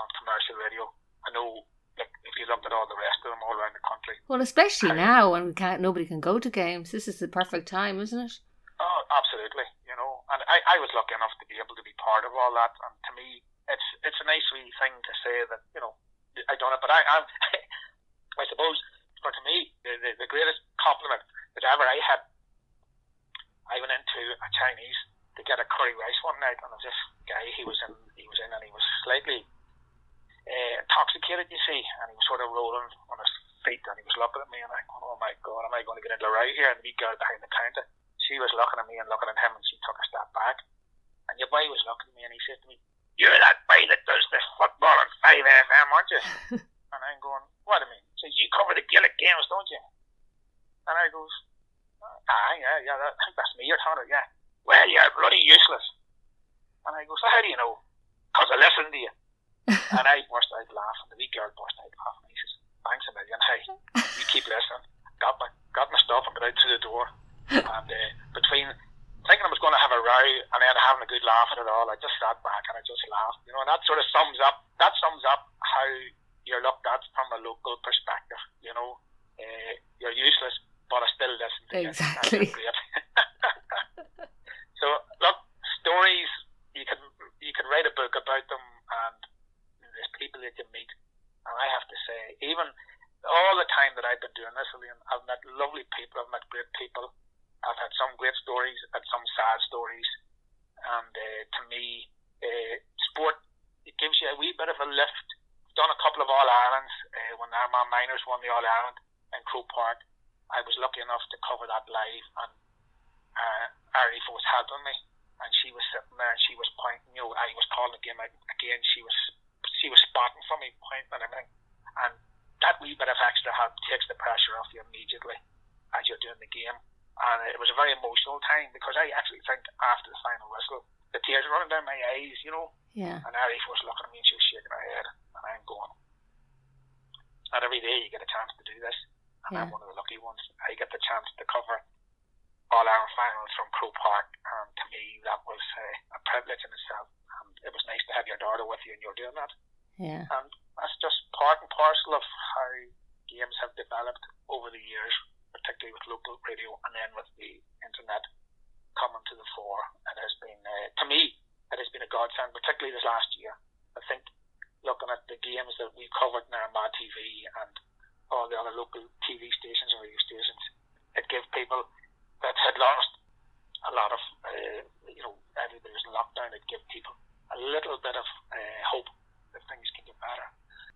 on 0.00 0.06
commercial 0.16 0.56
radio. 0.64 0.88
I 1.28 1.34
know, 1.36 1.66
like 1.98 2.12
if 2.24 2.34
you 2.38 2.46
looked 2.48 2.64
at 2.66 2.72
all 2.72 2.88
the 2.88 2.98
rest 2.98 3.20
of 3.24 3.30
them 3.32 3.42
all 3.44 3.56
around 3.56 3.74
the 3.76 3.84
country, 3.84 4.16
Well, 4.28 4.40
especially 4.40 4.92
now 4.96 5.32
when 5.32 5.44
we 5.46 5.54
can't, 5.54 5.80
nobody 5.84 6.06
can 6.06 6.20
go 6.20 6.38
to 6.38 6.50
games. 6.50 6.90
This 6.90 7.06
is 7.08 7.18
the 7.18 7.28
perfect 7.28 7.68
time, 7.68 8.00
isn't 8.00 8.18
it? 8.18 8.34
Oh, 8.80 9.00
absolutely. 9.12 9.68
You 9.86 9.94
know, 9.94 10.24
and 10.32 10.40
I, 10.48 10.58
I 10.74 10.76
was 10.80 10.90
lucky 10.96 11.14
enough 11.14 11.34
to 11.38 11.46
be 11.46 11.60
able 11.60 11.76
to 11.76 11.84
be 11.84 11.94
part 12.00 12.24
of 12.24 12.32
all 12.32 12.52
that. 12.56 12.72
And 12.82 12.94
to 12.96 13.12
me, 13.14 13.44
it's 13.68 13.88
it's 14.02 14.18
a 14.18 14.26
nice 14.26 14.46
wee 14.56 14.72
thing 14.80 14.94
to 14.96 15.12
say 15.22 15.36
that 15.52 15.62
you 15.76 15.80
know 15.84 15.94
I 16.48 16.56
done 16.58 16.74
it. 16.74 16.80
But 16.82 16.90
I 16.90 17.00
I'm, 17.06 17.24
I 18.42 18.44
suppose 18.48 18.80
for 19.22 19.30
to 19.30 19.42
me 19.46 19.70
the, 19.86 19.92
the 20.02 20.26
the 20.26 20.28
greatest 20.32 20.64
compliment 20.80 21.22
that 21.54 21.68
ever 21.68 21.84
I 21.86 22.00
had. 22.02 22.24
I 23.70 23.78
went 23.78 23.94
into 23.94 24.20
a 24.36 24.48
Chinese 24.58 24.98
to 25.38 25.42
get 25.46 25.62
a 25.62 25.64
curry 25.64 25.94
rice 25.96 26.20
one 26.26 26.36
night, 26.42 26.58
and 26.60 26.72
this 26.82 26.98
guy 27.24 27.44
he 27.54 27.62
was 27.64 27.78
in 27.86 27.94
he 28.18 28.26
was 28.26 28.38
in 28.42 28.50
and 28.50 28.62
he 28.64 28.72
was 28.74 28.82
slightly 29.06 29.46
uh, 30.46 30.74
intoxicated, 30.82 31.48
you 31.48 31.60
see, 31.66 31.80
and 32.02 32.06
he 32.10 32.16
was 32.18 32.26
sort 32.26 32.42
of 32.42 32.50
rolling 32.50 32.88
on 33.10 33.18
his 33.18 33.32
feet, 33.62 33.82
and 33.86 33.96
he 33.98 34.04
was 34.06 34.18
looking 34.18 34.42
at 34.42 34.50
me, 34.50 34.58
and 34.58 34.72
I 34.72 34.82
go, 34.90 34.98
oh 35.02 35.18
my 35.22 35.32
god, 35.42 35.66
am 35.66 35.74
I 35.74 35.86
going 35.86 35.98
to 35.98 36.04
get 36.04 36.14
into 36.14 36.26
a 36.26 36.34
row 36.34 36.46
here? 36.54 36.70
And 36.70 36.78
the 36.82 36.86
wee 36.86 36.98
girl 36.98 37.14
behind 37.14 37.42
the 37.42 37.50
counter, 37.52 37.86
she 38.22 38.38
was 38.42 38.50
looking 38.54 38.80
at 38.82 38.88
me 38.90 38.98
and 38.98 39.06
looking 39.06 39.30
at 39.30 39.38
him, 39.38 39.54
and 39.54 39.64
she 39.66 39.78
took 39.82 39.98
a 39.98 40.06
step 40.10 40.28
back, 40.34 40.58
and 41.30 41.38
your 41.38 41.50
boy 41.50 41.62
was 41.70 41.82
looking 41.86 42.10
at 42.10 42.16
me, 42.18 42.22
and 42.26 42.34
he 42.34 42.40
said 42.46 42.58
to 42.62 42.66
me, 42.66 42.76
"You're 43.18 43.34
that 43.38 43.62
boy 43.70 43.82
that 43.86 44.02
does 44.06 44.26
the 44.34 44.40
football 44.58 44.96
on 44.96 45.08
Five 45.22 45.46
FM, 45.46 45.88
aren't 45.94 46.10
you?" 46.10 46.22
and 46.92 47.00
I'm 47.02 47.20
going, 47.22 47.44
"What 47.66 47.82
do 47.82 47.86
you 47.86 47.94
mean?" 47.94 48.04
He 48.14 48.26
says, 48.26 48.34
"You 48.34 48.50
cover 48.50 48.74
the 48.74 48.84
Gaelic 48.90 49.14
games, 49.18 49.46
don't 49.46 49.70
you?" 49.70 49.82
And 50.90 50.94
I 50.98 51.06
goes, 51.14 51.34
"Ah, 52.02 52.52
yeah, 52.58 52.82
yeah, 52.82 52.96
that, 52.98 53.14
I 53.14 53.20
think 53.30 53.38
that's 53.38 53.54
me 53.54 53.70
you're 53.70 53.78
talking 53.82 54.06
about, 54.06 54.10
yeah." 54.10 54.26
Well, 54.62 54.86
you're 54.86 55.10
bloody 55.18 55.42
useless. 55.42 55.82
And 56.86 56.94
I 56.94 57.06
goes, 57.06 57.18
so 57.18 57.30
how 57.30 57.42
do 57.42 57.50
you 57.50 57.58
know? 57.58 57.82
Because 58.30 58.50
I 58.54 58.58
listened 58.58 58.90
to 58.94 58.98
you. 58.98 59.12
and 59.98 60.06
I 60.12 60.24
burst 60.26 60.50
out 60.54 60.70
laughing. 60.72 61.08
The 61.12 61.18
wee 61.18 61.30
girl 61.30 61.50
burst 61.54 61.78
out 61.78 61.92
laughing. 61.92 62.28
He 62.30 62.36
says, 62.38 62.52
thanks 62.82 63.06
a 63.08 63.12
million. 63.14 63.40
Hey, 63.46 63.60
you 64.18 64.24
keep 64.30 64.46
listening. 64.46 64.84
Got 65.22 65.38
my, 65.38 65.48
got 65.76 65.88
my 65.94 66.00
stuff 66.02 66.26
and 66.26 66.34
got 66.34 66.50
out 66.50 66.56
through 66.58 66.74
the 66.74 66.82
door. 66.82 67.06
And 67.52 67.88
uh, 67.90 68.10
between 68.34 68.66
thinking 69.28 69.46
I 69.46 69.52
was 69.52 69.62
going 69.62 69.74
to 69.74 69.82
have 69.82 69.94
a 69.94 70.02
row 70.02 70.26
and 70.50 70.58
then 70.58 70.74
having 70.82 71.04
a 71.06 71.10
good 71.10 71.22
laugh 71.22 71.50
at 71.54 71.62
it 71.62 71.68
all, 71.70 71.86
I 71.86 71.94
just 72.02 72.16
sat 72.18 72.38
back 72.42 72.64
and 72.70 72.74
I 72.78 72.82
just 72.82 73.02
laughed. 73.06 73.42
You 73.46 73.54
know, 73.54 73.62
and 73.62 73.70
that 73.70 73.82
sort 73.86 74.02
of 74.02 74.06
sums 74.10 74.38
up, 74.42 74.66
that 74.82 74.94
sums 74.98 75.22
up 75.30 75.46
how 75.62 75.86
you're 76.42 76.64
looked 76.64 76.86
at 76.90 77.02
from 77.14 77.28
a 77.38 77.40
local 77.46 77.78
perspective. 77.86 78.40
You 78.64 78.74
know, 78.74 78.98
uh, 79.38 79.72
you're 80.02 80.14
useless, 80.14 80.54
but 80.90 81.06
I 81.06 81.08
still 81.14 81.34
listen 81.38 81.62
to 81.70 81.76
you. 81.78 81.90
Exactly. 81.94 82.50
olharam 108.58 109.01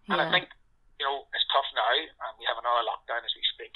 And 0.08 0.18
I 0.22 0.26
think, 0.30 0.46
you 1.00 1.04
know, 1.06 1.26
it's 1.34 1.46
tough 1.50 1.66
now, 1.74 1.90
and 1.92 2.32
we 2.38 2.46
have 2.46 2.58
another 2.60 2.86
lockdown 2.86 3.22
as 3.26 3.34
we 3.34 3.42
speak. 3.58 3.74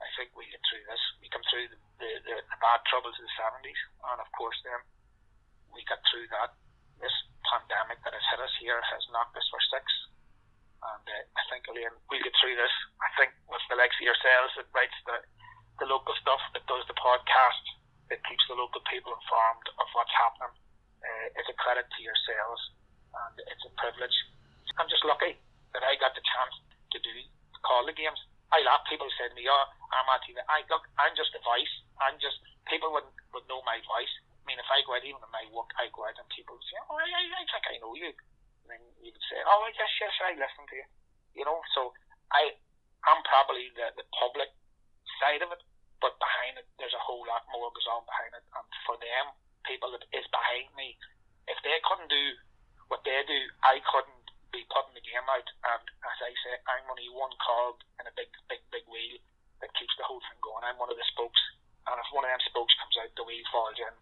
I 0.00 0.06
think 0.16 0.32
we 0.38 0.46
get 0.48 0.62
through 0.70 0.84
this. 0.88 1.02
We 1.20 1.28
come 1.28 1.42
through 1.50 1.68
the, 1.68 1.78
the, 2.00 2.10
the, 2.24 2.34
the 2.40 2.58
bad 2.62 2.80
troubles 2.88 3.18
of 3.18 3.24
the 3.26 3.34
70s, 3.36 3.80
and 4.08 4.18
of 4.22 4.28
course, 4.38 4.56
then 4.64 4.80
we 5.74 5.82
got 5.90 6.00
through 6.08 6.26
that. 6.32 6.54
This 7.02 7.14
pandemic 7.46 8.02
that 8.02 8.14
has 8.14 8.26
hit 8.32 8.40
us 8.42 8.54
here 8.58 8.78
has 8.80 9.02
knocked 9.14 9.36
us 9.38 9.46
for 9.52 9.62
six. 9.70 9.84
And 10.82 11.04
uh, 11.06 11.22
I 11.38 11.42
think, 11.50 11.66
Elaine, 11.70 11.94
we'll 12.10 12.22
get 12.22 12.34
through 12.38 12.54
this. 12.58 12.74
I 13.02 13.10
think 13.18 13.34
with 13.50 13.62
the 13.70 13.78
likes 13.78 13.94
of 13.98 14.06
yourselves 14.06 14.54
that 14.58 14.66
writes 14.74 14.94
the, 15.06 15.18
the 15.82 15.86
local 15.90 16.14
stuff, 16.22 16.42
that 16.54 16.66
does 16.66 16.86
the 16.90 16.98
podcast, 16.98 17.62
that 18.10 18.22
keeps 18.26 18.42
the 18.50 18.58
local 18.58 18.82
people 18.90 19.14
informed 19.14 19.66
of 19.78 19.86
what's 19.94 20.14
happening, 20.14 20.54
uh, 21.02 21.38
it's 21.38 21.50
a 21.50 21.58
credit 21.58 21.86
to 21.86 22.00
yourselves, 22.02 22.62
and 23.14 23.34
it's 23.50 23.62
a 23.66 23.72
privilege. 23.78 24.14
I'm 24.78 24.90
just 24.90 25.02
lucky 25.06 25.38
that 25.74 25.82
I 25.86 25.94
got 25.98 26.14
the 26.14 26.22
chance 26.22 26.54
to 26.94 26.98
do 27.02 27.14
to 27.14 27.58
call 27.66 27.86
the 27.86 27.94
games. 27.94 28.18
I 28.54 28.62
laugh. 28.64 28.82
People 28.88 29.10
say 29.18 29.28
to 29.28 29.36
me, 29.36 29.44
"Oh, 29.50 29.64
I'm 29.92 30.08
at 30.08 30.22
TV." 30.24 30.40
I 30.48 30.64
look. 30.72 30.86
I'm 30.96 31.12
just 31.18 31.34
a 31.36 31.42
voice. 31.44 31.74
I'm 32.00 32.16
just 32.22 32.40
people 32.70 32.88
would 32.96 33.04
would 33.36 33.44
know 33.50 33.60
my 33.68 33.76
voice. 33.84 34.10
I 34.40 34.42
mean, 34.48 34.56
if 34.56 34.70
I 34.72 34.80
go 34.88 34.96
out 34.96 35.04
even 35.04 35.20
in 35.20 35.32
my 35.34 35.44
work, 35.52 35.68
I 35.76 35.92
go 35.92 36.08
out 36.08 36.16
and 36.16 36.24
people 36.32 36.56
would 36.56 36.64
say, 36.70 36.78
"Oh, 36.88 36.96
I, 36.96 37.04
I, 37.04 37.22
I 37.28 37.44
think 37.44 37.64
I 37.68 37.76
know 37.84 37.92
you." 37.92 38.08
And 38.64 38.68
then 38.72 38.82
you 39.04 39.12
would 39.12 39.26
say, 39.28 39.36
"Oh, 39.44 39.60
yes, 39.68 39.92
yes, 40.00 40.14
I 40.24 40.32
listen 40.40 40.64
to 40.64 40.76
you." 40.80 40.86
You 41.36 41.44
know, 41.44 41.60
so 41.76 41.92
I 42.32 42.56
I'm 43.04 43.20
probably 43.28 43.68
the 43.76 43.92
the 44.00 44.06
public 44.16 44.48
side 45.20 45.44
of 45.44 45.52
it, 45.52 45.60
but 46.00 46.16
behind 46.16 46.56
it, 46.56 46.66
there's 46.80 46.96
a 46.96 47.04
whole 47.04 47.26
lot 47.28 47.44
more 47.52 47.68
goes 47.76 47.84
on 47.92 48.06
behind 48.08 48.32
it. 48.32 48.44
And 48.56 48.64
for 48.88 48.96
them, 48.96 49.36
people 49.68 49.92
that 49.92 50.06
is 50.16 50.24
behind 50.32 50.72
me, 50.72 50.96
if 51.50 51.58
they 51.60 51.76
couldn't 51.84 52.08
do 52.08 52.24
what 52.88 53.04
they 53.04 53.20
do, 53.28 53.40
I 53.60 53.84
couldn't 53.84 54.16
be 54.48 54.64
putting 54.72 54.96
the 54.96 55.04
game 55.04 55.28
out. 55.28 55.44
And 55.44 55.84
as 56.08 56.18
I 56.24 56.32
say, 56.40 56.54
I'm 56.72 56.88
only 56.88 57.04
one 57.12 57.32
cog 57.36 57.84
in 58.00 58.08
a 58.08 58.14
big, 58.16 58.32
big, 58.48 58.64
big 58.72 58.80
wheel 58.88 59.20
that 59.60 59.68
keeps 59.76 59.92
the 60.00 60.08
whole 60.08 60.24
thing 60.24 60.40
going. 60.40 60.64
I'm 60.64 60.80
one 60.80 60.88
of 60.88 60.96
the 60.96 61.04
spokes. 61.12 61.36
And 61.84 62.00
if 62.00 62.08
one 62.16 62.24
of 62.24 62.32
them 62.32 62.40
spokes 62.48 62.72
comes 62.80 62.96
out, 62.96 63.12
the 63.12 63.28
wheel 63.28 63.44
falls 63.52 63.76
in. 63.76 63.94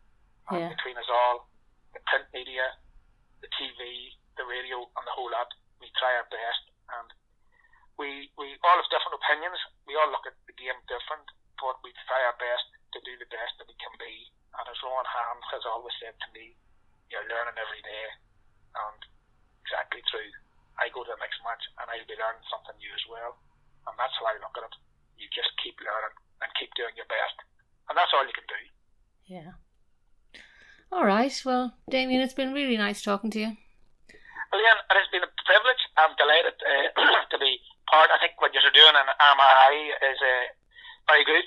And 0.55 0.59
Yeah. 0.63 0.71
between 0.71 0.95
us 1.03 1.11
all, 1.11 1.51
the 1.99 2.03
print 2.07 2.31
media, 2.31 2.79
the 3.43 3.51
TV, 3.59 4.15
the 4.39 4.47
radio, 4.47 4.87
and 4.87 5.03
the 5.03 5.15
whole 5.19 5.31
lot, 5.35 5.51
we 5.83 5.91
try 5.99 6.15
our 6.15 6.31
best. 6.31 6.63
And 6.95 7.11
we, 7.99 8.31
we 8.39 8.55
all 8.63 8.79
have 8.79 8.87
different 8.95 9.19
opinions. 9.19 9.59
We 9.91 9.99
all 9.99 10.15
look 10.15 10.31
at 10.31 10.39
the 10.47 10.55
game 10.55 10.79
different, 10.87 11.27
but 11.59 11.83
we 11.83 11.91
try 12.07 12.23
our 12.23 12.39
best 12.39 12.71
to 12.95 13.03
do 13.03 13.19
the 13.19 13.27
best 13.35 13.59
that 13.59 13.67
we 13.67 13.75
can 13.83 13.95
be. 13.99 14.31
And 14.55 14.63
as 14.71 14.79
Rowan 14.87 15.11
Hanna 15.11 15.43
has 15.59 15.67
always 15.67 15.95
said 15.99 16.15
to 16.23 16.29
me, 16.31 16.55
you're 17.11 17.27
learning 17.27 17.59
every 17.59 17.83
day. 17.83 18.07
And 18.79 19.01
exactly 19.67 19.99
true. 20.07 20.31
I 20.79 20.87
go 20.95 21.03
to 21.03 21.11
the 21.11 21.19
next 21.19 21.41
match 21.43 21.65
and 21.81 21.89
I'll 21.91 22.07
be 22.07 22.15
learning 22.15 22.45
something 22.53 22.77
new 22.79 22.93
as 22.95 23.05
well. 23.11 23.35
And 23.89 23.97
that's 23.99 24.15
how 24.21 24.29
I 24.31 24.39
look 24.39 24.55
at 24.61 24.69
it. 24.69 24.77
You 25.19 25.27
just 25.35 25.51
keep 25.59 25.75
learning 25.83 26.15
and 26.45 26.49
keep 26.61 26.71
doing 26.79 26.95
your 26.95 27.09
best. 27.11 27.37
And 27.91 27.97
that's 27.99 28.13
all 28.15 28.23
you 28.29 28.37
can 28.37 28.47
do. 28.47 28.63
Yeah. 29.27 29.51
All 30.93 31.05
right. 31.09 31.33
Well, 31.45 31.75
Damien, 31.97 32.21
it's 32.21 32.37
been 32.37 32.53
really 32.53 32.77
nice 32.77 33.01
talking 33.01 33.33
to 33.33 33.41
you. 33.41 33.57
Well, 34.53 34.61
Ian, 34.61 34.77
it 34.85 34.97
has 35.01 35.09
been 35.09 35.25
a 35.25 35.33
privilege. 35.49 35.81
I'm 35.97 36.13
delighted 36.21 36.53
uh, 36.61 36.93
to 37.33 37.37
be 37.41 37.57
part. 37.89 38.13
I 38.13 38.21
think 38.21 38.37
what 38.37 38.53
you're 38.53 38.69
doing 38.69 38.93
in 39.01 39.07
MRI 39.17 39.75
is 40.05 40.21
uh, 40.21 40.45
very 41.09 41.25
good. 41.25 41.47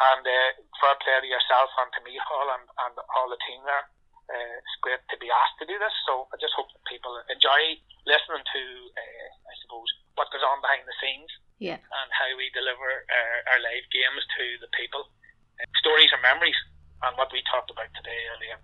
And 0.00 0.24
uh, 0.24 0.56
fair 0.80 0.96
play 1.04 1.20
to 1.20 1.28
yourself 1.28 1.68
and 1.84 1.92
to 1.92 2.00
me, 2.08 2.16
Hall, 2.16 2.48
and, 2.48 2.64
and 2.64 2.96
all 3.12 3.28
the 3.28 3.36
team 3.44 3.60
there. 3.68 3.84
Uh, 4.32 4.56
it's 4.56 4.76
great 4.80 5.04
to 5.12 5.20
be 5.20 5.28
asked 5.28 5.60
to 5.60 5.68
do 5.68 5.76
this. 5.76 5.92
So 6.08 6.32
I 6.32 6.40
just 6.40 6.56
hope 6.56 6.72
that 6.72 6.80
people 6.88 7.12
enjoy 7.28 7.76
listening 8.08 8.40
to, 8.40 8.62
uh, 8.96 9.28
I 9.52 9.54
suppose, 9.68 9.88
what 10.16 10.32
goes 10.32 10.40
on 10.48 10.64
behind 10.64 10.88
the 10.88 10.96
scenes 10.96 11.28
Yeah. 11.60 11.76
and 11.76 12.08
how 12.08 12.30
we 12.40 12.48
deliver 12.56 12.88
our, 13.04 13.32
our 13.52 13.60
live 13.60 13.84
games 13.92 14.24
to 14.40 14.44
the 14.64 14.70
people. 14.80 15.12
Uh, 15.60 15.68
stories 15.76 16.08
and 16.16 16.24
memories. 16.24 16.56
And 17.04 17.12
what 17.20 17.28
we 17.36 17.44
talked 17.52 17.68
about 17.68 17.92
today, 17.92 18.16
earlier, 18.32 18.56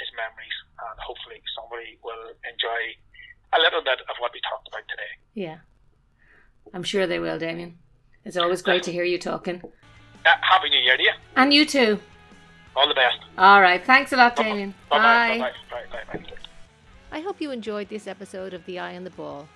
is 0.00 0.08
memories. 0.16 0.56
And 0.78 0.98
hopefully 1.00 1.42
somebody 1.54 1.98
will 2.02 2.32
enjoy 2.46 2.80
a 3.56 3.60
little 3.60 3.82
bit 3.82 4.00
of 4.08 4.16
what 4.18 4.32
we 4.32 4.40
talked 4.48 4.68
about 4.68 4.86
today. 4.88 5.12
Yeah. 5.34 5.58
I'm 6.74 6.82
sure 6.82 7.06
they 7.06 7.18
will, 7.18 7.38
Damien. 7.38 7.78
It's 8.24 8.36
always 8.36 8.62
great 8.62 8.82
to 8.84 8.92
hear 8.92 9.04
you 9.04 9.18
talking. 9.18 9.62
Uh, 10.26 10.34
Happy 10.42 10.68
New 10.68 10.78
Year 10.80 10.96
to 10.96 11.02
you. 11.02 11.12
And 11.36 11.54
you 11.54 11.64
too. 11.64 11.98
All 12.76 12.86
the 12.86 12.94
best. 12.94 13.18
All 13.38 13.60
right. 13.62 13.84
Thanks 13.84 14.12
a 14.12 14.16
lot, 14.16 14.36
Damien. 14.36 14.74
Bye-bye. 14.90 15.38
Bye-bye. 15.38 15.52
Bye-bye. 15.70 16.18
Bye-bye. 16.18 16.34
I 17.10 17.20
hope 17.20 17.40
you 17.40 17.50
enjoyed 17.50 17.88
this 17.88 18.06
episode 18.06 18.52
of 18.52 18.66
The 18.66 18.78
Eye 18.78 18.94
on 18.94 19.04
the 19.04 19.10
Ball. 19.10 19.48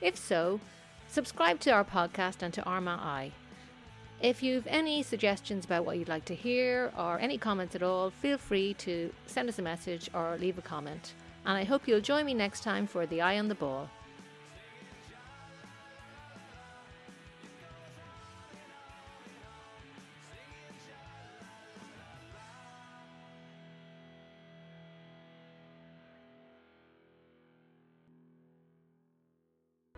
If 0.00 0.16
so, 0.16 0.60
subscribe 1.08 1.58
to 1.60 1.70
our 1.70 1.84
podcast 1.84 2.42
and 2.42 2.54
to 2.54 2.62
Armagh 2.62 3.00
I. 3.00 3.32
If 4.22 4.40
you've 4.40 4.68
any 4.68 5.02
suggestions 5.02 5.64
about 5.64 5.84
what 5.84 5.98
you'd 5.98 6.08
like 6.08 6.24
to 6.26 6.34
hear 6.36 6.92
or 6.96 7.18
any 7.18 7.38
comments 7.38 7.74
at 7.74 7.82
all, 7.82 8.10
feel 8.10 8.38
free 8.38 8.72
to 8.74 9.12
send 9.26 9.48
us 9.48 9.58
a 9.58 9.62
message 9.62 10.08
or 10.14 10.36
leave 10.38 10.58
a 10.58 10.62
comment. 10.62 11.14
And 11.44 11.58
I 11.58 11.64
hope 11.64 11.88
you'll 11.88 12.00
join 12.00 12.24
me 12.24 12.32
next 12.32 12.62
time 12.62 12.86
for 12.86 13.04
The 13.04 13.20
Eye 13.20 13.40
on 13.40 13.48
the 13.48 13.56
Ball. 13.56 13.90